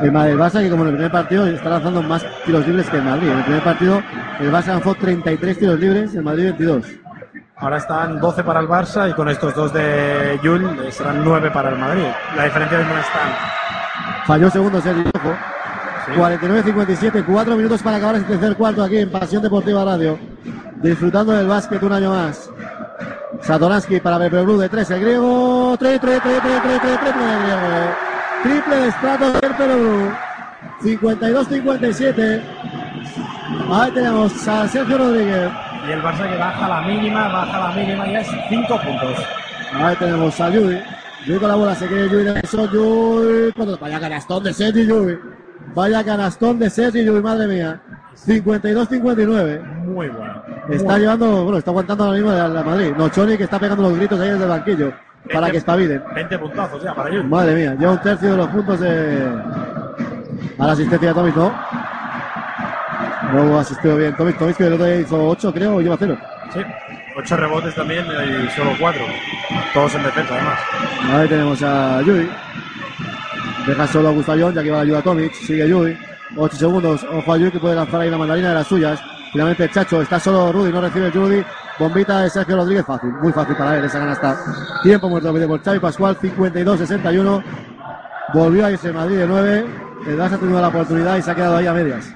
[0.00, 2.88] El Madrid, el Barça que como en el primer partido está lanzando más tiros libres
[2.88, 3.28] que el Madrid.
[3.28, 4.02] En el primer partido
[4.40, 6.86] el Barça lanzó 33 tiros libres, el Madrid 22.
[7.56, 11.50] Ahora están 12 para el Barça y con estos dos de Yul eh, serán 9
[11.50, 12.06] para el Madrid.
[12.36, 14.26] La diferencia no es tan.
[14.26, 15.04] Falló segundo Sergio
[16.10, 16.20] ojo.
[16.20, 20.18] 49-57, 4 minutos para acabar este tercer cuarto aquí en Pasión Deportiva Radio.
[20.82, 22.50] Disfrutando del básquet un año más.
[23.42, 25.76] Satoransky para Blue de 3, el griego.
[25.78, 27.94] 3, 3, 3, 3, 3, 3, 3, el griego.
[28.42, 30.12] Triple de Stratos del Blue.
[30.82, 32.42] 52-57.
[33.70, 35.50] Ahí tenemos a Sergio Rodríguez.
[35.88, 39.18] Y el Barça que baja la mínima, baja la mínima y es 5 puntos.
[39.74, 40.78] Ahí tenemos a Yui.
[41.26, 42.66] Yui con la bola, se quiere Yui de eso.
[42.70, 43.52] Yui.
[43.52, 45.18] cuando- Vaya canastón de Sergi Yui.
[45.74, 47.80] Vaya canastón de Sergi Yui, madre mía.
[48.26, 49.62] 52-59.
[49.84, 50.42] Muy bueno.
[50.68, 52.92] Está llevando, bueno, está aguantando ahora mismo a la Madrid.
[52.96, 54.92] Nochoni que está pegando los gritos ahí desde el banquillo.
[55.32, 56.02] Para que espabilen.
[56.14, 57.24] 20 puntazos ya para Yul.
[57.24, 59.28] Madre mía, lleva un tercio de los puntos de.
[60.58, 61.52] A la asistencia de Tomic, ¿no?
[63.32, 64.14] No asistido bien.
[64.16, 66.18] Tomic, Tomic que el otro día hizo 8, creo, o lleva 0.
[66.52, 66.60] Sí.
[67.16, 69.02] 8 rebotes también y solo 4.
[69.74, 70.58] Todos en defensa además.
[71.12, 72.28] Ahí tenemos a Yui.
[73.66, 75.32] Deja solo a Gustayón, ya que va a ayuda a Tomic.
[75.32, 75.96] Sigue Yui.
[76.36, 77.04] 8 segundos.
[77.04, 79.00] Ojo a Yui que puede lanzar ahí la mandarina de las suyas.
[79.32, 80.02] Finalmente Chacho.
[80.02, 80.72] Está solo Rudy.
[80.72, 81.44] No recibe Rudy.
[81.78, 84.36] Bombita de Sergio Rodríguez, fácil, muy fácil para él esa canasta.
[84.82, 87.42] Tiempo muerto por Xavi Pascual, 52-61.
[88.34, 89.66] Volvió a irse Madrid de 9.
[90.06, 92.14] El Barça ha tenido la oportunidad y se ha quedado ahí a medias.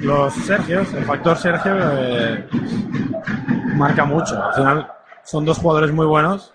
[0.00, 2.48] Los Sergios, el factor Sergio, eh,
[3.74, 4.40] marca mucho.
[4.42, 4.88] Al final
[5.24, 6.52] son dos jugadores muy buenos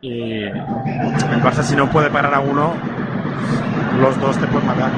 [0.00, 2.74] y el Barça si no puede parar a uno,
[4.00, 4.90] los dos te pueden matar.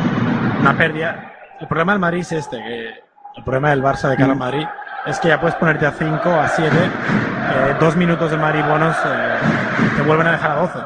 [0.61, 1.33] Una pérdida.
[1.61, 2.89] El problema del Madrid es este, que
[3.37, 4.67] el problema del Barça de cara al Madrid
[5.07, 8.97] es que ya puedes ponerte a 5, a 7, eh, dos minutos de Madrid buenos
[9.07, 9.37] eh,
[9.97, 10.79] te vuelven a dejar a 12.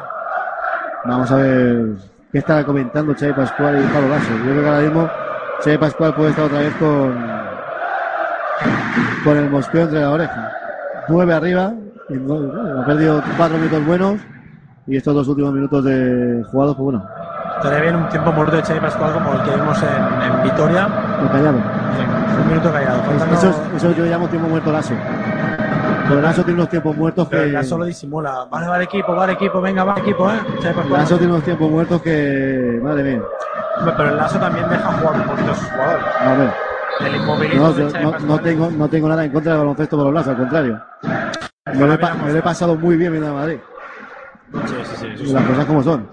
[1.05, 1.85] Vamos a ver
[2.31, 4.31] qué está comentando Xavi Pascual y Pablo Lasso.
[4.37, 5.09] Yo creo que ahora mismo
[5.63, 7.15] Xavi Pascual puede estar otra vez con,
[9.23, 10.51] con el mosqueo entre la oreja.
[11.07, 11.73] 9 arriba,
[12.09, 14.21] ha perdido 4 minutos buenos
[14.87, 17.07] y estos dos últimos minutos de jugados, pues bueno,
[17.65, 20.87] Estaría bien un tiempo muerto de Xavi Pascual como el que vimos en, en Vitoria.
[21.19, 21.57] muy callado.
[22.41, 23.01] Un minuto callado.
[23.03, 24.93] faltando- Eso es, eso yo llamo tiempo muerto Lasso.
[26.07, 27.51] Pero Lasso tiene unos tiempos muertos que.
[27.51, 28.45] ya solo disimula.
[28.51, 30.39] Vale, vale equipo, vale equipo, venga, va equipo, eh.
[30.91, 32.79] Lasso tiene unos tiempos muertos que.
[32.83, 33.21] Madre mía.
[33.97, 36.05] Pero el Lazo también deja jugar un poquito a sus jugadores.
[36.21, 36.49] A ver.
[37.07, 40.05] El inmovilismo No, yo no, no tengo, no tengo nada en contra del baloncesto por
[40.05, 40.79] los Lasso, al contrario.
[41.73, 43.57] Me lo, he, me lo he pasado muy bien viendo a Madrid.
[44.67, 45.25] Sí, sí, sí.
[45.25, 45.33] sí.
[45.33, 46.07] las cosas como son.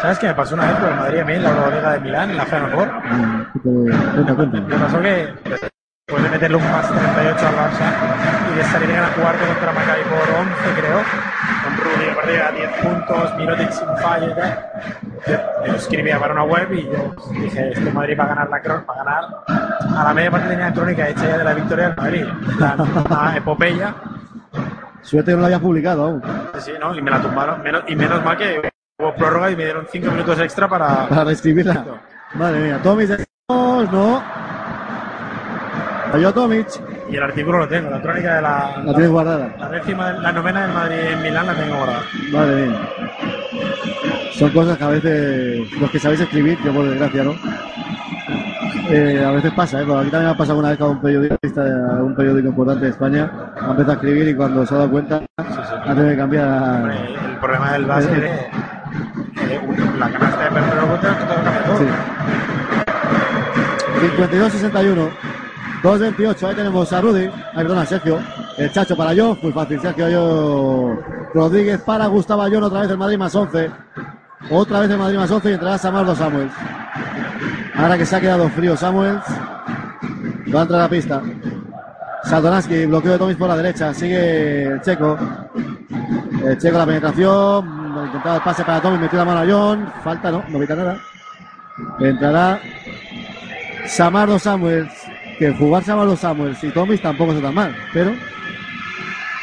[0.00, 2.00] ¿Sabes qué me pasó una vez con el Madrid a mí en la Euroliga de
[2.00, 4.60] Milán, en la Cuenta, cuenta.
[4.60, 9.06] Me pasó que después de meterle un más 38 al Barça y de salir a
[9.08, 11.00] jugar contra Maccabi por 11, creo,
[11.62, 14.66] con Rudy a partir a 10 puntos, Mirotic sin fallo y tal,
[15.66, 18.92] yo, escribía para una web y yo dije, este Madrid va a ganar la crónica,
[18.92, 19.98] va a ganar.
[19.98, 22.80] A la media parte tenía la crónica hecha ya de la victoria del Madrid, en
[23.12, 23.94] una epopeya,
[25.02, 26.22] Suerte que no lo habías publicado aún.
[26.54, 26.94] Sí, sí, ¿no?
[26.94, 27.62] Y me la tumbaron.
[27.62, 28.69] Menos, y menos mal que
[29.00, 31.08] hubo prórroga y me dieron 5 minutos extra para.
[31.08, 31.84] Para reescribirla.
[32.34, 32.80] Madre mía.
[32.82, 33.10] Tomic,
[33.48, 34.22] no.
[36.12, 36.66] Falló Tomic.
[37.08, 38.82] Y el artículo lo tengo, la crónica de la.
[38.84, 39.52] La tienes guardada.
[39.58, 42.02] La décima, la novena del Madrid en Milán la tengo guardada.
[42.32, 42.88] Madre mía.
[44.32, 47.34] Son cosas que a veces, los que sabéis escribir, yo por desgracia, ¿no?
[48.88, 49.84] Eh, a veces pasa, ¿eh?
[49.86, 52.14] Porque aquí también me ha pasado una vez que a un periodista de a un
[52.14, 55.94] periódico importante de España ha empezado a escribir y cuando se ha dado cuenta ha
[55.94, 56.90] tenido que cambiar.
[56.90, 58.50] El problema del básquet
[59.98, 60.50] La canasta de
[61.66, 61.78] todo.
[61.78, 61.84] Sí.
[64.18, 65.10] 52-61.
[65.82, 66.48] 2-28.
[66.48, 67.24] Ahí tenemos a Rudy.
[67.24, 68.18] Ahí, perdón, a Sergio.
[68.56, 69.36] El Chacho para yo.
[69.42, 69.80] Muy fácil.
[69.80, 70.98] Sergio yo.
[71.34, 72.64] Rodríguez para Gustavo Ayón.
[72.64, 73.70] Otra vez el Madrid más 11.
[74.50, 76.52] Otra vez el Madrid más 11 y entrará Samardo Samuels.
[77.76, 79.24] Ahora que se ha quedado frío Samuels.
[80.54, 81.22] Va a entrar a la pista.
[82.24, 83.94] Satoransky, bloqueo de Tomis por la derecha.
[83.94, 85.16] Sigue el Checo.
[86.44, 87.79] El Checo la penetración.
[88.06, 89.00] Intentaba el pase para Tomis.
[89.00, 89.92] Metió la mano a John.
[90.04, 90.44] Falta, no.
[90.48, 90.98] No evita nada.
[91.98, 92.60] Entrará
[93.86, 94.92] Samardo Samuels.
[95.38, 97.74] Que jugar Samardo Samuels y Tomis tampoco está tan mal.
[97.92, 98.12] Pero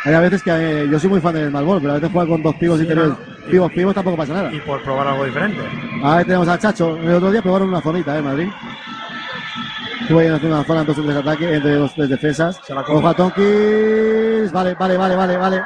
[0.05, 2.29] hay a veces que eh, yo soy muy fan del Malbol, pero a veces juega
[2.29, 3.13] con dos pibos Sí, interiores.
[3.13, 3.47] no, no.
[3.51, 4.53] Pibos, pibos tampoco pasa nada.
[4.53, 5.59] Y por probar algo diferente.
[6.03, 6.97] Ahí tenemos al Chacho.
[6.97, 8.21] El otro día probaron una zonita, ¿eh?
[8.21, 8.47] Madrid.
[10.01, 12.59] Estuvo ahí haciendo una zona en dos o tres ataques, entre dos tres defensas.
[12.89, 14.51] Ojo a Tonkins.
[14.51, 15.61] Vale, vale, vale, vale, vale.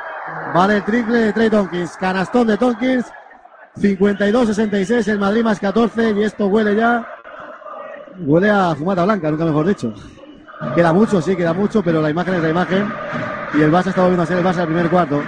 [0.54, 1.96] Vale triple de Trey Tonkins.
[1.98, 3.06] Canastón de Tonkins.
[3.78, 7.08] 52-66, el Madrid más 14 y esto huele ya.
[8.20, 9.94] Huele a fumata blanca, nunca mejor dicho.
[10.76, 12.92] Queda mucho, sí, queda mucho, pero la imagen es la imagen.
[13.54, 15.22] Y el Barça está volviendo a ser el Barça del primer cuarto.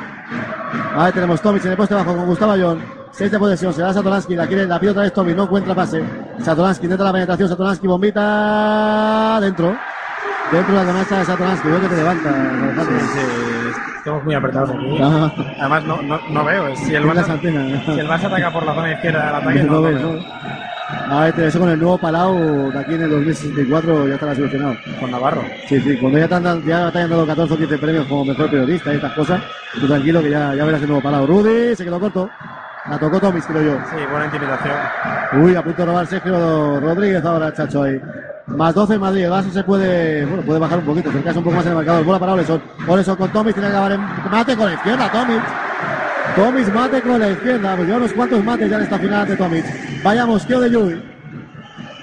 [0.95, 2.83] Ahí tenemos Tomic en el poste bajo con Gustavo Ayón.
[3.11, 5.73] Seis de posesión, se da Satoransky, la quiere, la pide otra vez Tomic, no encuentra
[5.73, 6.03] pase.
[6.39, 9.75] Satoransky intenta la penetración, Satoransky bombita dentro.
[10.51, 12.29] Dentro de la canasta de Satoransky, veo que te levanta.
[12.29, 12.95] Alejandro.
[13.97, 14.97] Estamos muy apretados aquí.
[15.01, 15.33] Ah.
[15.59, 16.75] Además, no, no, no veo.
[16.75, 17.47] Si el, Barça, si
[17.99, 19.99] el Barça ataca por la zona izquierda del ataque, no, No veo.
[19.99, 20.19] ¿no?
[21.09, 24.75] A ver, eso con el nuevo Palau de aquí en el 2064 ya estará solucionado.
[24.99, 25.41] Con Navarro.
[25.67, 28.49] Sí, sí, cuando ya te han, ya te dado 14 o 15 premios como mejor
[28.49, 29.41] periodista y estas cosas,
[29.79, 31.25] tú tranquilo que ya, ya verás el nuevo Palau.
[31.25, 32.29] Rudy se quedó corto.
[32.89, 33.77] La tocó Tomis, creo yo.
[33.89, 34.75] Sí, buena intimidación.
[35.41, 38.01] Uy, a punto de robar Sergio Rodríguez ahora, chacho ahí.
[38.47, 41.45] Más 12 en Madrid, el Barça se puede, bueno, puede bajar un poquito, acercarse un
[41.45, 42.03] poco más en el marcador.
[42.03, 42.61] Bola para Oleson.
[42.87, 45.41] Oleson con Tomis, tiene que acabar en mate con la izquierda, Tomis.
[46.35, 49.35] Tomis mate con la izquierda, pues lleva unos cuantos mates ya en esta final de
[49.37, 49.63] Tomis.
[50.03, 51.01] Vaya mosqueo de Yui.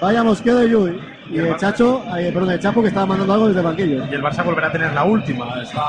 [0.01, 0.99] Vaya mosqueo de Yui.
[1.29, 4.05] Y el Chacho, eh, perdón, el Chapo que estaba mandando algo desde el banquillo.
[4.09, 5.45] Y el Barça volverá a tener la última.
[5.61, 5.83] Está,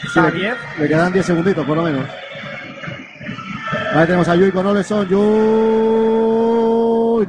[0.00, 0.56] Sí, está a le, 10.
[0.78, 2.04] le quedan 10 segunditos, por lo menos.
[3.94, 5.06] Ahí tenemos a Yui con Oleson.
[5.08, 5.18] Yui.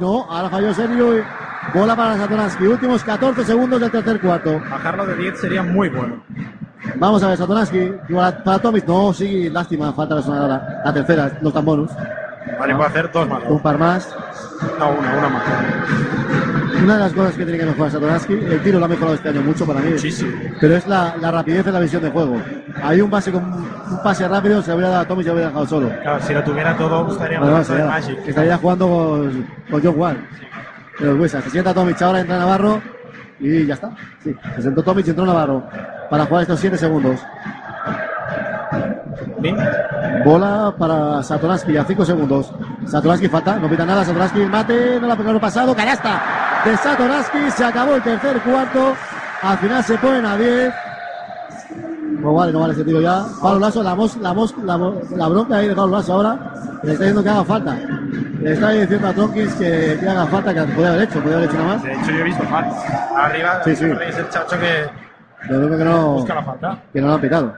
[0.00, 1.22] No, ahora falló Sergio.
[1.74, 2.66] Bola para Satoransky.
[2.66, 4.60] Últimos 14 segundos del tercer cuarto.
[4.70, 6.22] Bajarlo de 10 sería muy bueno.
[6.96, 7.92] Vamos a ver, Satoransky.
[8.12, 8.86] Para, para Tomis.
[8.86, 9.92] No, sí, lástima.
[9.92, 10.80] Falta la.
[10.84, 11.90] La tercera, los tan bonus.
[12.58, 13.42] Vale, puedo hacer dos más.
[13.48, 14.16] Un par más.
[14.78, 15.42] No, una, una más.
[16.82, 19.28] una de las cosas que tiene que mejorar Satoransky, el tiro lo ha mejorado este
[19.28, 19.92] año mucho para mí,
[20.60, 22.36] pero es la, la rapidez en la visión de juego.
[22.82, 25.28] Hay un base con un pase rápido, se lo hubiera dado a Tommy y se
[25.28, 25.90] lo hubiera dejado solo.
[26.02, 28.18] Claro, si lo tuviera todo, de estaría, Magic.
[28.26, 30.28] estaría jugando con, con John Wall.
[31.00, 31.44] De los Wizards.
[31.44, 32.82] Se sienta Tomic, ahora entra Navarro
[33.38, 33.90] y ya está.
[34.22, 35.66] Sí, se sentó Tomic y entró Navarro
[36.10, 37.20] para jugar estos 7 segundos.
[40.24, 42.52] Bola para Satoransky a 5 segundos.
[42.86, 44.04] Satoransky falta, no pita nada.
[44.04, 45.74] Satoransky mate, no la pegó el pasado.
[45.74, 46.20] Canasta
[46.64, 47.50] de Satoransky.
[47.50, 48.94] Se acabó el tercer cuarto.
[49.42, 50.74] Al final se ponen a 10.
[52.20, 53.24] No vale, no vale ese tiro ya.
[53.40, 54.76] Pablo Lasso, la, mos, la, mos, la,
[55.16, 56.38] la bronca ahí de Pablo Lasso ahora.
[56.82, 57.76] Le está diciendo que haga falta.
[58.40, 61.48] Le está diciendo a Tonkins que, que haga falta, que podía haber hecho, podía haber
[61.48, 61.82] hecho nada más.
[61.82, 63.08] De hecho, yo he visto falta.
[63.16, 63.84] Arriba, Sí, sí.
[63.84, 66.78] es el chacho que Yo creo que no, busca la falta.
[66.92, 67.54] que no lo han pitado.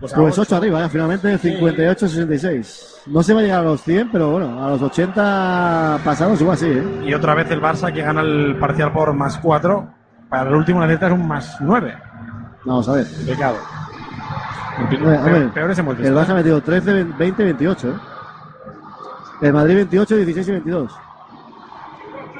[0.00, 0.42] Pues Pues ocho.
[0.42, 3.02] 8 arriba, ya finalmente 58-66.
[3.06, 6.56] No se va a llegar a los 100, pero bueno, a los 80 pasados igual
[6.58, 6.84] sí, ¿eh?
[7.06, 9.88] Y otra vez el Barça que gana el parcial por más 4.
[10.28, 11.94] Para el último necesitas un más 9.
[12.64, 13.06] Vamos a ver.
[13.26, 13.56] Pecado.
[14.78, 16.08] Hombre, Peor- hombre, peores hemos visto.
[16.12, 17.92] el Barça ha metido 13, 20, 28, ¿eh?
[19.42, 20.92] El Madrid 28, 16 y 22.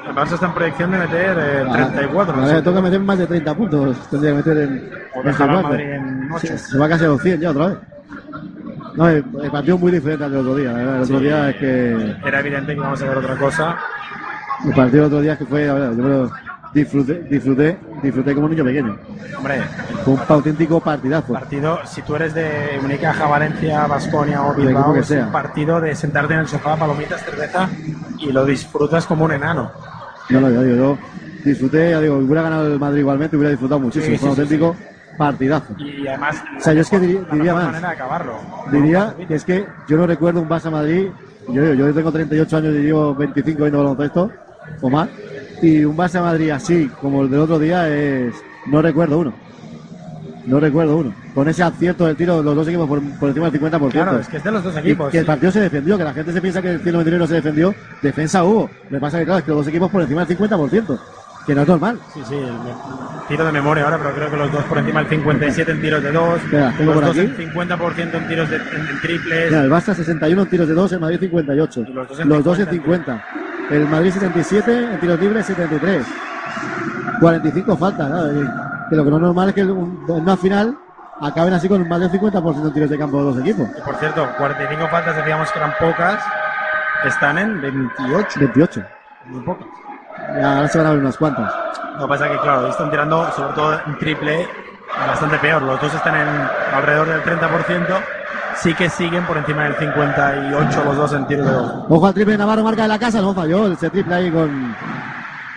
[0.09, 2.33] El Barça está en proyección de meter eh, 34.
[2.35, 3.97] Ahora le toca meter más de 30 puntos.
[4.09, 4.91] Tendría que meter en.
[5.23, 5.61] En.
[5.63, 6.47] Madrid en ocho.
[6.47, 7.77] Se, se va casi a los 100 ya otra vez.
[8.95, 10.71] No, el, el partido muy diferente al del otro día.
[10.81, 11.23] El otro Sí.
[11.23, 12.15] día es que.
[12.25, 13.77] Era evidente que íbamos a ver otra cosa.
[14.63, 15.69] El partido del otro día es que fue.
[15.69, 16.31] A ver, yo lo
[16.75, 18.97] disfruté, disfruté, disfruté como un niño pequeño.
[19.37, 19.61] Hombre,
[20.03, 21.33] Fue un auténtico partidazo.
[21.33, 25.25] partido, si tú eres de Unicaja, Valencia, Basconia o Bilbao, que es sea.
[25.25, 27.69] un partido de sentarte en el sofá, palomitas, cerveza
[28.19, 29.71] y lo disfrutas como un enano.
[30.29, 30.97] No, no, ya digo, yo
[31.43, 34.13] disfruté, ya digo, hubiera ganado el Madrid igualmente, hubiera disfrutado muchísimo.
[34.15, 34.75] Sí, fue un sí, auténtico
[35.17, 35.73] partidazo.
[35.77, 37.65] Y además, O sea, yo es que diría, más.
[37.65, 38.33] manera de acabarlo.
[38.71, 41.07] Diría que es que yo no recuerdo un Barça Madrid.
[41.47, 44.31] Yo, yo tengo 38 años y llevo 25 viendo baloncesto
[44.81, 45.07] o más.
[45.65, 48.33] Y un Barça Madrid así como el del otro día es.
[48.67, 49.33] No recuerdo uno.
[50.45, 51.13] No recuerdo uno.
[51.33, 53.89] Con ese acierto del tiro, los dos equipos por, por encima del 50%.
[53.91, 55.09] Claro, es que es de los dos Y equipos.
[55.11, 57.33] que el partido se defendió, que la gente se piensa que el 199 no se
[57.35, 57.73] defendió.
[58.01, 58.69] Defensa hubo.
[58.91, 60.99] Me pasa que, claro, es que los dos equipos por encima del 50%.
[61.47, 61.99] Que no es normal.
[62.13, 62.35] Sí, sí,
[63.27, 66.01] tiro de memoria ahora, pero creo que los dos por encima del 57 en tiros
[66.03, 67.43] de dos, Espera, tengo los por dos aquí.
[67.43, 69.51] en 50% en tiros de en, en triples.
[69.51, 71.85] Mira, el Barça 61 en tiros de 2, el Madrid 58.
[71.93, 73.05] los dos en Los dos en 50.
[73.13, 73.25] 50.
[73.69, 76.05] El Madrid 77, en tiros libres 73.
[77.19, 78.31] 45 falta, ¿no?
[78.31, 78.49] Y-
[78.89, 80.77] Que lo que no es normal es que un- en una final
[81.19, 83.67] acaben así con más del 50% en tiros de campo de dos equipos.
[83.75, 86.23] Y por cierto, 45 faltas decíamos que eran pocas,
[87.03, 88.39] están en 28.
[88.39, 88.83] 28.
[89.25, 89.65] Muy pocas.
[90.39, 91.51] Ya, ahora se van a ver unas cuantas.
[91.95, 94.47] Lo que pasa es que, claro, están tirando, sobre todo en triple,
[95.07, 95.61] bastante peor.
[95.63, 96.27] Los dos están en
[96.75, 97.95] alrededor del 30%.
[98.57, 101.73] Sí que siguen por encima del 58 los dos en tiros de dos.
[101.89, 104.75] Ojo al triple Navarro, marca de la casa, no falló ese triple ahí con,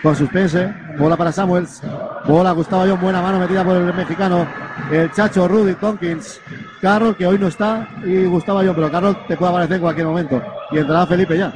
[0.03, 0.73] con suspense.
[0.97, 1.81] Bola para Samuels.
[2.25, 4.45] Bola Gustavo John, buena mano metida por el mexicano.
[4.91, 6.41] El Chacho Rudy Tompkins.
[6.81, 10.07] Carroll, que hoy no está, y Gustavo John, pero Carroll te puede aparecer en cualquier
[10.07, 10.41] momento.
[10.71, 11.51] Y entrará Felipe ya.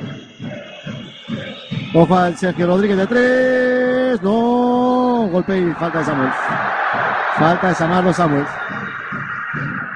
[1.93, 4.21] Ojo al Sergio Rodríguez de tres.
[4.21, 5.29] No.
[5.31, 6.35] Golpe y falta de Samuels.
[7.37, 8.49] Falta de Samarlo Samuels.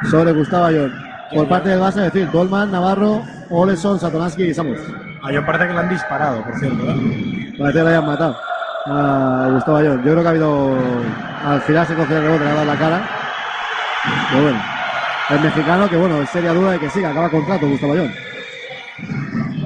[0.09, 1.06] Sobre Gustavo John.
[1.33, 4.81] Por parte del Barça, es decir, Dolman, Navarro, Oleson, Satoransky y Samuels.
[5.23, 6.83] A John parece que lo han disparado, por cierto.
[6.83, 7.53] ¿eh?
[7.57, 8.37] Parece que lo hayan matado.
[8.85, 9.97] A Gustavo Ayón.
[9.97, 10.77] Yo creo que ha habido.
[11.45, 13.01] Al final se coge el rebote, le ha dado la cara.
[14.31, 14.59] Pero bueno.
[15.29, 18.11] El mexicano, que bueno, es seria duda de que siga, acaba contrato Gustavo Ayón.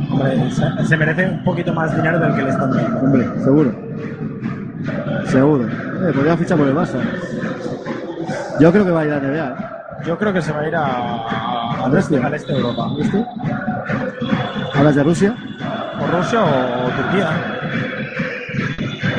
[0.09, 2.99] Hombre, se, se merece un poquito más dinero del que le están dando.
[2.99, 3.75] Hombre, seguro.
[5.27, 5.65] Seguro.
[5.65, 6.99] Eh, podría fichar por el Barça.
[8.59, 9.80] Yo creo que va a ir a NBA.
[10.05, 12.89] Yo creo que se va a ir a, a- al, este, al este de Europa.
[12.97, 13.25] ¿Viste?
[14.73, 15.35] ¿Hablas de Rusia?
[16.01, 17.29] O Rusia o, Turquía.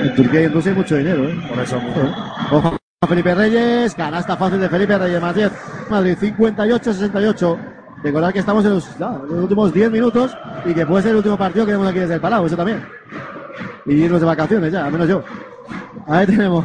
[0.03, 1.41] En Turquía y en Rusia hay mucho dinero, ¿eh?
[1.49, 1.81] Por eso.
[1.95, 2.11] Joder.
[2.51, 5.51] Ojo a Felipe Reyes, canasta fácil de Felipe Reyes, más 10.
[5.91, 7.57] Madrid 58-68.
[8.03, 11.13] Recordad que estamos en los, ya, en los últimos 10 minutos y que puede ser
[11.13, 12.85] el último partido que vemos aquí desde el Palau, eso también.
[13.87, 15.23] Y irnos de vacaciones ya, al menos yo.
[16.09, 16.65] Ahí tenemos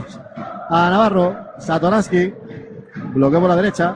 [0.70, 2.34] a Navarro, Satoransky,
[3.14, 3.96] bloqueo por la derecha.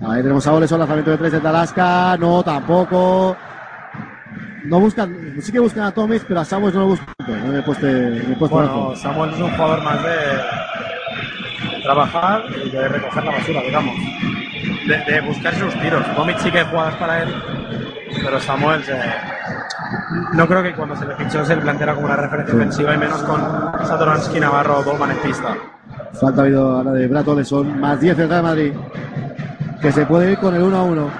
[0.00, 3.36] Ahí tenemos a Oleson, lanzamiento de tres de Talasca, no, tampoco.
[4.64, 7.08] No buscan, sí que buscan a Tomis, pero a Samuels no lo buscan.
[7.26, 8.96] El poste, en el poste Bueno, bajo.
[8.96, 13.94] Samuel es un jugador más de trabajar y de recoger la basura, digamos.
[14.86, 16.04] De, de buscar sus tiros.
[16.14, 17.34] Tomic sí que hay jugadas para él,
[18.22, 19.14] pero Samuel eh,
[20.34, 22.98] no creo que cuando se le fichó se le planteara como una referencia ofensiva y
[22.98, 23.40] menos con
[23.86, 25.56] Satoransky, Navarro o Dolman en pista.
[26.20, 28.72] Falta ha habido ahora de Brad Oleson, más 10 el Real Madrid.
[29.80, 31.10] Que se puede ir con el 1 a 1.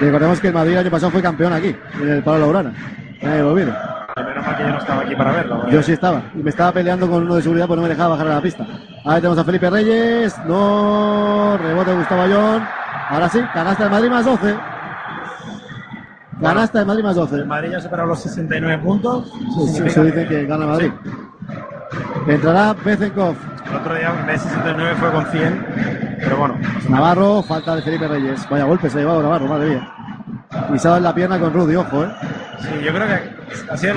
[0.00, 2.72] Recordemos que el Madrid el año pasado fue campeón aquí, en el Palo Laurana.
[3.20, 3.72] Nadie lo olvide.
[4.16, 5.68] Menos mal que yo no estaba aquí para verlo.
[5.70, 6.22] Yo sí estaba.
[6.34, 8.40] Y me estaba peleando con uno de seguridad, pues no me dejaba bajar a la
[8.40, 8.64] pista.
[9.04, 10.36] Ahí tenemos a Felipe Reyes.
[10.46, 11.56] No.
[11.60, 12.62] Rebote de Gustavo Ayón.
[13.10, 14.54] Ahora sí, canasta de Madrid más 12.
[16.40, 17.44] Canasta de Madrid más 12.
[17.44, 19.32] Madrid ya ha superado los 69 puntos.
[19.74, 20.92] Sí, Eso dice que- que gana Madrid.
[22.26, 23.34] Entrará Bezenkov.
[23.68, 25.66] El otro día en de 69 fue con 100.
[26.18, 26.58] Pero bueno,
[26.88, 28.48] Navarro, falta de Felipe Reyes.
[28.48, 29.92] Vaya golpe se ha llevado Navarro, madre mía.
[30.74, 32.08] Y se ha dado en la pierna con Rudy, ojo, eh.
[32.60, 33.96] sí, yo creo que así el,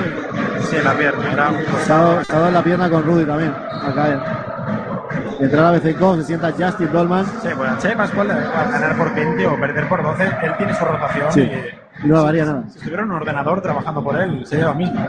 [0.68, 1.32] sí, en la pierna.
[1.32, 1.50] Era,
[1.84, 4.20] Se ha dado, se ha dado en la pierna con Rudy también, a caer.
[5.40, 7.26] Entrará Bezenkov, se sienta Justin Dolman.
[7.42, 10.24] sí, a Che Pascual da ganar por 20 o perder por 12.
[10.42, 11.32] Él tiene su rotación.
[11.32, 12.64] Sí, y no varía nada.
[12.68, 15.06] si estuviera un ordenador trabajando por él, sería lo mismo.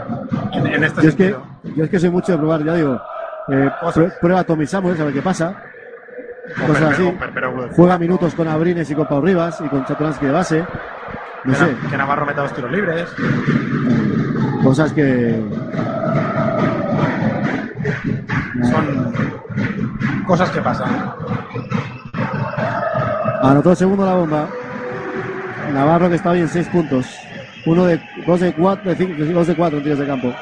[0.52, 1.36] En, en este Yo es, que,
[1.76, 3.02] yo es que soy mucho de probar, ya digo.
[3.50, 5.56] Eh, prue- prueba Tommy Samuel, a ver qué pasa.
[6.68, 7.18] Cosas así.
[7.34, 10.66] pero- Juega minutos con Abrines y con Pau Rivas y con Chaturansky de base.
[11.46, 13.10] No que, sé, Na- que Navarro meta dos tiros libres.
[14.64, 15.42] cosas que.
[18.72, 19.14] Son
[20.26, 21.14] cosas que pasan.
[23.42, 24.48] Anotó el segundo la bomba.
[25.74, 27.06] Navarro que está hoy en 6 puntos.
[27.66, 30.34] Uno de, dos de cuatro, de cinco, dos cuatro en tiros de campo.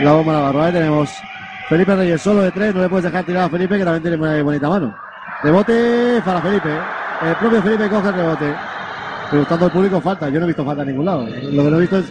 [0.00, 0.62] La bomba Navarro.
[0.62, 1.10] Ahí tenemos
[1.68, 2.74] Felipe Reyes solo de tres.
[2.74, 4.96] No le puedes dejar tirar a Felipe que también tiene una bonita mano.
[5.42, 6.70] Rebote para Felipe.
[7.22, 8.54] El propio Felipe coge el rebote.
[9.30, 10.28] Pero estando el público falta.
[10.30, 11.26] Yo no he visto falta en ningún lado.
[11.26, 12.06] Lo que no he visto es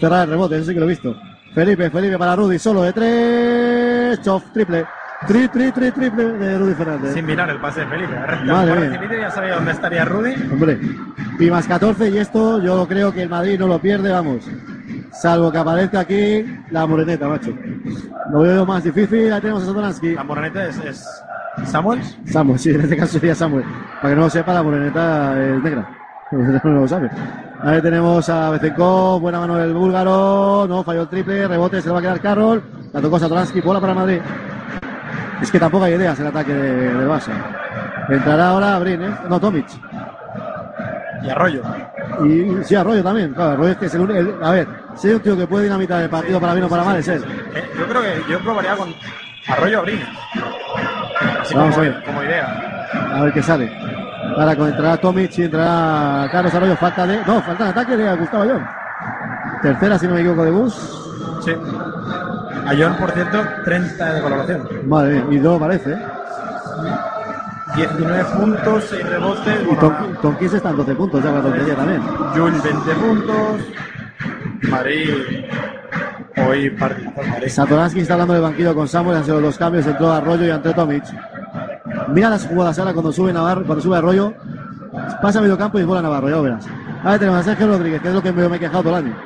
[0.00, 0.56] cerrar el rebote.
[0.56, 1.14] Eso sí que lo he visto.
[1.54, 2.58] Felipe, Felipe para Rudy.
[2.58, 4.22] Solo de tres.
[4.22, 4.86] Chof, triple.
[5.26, 7.14] Tri, tri, tri, triple de Rudy Fernández.
[7.14, 8.14] Sin mirar el pase de Felipe.
[8.14, 10.34] Encimita ya sabía dónde estaría Rudy.
[10.52, 10.78] Hombre,
[11.38, 14.44] y más 14 y esto yo creo que el Madrid no lo pierde, vamos.
[15.12, 17.52] Salvo que aparezca aquí la moreneta, macho.
[18.30, 20.14] Lo veo más difícil, ahí tenemos a Satoransky.
[20.14, 21.06] La moreneta es, es
[21.66, 22.18] Samuels.
[22.26, 23.64] Samuel, sí, en este caso sería Samuel.
[24.02, 25.88] Para que no lo sepa, la moreneta es negra.
[26.64, 27.10] No lo sabe.
[27.60, 31.94] Ahí tenemos a Bezenkov, buena mano del búlgaro, no, falló el triple, rebote, se lo
[31.94, 34.20] va a quedar Carroll, la tocó Satoransky, bola para Madrid.
[35.42, 37.32] Es que tampoco hay ideas el ataque de, del Barça.
[38.08, 39.10] Entrará ahora Brin, ¿eh?
[39.28, 39.66] No, Tomic.
[41.22, 41.62] Y Arroyo.
[42.24, 43.32] Y sí, Arroyo también.
[43.34, 44.18] Claro, Arroyo es que es el único.
[44.20, 46.68] el- a ver, si hay un tío que puede dinamitar el partido para bien o
[46.68, 47.24] para mal, es él.
[47.54, 48.94] Eh, yo creo que yo probaría con
[49.48, 50.08] Arroyo Abrines.
[51.40, 52.04] Así Vamos como, a ver.
[52.04, 52.86] como idea.
[53.14, 53.72] A ver qué sale.
[54.36, 56.76] Ahora con- entrará Tomic y entrará Carlos Arroyo.
[56.76, 57.18] Falta de.
[57.26, 58.66] No, falta de ataque de Gustavo Ayón.
[59.62, 61.00] Tercera, si no me equivoco, de Bus.
[61.44, 61.52] Sí.
[62.66, 64.68] Ayón, por cierto, 30 de coloración.
[64.88, 65.92] Madre mía, y dos parece.
[65.92, 65.98] ¿eh?
[67.76, 69.62] 19 puntos, 6 rebotes.
[69.62, 72.02] Y Bueno, Ton- Tonkis está en 12 puntos, ya para tontería también.
[72.34, 73.60] Jul 20 puntos.
[74.70, 75.10] Madrid.
[76.48, 77.10] Hoy partido.
[77.48, 80.72] Satoransky está hablando del banquillo con Samuel, han sido los cambios, entró Arroyo y entró
[80.74, 81.04] Tomic.
[82.08, 84.32] Mira las jugadas ahora cuando sube Navarro, cuando sube Arroyo,
[85.22, 86.66] pasa medio campo y bola Navarro, ya lo verás.
[87.04, 89.16] Ahora tenemos a Sergio Rodríguez, que es lo que me he quejado todo el año.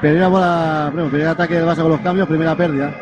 [0.00, 2.94] Primera bola, bueno, primer ataque del Barça con los cambios, primera pérdida.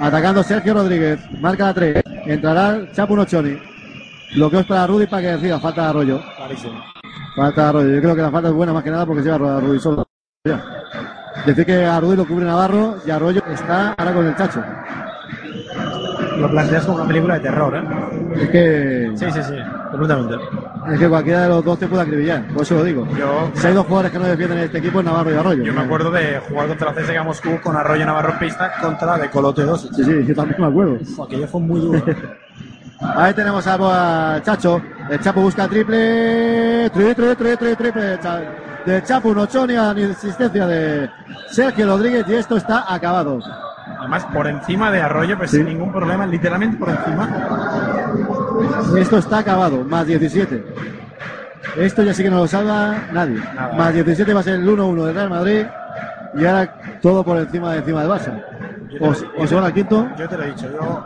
[0.00, 3.56] Atacando Sergio Rodríguez, marca la 3, entrará Chapu Nochoni.
[4.34, 6.20] Bloqueos para Rudy para que decida, falta de Arroyo.
[6.36, 6.82] Clarísimo.
[7.36, 9.30] Falta de Arroyo, yo creo que la falta es buena más que nada porque se
[9.30, 10.08] va a Rudy solo.
[11.46, 14.60] Decir que a Rudy lo cubre Navarro y Arroyo está ahora con el Chacho.
[16.36, 18.42] Lo planteas como una película de terror, ¿eh?
[18.42, 19.54] Es que, Sí, sí, sí.
[19.90, 20.34] Completamente.
[20.92, 23.06] es que cualquiera de los dos te puede acribillar, por eso lo digo.
[23.16, 25.62] Yo, Si hay dos jugadores que no defienden este equipo es Navarro y Arroyo.
[25.64, 29.18] yo me acuerdo de jugar contra la CSKA Moscú con Arroyo Navarro en pista contra
[29.18, 29.90] de Colote 2.
[29.94, 30.98] Sí, sí, yo también me acuerdo.
[31.24, 32.02] Aquello fue muy duro.
[33.00, 34.80] Ahí tenemos a, Chacho.
[35.10, 36.90] El Chapo busca triple.
[36.90, 38.18] Triple, triple, triple, triple.
[38.86, 41.10] De Chapo, un ochoni a la insistencia de
[41.50, 43.38] Sergio Rodríguez y esto está acabado.
[43.98, 45.58] Además, por encima de Arroyo, pues Sí.
[45.58, 47.28] sin ningún problema, literalmente por encima.
[48.98, 50.64] Esto está acabado, más 17.
[51.76, 53.40] Esto ya sí que no lo salva nadie.
[53.54, 53.72] Nada.
[53.76, 55.66] Más 17 va a ser el 1-1 del Real Madrid.
[56.34, 58.42] Y ahora todo por encima de encima del Barça.
[59.00, 60.06] O, se van al quinto.
[60.16, 61.04] Yo te lo he dicho, yo.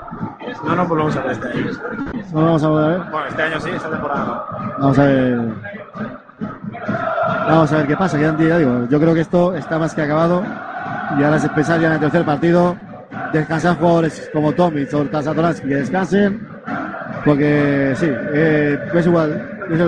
[0.65, 1.67] No nos volvemos a ver este año.
[2.33, 2.99] No vamos a ver.
[3.11, 4.73] Bueno, este año sí, esta temporada no.
[4.79, 5.41] Vamos a ver.
[7.49, 8.19] Vamos a ver qué pasa.
[8.19, 8.87] Quedan digo.
[8.91, 10.43] Yo creo que esto está más que acabado.
[11.17, 12.77] Y ahora es empezar ya en el tercer partido.
[13.33, 16.47] Descansar jugadores como Tomic o Satoransky que descansen.
[17.25, 19.67] Porque sí, eh, es igual.
[19.71, 19.81] Es,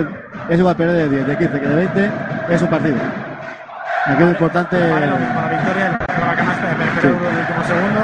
[0.49, 2.11] es igual perder de 10, de 15 que de 20.
[2.49, 2.95] Es un partido.
[4.05, 4.77] Aquí lo importante.
[4.77, 8.01] Vale lo mismo la victoria la canasta de Pérez Pérez en el último segundo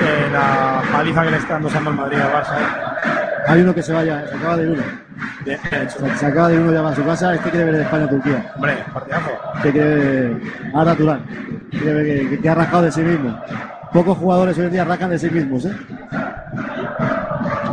[0.00, 2.54] que la paliza que le está dando usando el Madrid al Barça.
[2.54, 3.44] ¿eh?
[3.46, 4.82] Hay uno que se vaya, se acaba de ir uno.
[5.44, 5.98] Hecho.
[5.98, 7.34] Se, se acaba de ir uno ya va a su casa.
[7.34, 8.52] Este quiere ver España-Turquía.
[8.56, 9.30] Hombre, partidazo.
[9.62, 10.36] que quiere
[10.74, 11.53] Arda Turán, quiere ver
[11.84, 13.36] que, que- que ha rajado de sí mismo.
[13.92, 15.72] Pocos jugadores hoy en día rajan de sí mismos, ¿eh?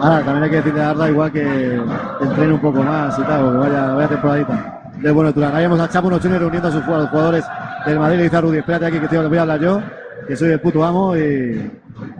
[0.01, 1.79] Ahora, también hay que decirle a Arda igual que
[2.21, 4.81] entrene un poco más y tal, que vaya, vaya temporadita.
[4.97, 5.55] De bueno Turán.
[5.55, 7.45] Ahí vemos a Chapo Nochone reuniendo a sus jugadores,
[7.85, 8.17] del Madrid.
[8.17, 9.81] Le dice a Rudy, espérate aquí que te voy a hablar yo.
[10.27, 11.71] que soy el puto amo y,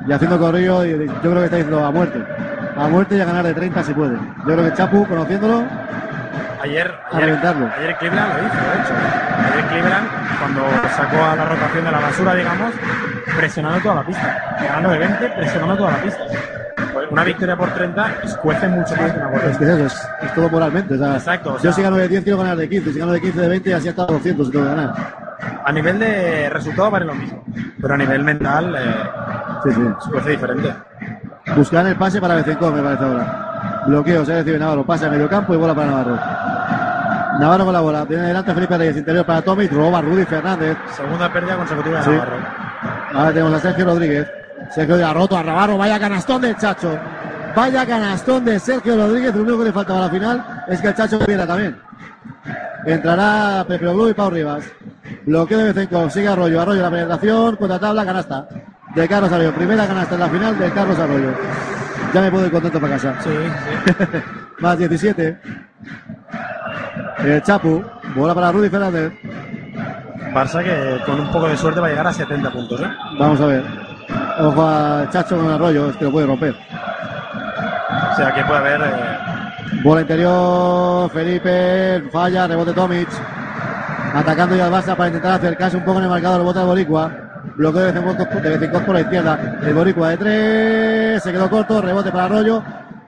[0.08, 2.20] y haciendo corrillo, y yo creo que está diciendo a muerte.
[2.76, 4.16] A muerte y a ganar de 30 si puede.
[4.16, 5.64] Yo creo que Chapu, conociéndolo,
[6.62, 7.40] Ayer, ayer,
[7.78, 8.94] ayer Cleveland lo hizo, de hecho.
[9.54, 10.08] Ayer Cleveland,
[10.40, 10.62] cuando
[10.96, 12.72] sacó a la rotación de la basura, digamos,
[13.36, 14.56] presionando toda la pista.
[14.62, 16.24] Ganando de 20, presionando toda la pista.
[17.10, 20.34] Una victoria por 30 escuece mucho más que una Es que es eso, es, es
[20.34, 20.94] todo moralmente.
[20.94, 23.12] o sea, Exacto, o yo si gano de 10 quiero ganar de 15, si gano
[23.12, 24.94] de 15 de 20 así hasta 200 si tengo que ganar.
[25.66, 27.44] A nivel de resultado vale lo mismo,
[27.82, 28.96] pero a nivel mental eh,
[29.64, 29.82] Sí, sí.
[30.00, 30.74] escuece diferente.
[31.56, 33.84] Buscar el pase para Bezenkov, me parece ahora.
[33.88, 36.20] Bloqueo, se recibe Navarro, pasa a medio campo y bola para Navarro.
[37.42, 40.78] Navarro con la bola, tiene delante Felipe Reyes, interior para Tomic, roba Rudy Fernández.
[40.96, 42.10] Segunda pérdida consecutiva de Sí.
[42.12, 42.36] Navarro.
[43.16, 44.28] Ahora tenemos a Sergio Rodríguez.
[44.70, 47.00] Sergio ya roto a Navarro, vaya canastón del Chacho.
[47.56, 50.88] Vaya canastón de Sergio Rodríguez, lo único que le faltaba a la final es que
[50.90, 51.82] el Chacho viera también.
[52.86, 54.64] Entrará Pepe Blue y Pau Rivas.
[55.26, 58.48] Bloqueo de Bezenkov, sigue Arroyo, Arroyo la penetración, contra tabla, canasta.
[58.94, 61.32] De Carlos Arroyo, primera canasta en la final de Carlos Arroyo.
[62.14, 63.16] Ya me puedo ir contento para casa.
[63.24, 63.30] Sí,
[64.60, 65.40] Más 17.
[67.20, 67.84] El Chapu,
[68.16, 69.14] bola para Rudy Fernández.
[70.34, 72.80] Barça que con un poco de suerte va a llegar a 70 puntos.
[72.82, 72.88] ¿eh?
[73.20, 73.64] Vamos a ver.
[74.40, 76.56] Ojo a Chacho con Arroyo, es que lo puede romper.
[78.12, 78.82] O sea que puede haber.
[78.82, 83.08] eh, Bola interior, Felipe, falla, rebote Tomic.
[84.14, 87.12] Atacando ya al Barça para intentar acercarse un poco en el marcador, bota el Boricua.
[87.56, 89.60] Bloqueo de de Bezenkov por la izquierda.
[89.64, 92.64] El Boricua de tres, se quedó corto, rebote para Arroyo.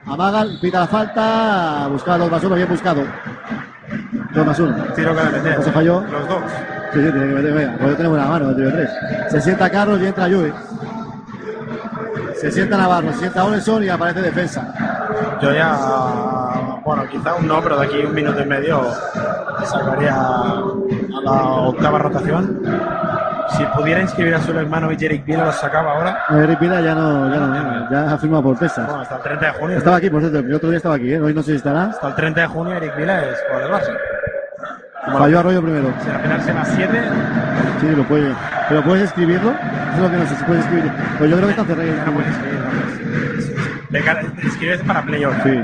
[0.06, 3.02] Amaga, pita la falta, buscaba dos más uno, bien buscado.
[4.34, 4.74] Dos más uno.
[4.94, 5.58] tiro que le meter.
[5.58, 6.00] No se falló.
[6.00, 6.42] Los dos.
[6.92, 8.90] Sí, sí, tiene que meter, venga, Arroyo tiene buena mano, de tres.
[9.30, 10.52] Se sienta Carlos y entra Lluvi.
[12.36, 14.74] Se sienta Navarro, se sienta Oleson y aparece defensa.
[15.40, 15.76] Yo ya.
[16.84, 18.84] Bueno, quizá un no, pero de aquí un minuto y medio
[19.64, 22.60] sacaría a la octava rotación.
[23.56, 26.24] Si pudiera inscribir a su hermano y Jerick Vila, los sacaba ahora.
[26.30, 28.86] Eric Pila ya no, ya no, ya ha firmado por pesas.
[28.86, 29.78] Bueno, hasta el 30 de junio.
[29.78, 31.20] Estaba aquí, por cierto, el otro día estaba aquí, ¿eh?
[31.20, 31.84] hoy no sé si estará.
[31.84, 34.13] Hasta el 30 de junio, Eric Vila es jugador del Barça.
[35.12, 35.92] Falló la- Arroyo primero.
[36.00, 37.00] Si se más 7,
[37.80, 38.32] Sí, lo puede.
[38.68, 39.50] Pero puedes escribirlo.
[39.50, 40.92] Eso es lo que no sé si puedes escribir.
[41.18, 41.88] Pero yo creo que está cerrado.
[41.88, 42.58] ya no puedes escribir.
[42.60, 43.90] ¿no?
[43.90, 45.34] De cara- Escribes para playoff.
[45.42, 45.60] Sí.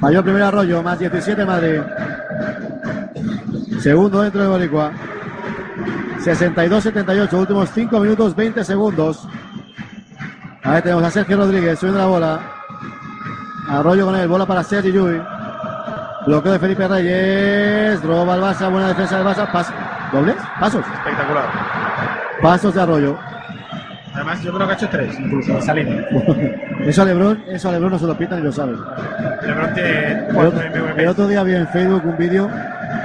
[0.00, 1.80] Falló primero Arroyo, más 17 Madrid.
[3.80, 4.92] Segundo dentro de Boricua.
[6.22, 9.26] 62-78, últimos 5 minutos 20 segundos.
[10.62, 12.40] Ahí tenemos a Sergio Rodríguez subiendo la bola.
[13.68, 15.20] Arroyo con él, bola para Sergio Yui.
[16.26, 18.02] Bloqueo de Felipe Reyes.
[18.02, 19.50] Roba el Barça, buena defensa del Barça.
[19.52, 19.72] Pas
[20.12, 20.36] ¿Dobles?
[20.60, 20.84] Pasos.
[20.86, 21.44] Espectacular.
[22.40, 23.18] Pasos de Arroyo.
[24.14, 25.90] Además, yo creo que ha hecho 3, incluso, salido.
[26.86, 28.76] Eso a Lebron, eso a Lebron no se lo pitan y lo sabe.
[29.42, 30.62] Lebron tiene El 4 otro,
[30.96, 32.48] el otro día vi en Facebook un vídeo,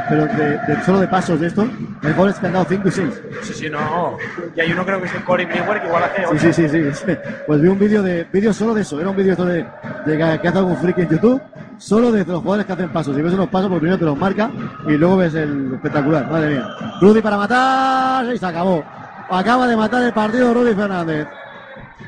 [0.09, 1.65] pero de, de- solo de pasos de estos,
[2.03, 3.21] hay goles que han dado 5 y 6.
[3.41, 4.17] Sí, sí, no.
[4.55, 6.83] Y hay uno creo que es de Corey Brewer que igual hace Sí, sí, sí,
[6.91, 7.17] sí, sí.
[7.47, 8.99] Pues vi un vídeo de vídeo solo de eso.
[8.99, 9.65] Era un vídeo esto de,
[10.05, 11.41] de que, que hace algún friki en YouTube,
[11.79, 13.17] solo de los jugadores que hacen pasos.
[13.17, 14.49] Y ves unos pasos, por primero te los marca
[14.87, 16.29] y luego ves el espectacular.
[16.29, 16.67] Madre mía.
[17.01, 18.83] Rudy para matar y se acabó.
[19.31, 21.27] Acaba de matar el partido Rudy Fernández.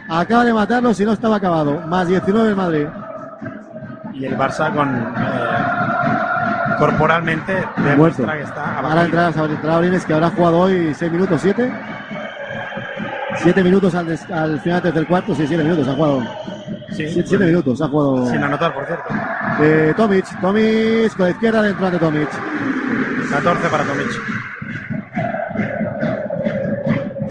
[0.10, 1.80] Acaba de matarlo si no estaba acabado.
[1.88, 2.86] Más 19 el Madrid.
[4.14, 4.90] Y el Barça con.
[4.90, 7.82] eh, corporalmente Muerto.
[7.90, 9.06] demuestra que está Ahora abatido.
[9.06, 9.32] entra
[9.62, 11.72] Sabrina que habrá jugado hoy 6 minutos, 7.
[13.38, 16.24] 7 minutos al, des- al final del tercer cuarto, sí, 7 minutos ha jugado.
[16.92, 18.30] Sí, 7 minutos ha jugado.
[18.30, 19.06] Sin anotar, por cierto.
[19.62, 22.30] Eh, Tomic, Tomic con la izquierda dentro de Tomic.
[23.30, 24.08] 14 para Tomic.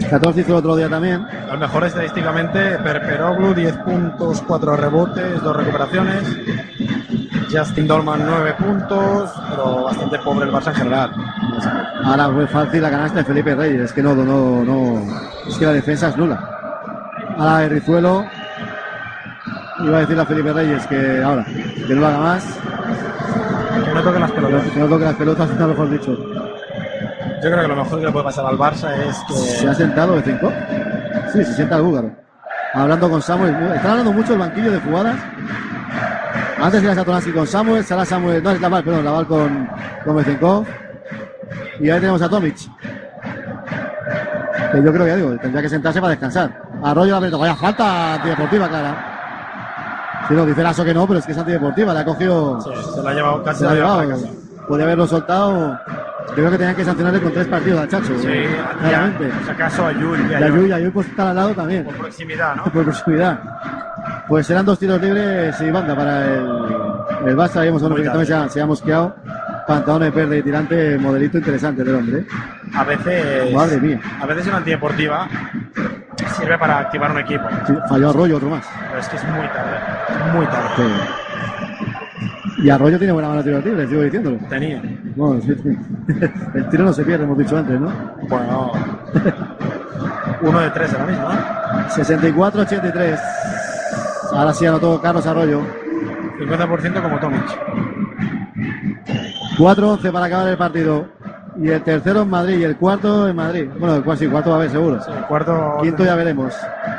[0.09, 1.25] 14 hizo el otro día también.
[1.49, 6.23] Al mejor estadísticamente, Perperoglu, 10 puntos, 4 rebotes, 2 recuperaciones.
[7.49, 11.11] Justin Dolman, 9 puntos, pero bastante pobre el Barça en general.
[12.03, 13.81] Ahora fue fácil la canasta de Felipe Reyes.
[13.81, 15.01] Es que no, no, no.
[15.47, 16.39] Es que la defensa es nula.
[17.37, 18.25] Ahora el Rizuelo.
[19.83, 22.45] Iba a decirle a Felipe Reyes que ahora, que no lo haga más.
[23.85, 24.63] Que no toque las pelotas.
[24.71, 26.17] Que no toque las pelotas, está mejor dicho.
[27.43, 29.33] Yo creo que lo mejor que le puede pasar al Barça es que.
[29.33, 30.53] ¿Se ha sentado de 5?
[31.33, 32.11] Sí, se sienta el búlgaro.
[32.73, 33.55] Hablando con Samuel.
[33.75, 35.17] Está hablando mucho el banquillo de jugadas.
[36.61, 39.67] Antes era Satoransky con Samuel, será Samuel, no es Laval, perdón, Laval con,
[40.05, 40.63] con Bezenkov.
[41.79, 42.55] Y ahí tenemos a Tomic.
[44.71, 46.61] Que yo creo que ya digo, tendría que sentarse para descansar.
[46.83, 49.10] Arroyo la pelota, vaya falta antideportiva, clara.
[50.31, 52.61] Si no, dice Lasso que no, pero es que es antideportiva, le ha cogido.
[52.61, 54.19] Sí, se lo ha llevado casi se la ha llevado.
[54.65, 55.77] Podría haberlo soltado.
[56.29, 58.17] Yo creo que tenían que sancionarle con tres partidos al Chacho.
[58.17, 58.29] Sí,
[58.79, 59.29] claramente.
[59.43, 61.83] si acaso a Yul Y a Yui, y a Yui pues está al lado también.
[61.83, 62.63] por proximidad, ¿no?
[62.63, 63.39] Por proximidad.
[64.29, 66.45] Pues serán dos tiros libres y banda para el,
[67.25, 67.67] el Barça.
[67.67, 69.13] A uno que también se ha, se ha mosqueado.
[69.67, 72.25] Pantalones verde y tirante, modelito interesante del hombre.
[72.73, 73.53] A veces.
[73.53, 73.99] Madre mía.
[74.21, 75.27] A veces una antideportiva
[76.37, 77.43] sirve para activar un equipo.
[77.67, 78.65] Sí, falló Arroyo, otro más.
[78.89, 79.77] Pero es que es muy tarde.
[80.33, 80.69] Muy tarde.
[80.77, 80.83] Sí.
[82.63, 84.37] Y Arroyo tiene buena mano de tiro libre, sigo diciéndolo.
[84.49, 84.81] Tenía.
[85.15, 85.77] Bueno, sí, sí.
[86.53, 87.91] El tiro no se pierde, hemos dicho antes, ¿no?
[88.27, 88.71] Bueno.
[90.41, 91.61] Uno de tres ahora mismo, ¿no?
[91.89, 93.19] 64-83.
[94.33, 95.61] Ahora sí anotó Carlos Arroyo.
[96.39, 97.43] 50% como Tomic.
[99.57, 101.07] 4-11 para acabar el partido.
[101.57, 103.69] Y el tercero en Madrid y el cuarto en Madrid.
[103.77, 104.99] Bueno, el cuarto, sí, cuarto va a haber seguro.
[105.05, 105.77] El cuarto.
[105.81, 106.53] Quinto ya veremos.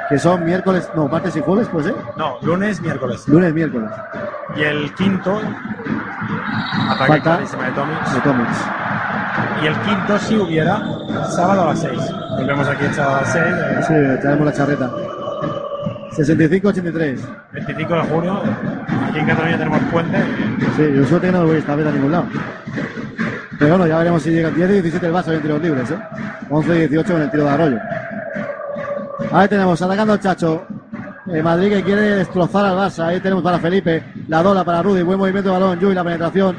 [0.08, 1.94] Que son miércoles, no, martes y jueves, pues, ¿eh?
[2.16, 3.26] No, lunes, miércoles.
[3.28, 3.90] Lunes, miércoles.
[4.56, 5.40] Y el quinto.
[6.90, 8.48] Ataque Falta de de Tomic.
[9.62, 10.82] Y el quinto, si hubiera,
[11.30, 11.92] sábado a las 6.
[11.92, 13.44] Nos vemos aquí el sábado a las 6.
[13.86, 14.90] Sí, traemos la charreta.
[16.10, 17.20] 65-83.
[17.52, 18.42] 25 de junio.
[19.08, 20.18] Aquí en Cataluña tenemos puente.
[20.76, 22.26] Sí, yo suerte que no voy esta vez a ningún lado.
[23.62, 25.98] Pero bueno, ya veremos si llega 10 y 17 el Barça en tiros libres, ¿eh?
[26.50, 27.78] 11 y 18 en el tiro de Arroyo.
[29.30, 30.66] Ahí tenemos, atacando al Chacho.
[31.28, 33.06] Eh, Madrid que quiere destrozar al Barça.
[33.06, 34.02] Ahí tenemos para Felipe.
[34.26, 35.02] La dola para Rudy.
[35.02, 35.78] Buen movimiento de balón.
[35.78, 36.56] Yui, la penetración.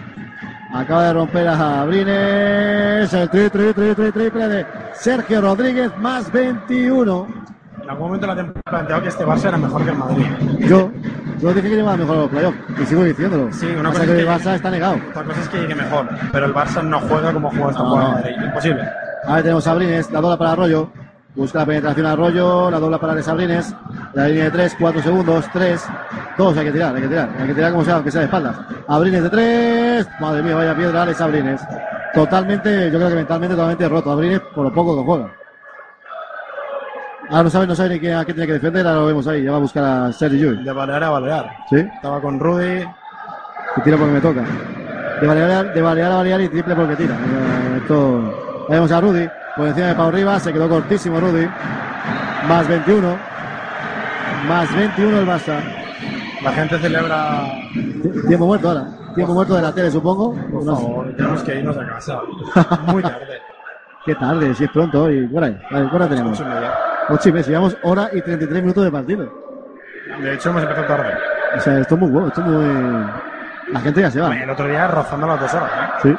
[0.73, 3.13] Acaba de romper a Brines.
[3.13, 7.27] El tri, tri, tri, tri, triple de Sergio Rodríguez más 21.
[7.83, 10.25] En algún momento la temporada planteado que este Barça era mejor que el Madrid.
[10.69, 10.89] Yo,
[11.43, 12.57] yo dije que llevaba mejor a los playoffs.
[12.81, 13.51] Y sigo diciéndolo.
[13.53, 14.95] Sí, una cosa que es el que- Barça está negado.
[15.09, 17.89] Otra cosa es que llegue mejor, pero el Barça no juega como juega esta No,
[17.89, 18.45] jugada no.
[18.45, 18.89] Imposible.
[19.25, 20.89] Ahí tenemos a Brines, la dobla para Arroyo.
[21.35, 23.73] Busca la penetración a Arroyo, la dobla para Sabrines.
[24.13, 25.83] La línea de 3, 4 segundos, 3,
[26.37, 27.29] 2, hay que tirar, hay que tirar.
[27.39, 28.55] Hay que tirar como sea, aunque sea de espaldas.
[28.87, 31.61] Abrines de 3, madre mía, vaya piedra, Alex Abrines.
[32.13, 34.11] Totalmente, yo creo que mentalmente totalmente roto.
[34.11, 35.31] Abrines por lo poco que juega.
[37.29, 39.51] Ahora no sabe, no sabe a quién tiene que defender, ahora lo vemos ahí, ya
[39.51, 40.63] va a buscar a Sergio Llull.
[40.63, 41.49] De Balear a Balear.
[41.69, 41.77] ¿Sí?
[41.77, 42.83] Estaba con Rudy.
[43.77, 44.43] Y tira porque me toca.
[45.21, 47.15] De balear, de balear a balear y triple porque tira.
[47.15, 48.65] Eh, Esto...
[48.69, 49.27] Ahí vemos a Rudy.
[49.55, 50.43] Por encima de Pau Rivas.
[50.43, 51.47] Se quedó cortísimo Rudy.
[52.47, 53.17] Más 21.
[54.47, 55.59] Más 21 el Barça.
[56.43, 57.45] La gente celebra.
[57.73, 58.85] Ti- Tiempo muerto ahora.
[59.15, 60.33] Tiempo muerto de la tele, supongo.
[60.51, 61.13] Por No sé.
[61.15, 62.19] tenemos que irnos a casa.
[62.87, 63.41] Muy tarde.
[64.05, 65.25] Qué tarde, si es pronto hoy.
[65.27, 65.57] Por ahí.
[65.71, 66.43] A ver, ¿qué hora tenemos?
[67.09, 67.29] Ocho y media.
[67.29, 67.47] 8 y media.
[67.47, 69.43] Llevamos hora y 33 minutos de partido.
[70.21, 71.13] De hecho, hemos empezado tarde.
[71.55, 72.27] O sea, esto es muy bueno.
[72.27, 73.05] Esto es muy.
[73.71, 74.35] La gente ya se va.
[74.35, 75.69] El otro día rozando las dos horas.
[75.71, 75.89] ¿eh?
[76.03, 76.17] Sí.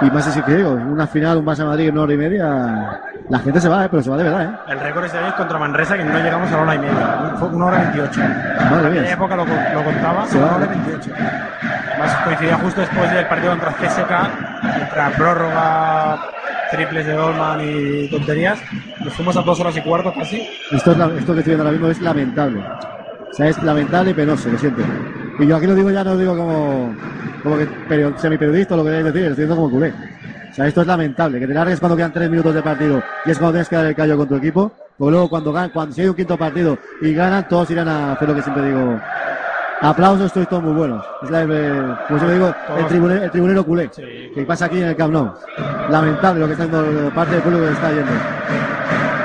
[0.00, 3.00] Y más así que digo, una final, un Barça Madrid en una hora y media,
[3.28, 3.88] la gente se va, ¿eh?
[3.90, 4.50] pero se va de verdad, ¿eh?
[4.68, 7.32] El récord es de hoy contra Manresa, que no llegamos a la hora y media.
[7.36, 8.20] Fue una hora 28.
[8.20, 9.00] Madre En mía.
[9.00, 10.56] aquella época lo, lo contaba, Se una va.
[10.56, 11.10] hora 28.
[11.90, 16.16] Además coincidía justo después del partido contra CSK, contra prórroga,
[16.70, 18.58] triples de Dolman y tonterías.
[19.00, 20.46] Nos fuimos a dos horas y cuarto casi.
[20.70, 22.60] Esto, es la- esto que estoy viendo ahora mismo es lamentable.
[22.60, 24.82] O sea, es lamentable y penoso, lo siento.
[25.38, 26.94] Y yo aquí lo digo ya, no lo digo como,
[27.42, 29.92] como que perio- semiperiodista o lo que queráis decir, lo estoy diciendo como culé.
[30.50, 33.30] O sea, esto es lamentable, que te largues cuando quedan tres minutos de partido y
[33.30, 34.72] es cuando tienes que dar el callo con tu equipo.
[34.96, 38.12] Porque luego cuando ganan, cuando si hay un quinto partido y ganan, todos irán a
[38.14, 38.98] hacer lo que siempre digo.
[39.80, 41.04] Aplausos, sois todos muy buenos.
[41.22, 42.88] Es la, eh, como siempre digo, el, Todos.
[42.90, 43.88] tribune- el tribunero culé.
[44.34, 45.32] Que pasa aquí en el Camp Nou.
[45.88, 48.12] Lamentable lo que está haciendo parte del público que está yendo.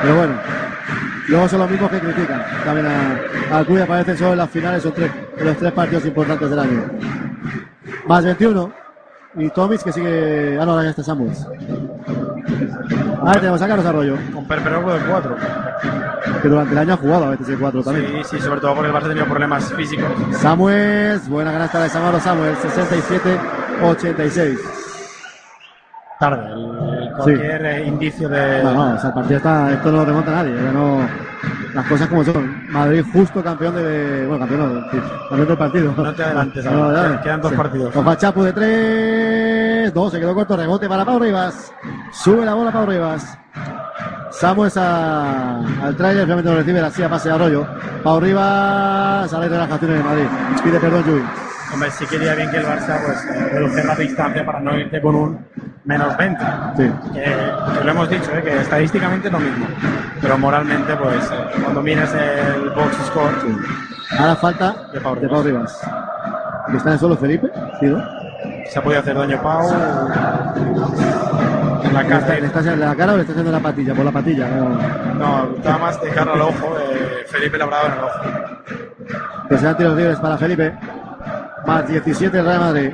[0.04, 0.34] Pero bueno,
[1.30, 2.44] luego son los mismos que critican.
[2.66, 2.88] También
[3.52, 6.60] al club aparecen solo en las finales, son tres, de los tres partidos importantes del
[6.60, 6.84] año.
[8.06, 8.72] Más 21.
[9.36, 10.58] Y Tomis que sigue.
[10.62, 11.48] Ah, no, ahora ya está Samuels.
[13.26, 15.36] Ahí tenemos a Carlos Arroyo, Con Perperoco de 4.
[16.42, 18.08] que durante el año ha jugado a veces el 4 también.
[18.24, 20.06] Sí, sí, sobre todo porque el Barça ha tenido problemas físicos.
[20.40, 22.58] Samuels, buena canasta de Samaro Samuels,
[23.82, 24.83] 67-86.
[26.24, 28.64] Tarde, el- cualquier eh, indicio de.
[28.64, 31.00] No, no, o sea, el partido está, esto no lo remonta nadie, no,
[31.74, 32.64] las cosas como son.
[32.72, 34.98] Madrid justo campeón de, bueno, campeón no, sí,
[35.30, 35.94] campeón del partido.
[35.98, 37.20] No te adelantes, No, dale.
[37.22, 37.94] quedan- dos partidos.
[37.96, 41.74] Ojo a Chapu de tres, dos, se quedó corto, rebote para Pau Rivas,
[42.14, 43.38] sube la bola Pau Rivas.
[44.32, 47.68] Samuels a- al trailer, finalmente lo recibe la silla, pase a Arroyo.
[48.02, 50.26] Pau Rivas, a la relajación de Madrid.
[50.64, 51.24] Pide perdón, Llull.
[51.74, 55.02] Hombre, sí quería bien que el Barça pues, eh, redujera la distancia para no irte
[55.02, 55.46] con un
[55.86, 56.44] menos 20.
[56.78, 56.92] Sí.
[57.14, 59.66] Que, que lo hemos dicho, eh, que estadísticamente es lo mismo.
[60.22, 63.34] Pero moralmente, pues, eh, cuando miras el box score,
[64.20, 65.82] Ahora falta De Pau de Pau Rivas.
[66.70, 67.50] ¿Que está en suelo Felipe?
[67.80, 68.04] Sí, ¿no?
[68.70, 69.68] se ha podido hacer daño Pau.
[71.84, 72.38] En la ¿Le casa.
[72.38, 73.94] está haciendo la cara o le está haciendo la patilla?
[73.96, 74.48] Por la patilla.
[74.48, 74.70] No.
[75.16, 76.78] No, estaba más de cara al ojo.
[76.80, 79.48] eh, Felipe Labrado en el ojo.
[79.50, 80.74] Que serán tiros libres para Felipe.
[81.66, 82.92] Más 17 el Real Madrid.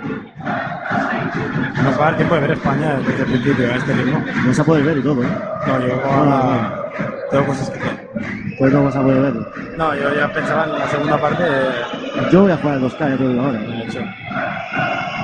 [1.84, 4.22] Nos va a dar tiempo de ver España desde el principio a este ritmo.
[4.46, 5.28] No se puede ver y todo, ¿eh?
[5.68, 6.70] No, yo No, no,
[7.32, 8.10] tengo cosas que hacer.
[8.60, 9.48] Pues no vas a poder verlo.
[9.78, 11.44] No, yo ya pensaba en la segunda parte.
[11.48, 13.60] eh, Yo voy a jugar el 2K, ya te digo ahora.
[13.60, 14.00] de hecho.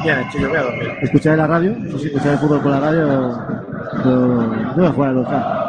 [0.03, 0.97] bien hecho, yo voy a dormir.
[1.01, 1.75] ¿Escucháis la radio?
[1.75, 3.07] Sí, sí, escucháis el fútbol por la radio.
[4.05, 5.65] Yo, yo voy a jugar al Lozano.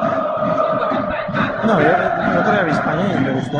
[1.66, 3.58] No, yo, yo día vi España y me gustó.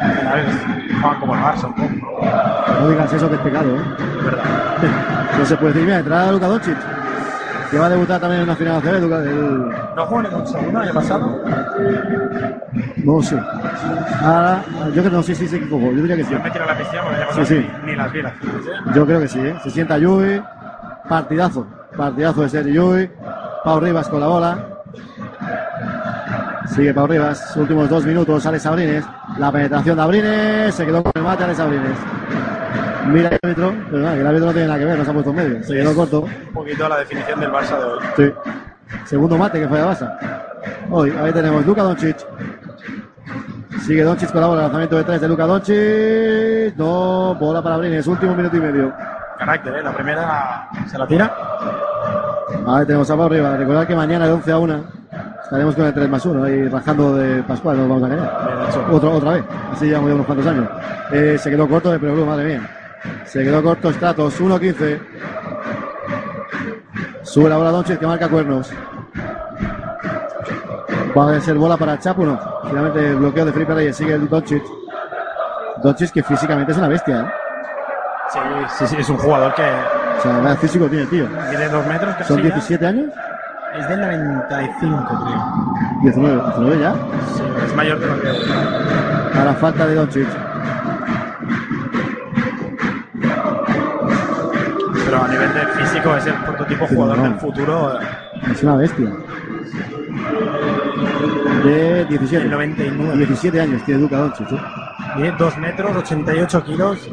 [0.00, 2.26] A juegan como el Barça un poco.
[2.80, 3.80] No digas eso que es pecado, ¿eh?
[5.38, 6.76] No se puede decir, mira, entrada Luka Doncic,
[7.70, 10.88] que va a debutar también en una final de ACB, el- ¿No jugó segundo el
[10.88, 11.40] año pasado?
[13.04, 13.38] No sé.
[14.22, 15.90] Ahora, yo creo que no, sí, sí, sí, que jugó.
[15.92, 16.32] Yo diría que sí.
[16.32, 17.70] Yo me tiro a la piscina porque el año Sí, sí.
[17.84, 18.90] Ni, ni las vi las finales, ¿eh?
[18.94, 19.56] Yo creo que sí, ¿eh?
[19.62, 20.42] Se sienta Yui,
[21.08, 21.66] partidazo,
[21.96, 23.10] partidazo de ser Yui,
[23.64, 24.58] Pau Rivas con la bola.
[26.66, 29.04] Sigue Pau Rivas, últimos dos minutos, sale Sabrines,
[29.38, 31.98] la penetración de Abrines, se quedó con el mate de Sabrines.
[33.06, 35.10] Mira el árbitro, pero nada, que el árbitro no tiene nada que ver, no se
[35.10, 36.20] ha puesto en medio, se quedó corto.
[36.22, 37.98] Un poquito la definición del Barça de hoy.
[38.16, 38.32] Sí.
[39.04, 40.18] Segundo mate que falla Basa.
[40.90, 42.16] Hoy, ahí tenemos Luka Doncic.
[43.82, 46.76] Sigue Doncic con la bola, lanzamiento de tres de Luka Doncic.
[46.76, 48.92] No, bola para Abrines, último minuto y medio.
[49.38, 49.82] Carácter, ¿eh?
[49.82, 51.36] La primera se la tira.
[52.66, 53.58] Ahí tenemos a Pau Rivas.
[53.58, 54.84] Recordad que mañana de 11 a 1
[55.44, 58.90] estaremos con el 3 más 1, ahí rajando de Pascual, nos vamos a caer.
[58.90, 60.68] Otra, otra vez, así llevamos ya unos cuantos años.
[61.12, 62.70] Eh, se quedó corto de Perú, madre mía.
[63.24, 65.00] Se quedó corto Stratos, 1-15.
[67.22, 68.70] Sube la bola Doncic que marca cuernos.
[71.16, 72.38] Va a ser bola para Chapu, no.
[72.66, 74.62] Finalmente el bloqueo de Felipe Reyes sigue el Doncic.
[75.82, 77.26] Doncic que físicamente es una bestia, ¿eh?
[78.32, 78.38] Sí,
[78.78, 79.62] sí, sí, es un jugador que
[80.18, 81.26] O sea, nada físico tiene tío.
[81.50, 82.14] tiene dos metros.
[82.16, 82.42] casi Son ya.
[82.44, 83.06] 17 años,
[83.78, 86.02] Es del 95, creo.
[86.02, 86.92] 19, 19 ya.
[87.34, 89.38] Sí, es mayor que lo que.
[89.38, 90.28] A la falta de Doncic.
[95.04, 97.24] Pero a nivel de físico es el prototipo jugador no.
[97.24, 98.00] del futuro.
[98.00, 98.04] eh,
[98.52, 99.10] Es una bestia.
[101.64, 102.42] De 17.
[102.44, 103.16] Del 99.
[103.26, 104.52] 17 años tiene Luka Doncic.
[104.52, 104.60] ¿eh?
[105.16, 107.08] Tiene 2 metros, 88 kilos.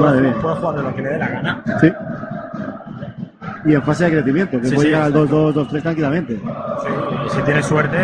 [0.00, 0.34] Madre mía.
[0.40, 1.62] Puede jugar de lo que le dé la gana.
[1.80, 1.92] Sí.
[3.66, 5.52] Y en fase de crecimiento, que Sí, puede sí, llegar al exacto.
[5.52, 6.34] 2-2, 2-3 tranquilamente.
[6.36, 6.88] Sí,
[7.26, 7.98] y si tiene suerte,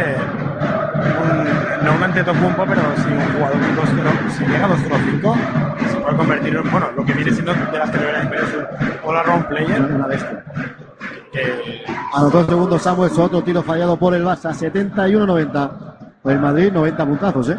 [1.23, 3.89] un- no un Antetokounmpo, pero si un jugador con 2
[4.39, 5.37] si llega a 2-5,
[5.91, 8.55] se puede convertir en, bueno, lo que viene siendo de las categorías inferiores,
[9.05, 9.83] un all-around player.
[9.83, 10.45] Una bestia.
[11.33, 11.85] Que,
[12.15, 15.71] Anotó el segundo Samuel, otro tiro fallado por el Barça, 71-90.
[16.25, 17.59] El Madrid, 90 puntazos, ¿eh?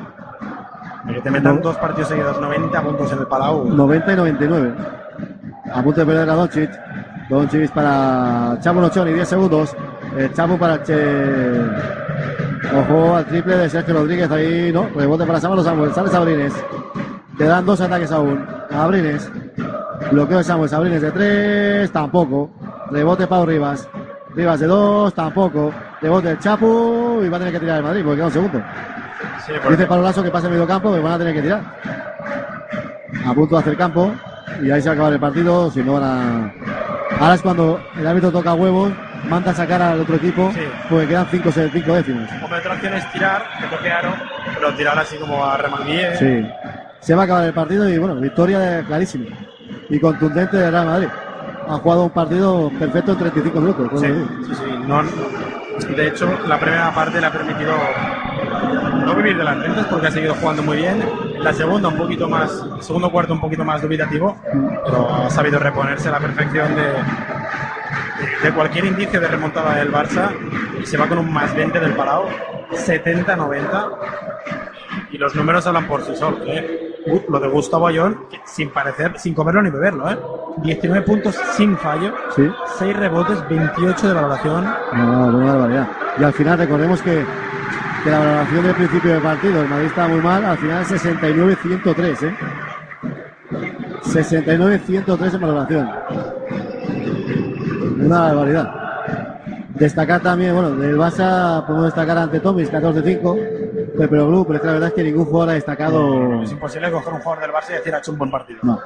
[1.08, 3.66] que te metan dos partidos seguidos, 90 puntos en el Palau.
[3.70, 4.74] 90 y 99.
[5.74, 6.70] A punto de perder a Doncic.
[7.32, 9.74] Doncic para Chapo Nochoni, 10 segundos.
[10.18, 10.94] El Chapo para Che.
[12.76, 14.30] Ojo al triple de Sergio Rodríguez.
[14.30, 14.90] Ahí no.
[14.94, 15.94] Rebote para Samuel Samuel.
[15.94, 16.54] Sale Sabrines.
[17.38, 18.46] Quedan dos ataques aún.
[18.70, 19.32] Sabrines.
[20.12, 20.70] Bloqueo de Samuel.
[20.70, 21.92] Sabrines de 3.
[21.94, 22.52] Tampoco.
[22.92, 23.88] Rebote Pau Rivas.
[24.36, 25.14] Rivas de 2.
[25.14, 25.72] Tampoco.
[26.02, 27.22] Rebote del Chapo.
[27.24, 28.62] Y va a tener que tirar el Madrid porque queda un segundo.
[29.46, 31.42] Sí, porque- Dice Pablo Lasso que pase el medio campo, que van a tener que
[31.44, 31.62] tirar.
[33.26, 34.12] A punto de hacer campo.
[34.62, 35.72] Y ahí se va a acabar el partido.
[35.72, 36.54] Si no van a.
[37.22, 38.92] Ahora es cuando el árbitro toca huevos,
[39.30, 40.52] manda a sacar al otro equipo,
[40.90, 42.28] porque quedan 5 cinco décimos.
[42.42, 44.12] Hombre, otra opción es tirar, que toque aro,
[44.56, 46.18] pero tirar así como a remanguie.
[46.18, 46.50] Sí.
[47.00, 49.26] Se va a acabar el partido y bueno, victoria clarísima
[49.88, 51.10] y contundente de Real Madrid.
[51.68, 54.02] Ha jugado un partido perfecto en 35 minutos.
[54.02, 54.08] Sí,
[54.48, 54.64] sí, sí.
[54.88, 55.04] No,
[55.96, 57.74] de hecho, la primera parte le ha permitido
[59.06, 61.04] no vivir de las rentas porque ha seguido jugando muy bien.
[61.44, 64.38] La segunda un poquito más, el segundo cuarto un poquito más dubitativo,
[64.86, 66.84] pero ha sabido reponerse a la perfección de,
[68.44, 70.30] de cualquier indicio de remontada del Barça
[70.82, 72.26] y se va con un más 20 del Palau,
[72.72, 73.98] 70-90
[75.12, 76.42] y los números hablan por sí solos.
[76.46, 76.96] ¿eh?
[77.28, 80.18] Lo de Gustavo Ayón, sin parecer, sin comerlo ni beberlo, ¿eh?
[80.58, 82.50] 19 puntos sin fallo, Sí.
[82.78, 84.66] 6 rebotes, 28 de valoración.
[84.94, 85.88] No, una barbaridad.
[86.20, 87.26] Y al final recordemos que,
[88.04, 92.24] que la valoración del principio del partido, el Madrid estaba muy mal, al final 69-103,
[92.24, 92.36] ¿eh?
[94.04, 95.90] 69-103 en valoración.
[98.00, 98.74] Una barbaridad.
[99.76, 104.68] Destacar también, bueno, del Barça podemos destacar ante Tomis 14-5, pero Blue, pero es que
[104.68, 106.44] la verdad es que ningún jugador ha destacado.
[106.44, 108.60] Es imposible coger un jugador del Barça y decir ha hecho un buen partido.
[108.64, 108.80] No.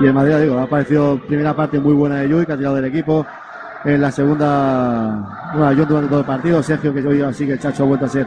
[0.00, 2.74] Y el Madrid, digo, ha aparecido primera parte muy buena de Yui, que ha tirado
[2.76, 3.26] del equipo.
[3.84, 7.58] En la segunda, bueno, yo durante todo el partido, Sergio, que hoy así que el
[7.58, 8.26] Chacho ha vuelto a ser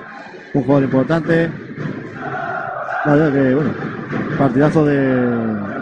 [0.53, 1.49] un jugador importante.
[3.05, 3.69] La verdad que, bueno,
[4.38, 4.95] partidazo de,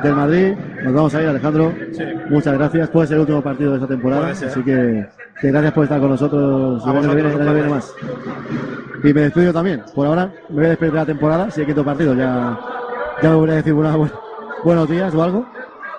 [0.04, 0.54] del Madrid.
[0.84, 1.74] Nos vamos a ir, Alejandro.
[1.92, 2.04] Sí.
[2.30, 2.90] Muchas gracias.
[2.90, 4.28] Puede ser el último partido de esta temporada.
[4.30, 5.08] Así que,
[5.42, 6.82] que gracias por estar con nosotros.
[6.88, 7.94] A viene- vosotros, un viene más.
[9.04, 9.84] Y me despido también.
[9.94, 11.52] Por ahora me voy a despedir de la temporada.
[11.52, 12.58] Si hay quinto partido, ya,
[13.22, 13.98] ya me voy a decir buenas,
[14.64, 15.46] buenos días o algo.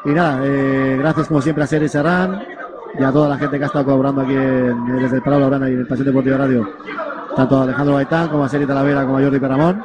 [0.06, 2.40] Y nada, eh, gracias como siempre a Seri Serrán
[2.98, 5.68] y a toda la gente que ha estado colaborando aquí en, desde el Prado Laurana
[5.68, 6.68] y en el Pasión Deportivo Radio,
[7.34, 9.82] tanto a Alejandro Baitán como a Seri Talavera como a Jordi Peramón.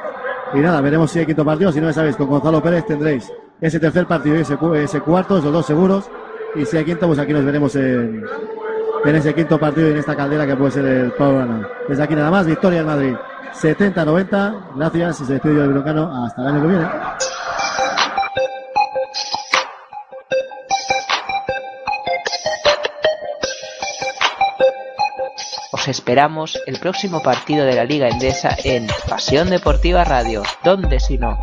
[0.53, 1.71] Y nada, veremos si hay quinto partido.
[1.71, 5.37] Si no, ya sabéis, con Gonzalo Pérez tendréis ese tercer partido y ese, ese cuarto,
[5.37, 6.09] esos dos seguros.
[6.55, 8.25] Y si hay quinto, pues aquí nos veremos en,
[9.05, 11.67] en ese quinto partido y en esta caldera que puede ser el Prado Laurana.
[11.87, 13.15] Desde aquí nada más, victoria en Madrid.
[13.53, 16.85] 70-90, gracias y se despide yo del Broncano hasta el año que viene.
[25.81, 30.43] Os esperamos el próximo partido de la Liga Endesa en Pasión Deportiva Radio.
[30.63, 31.39] ¿Dónde si no?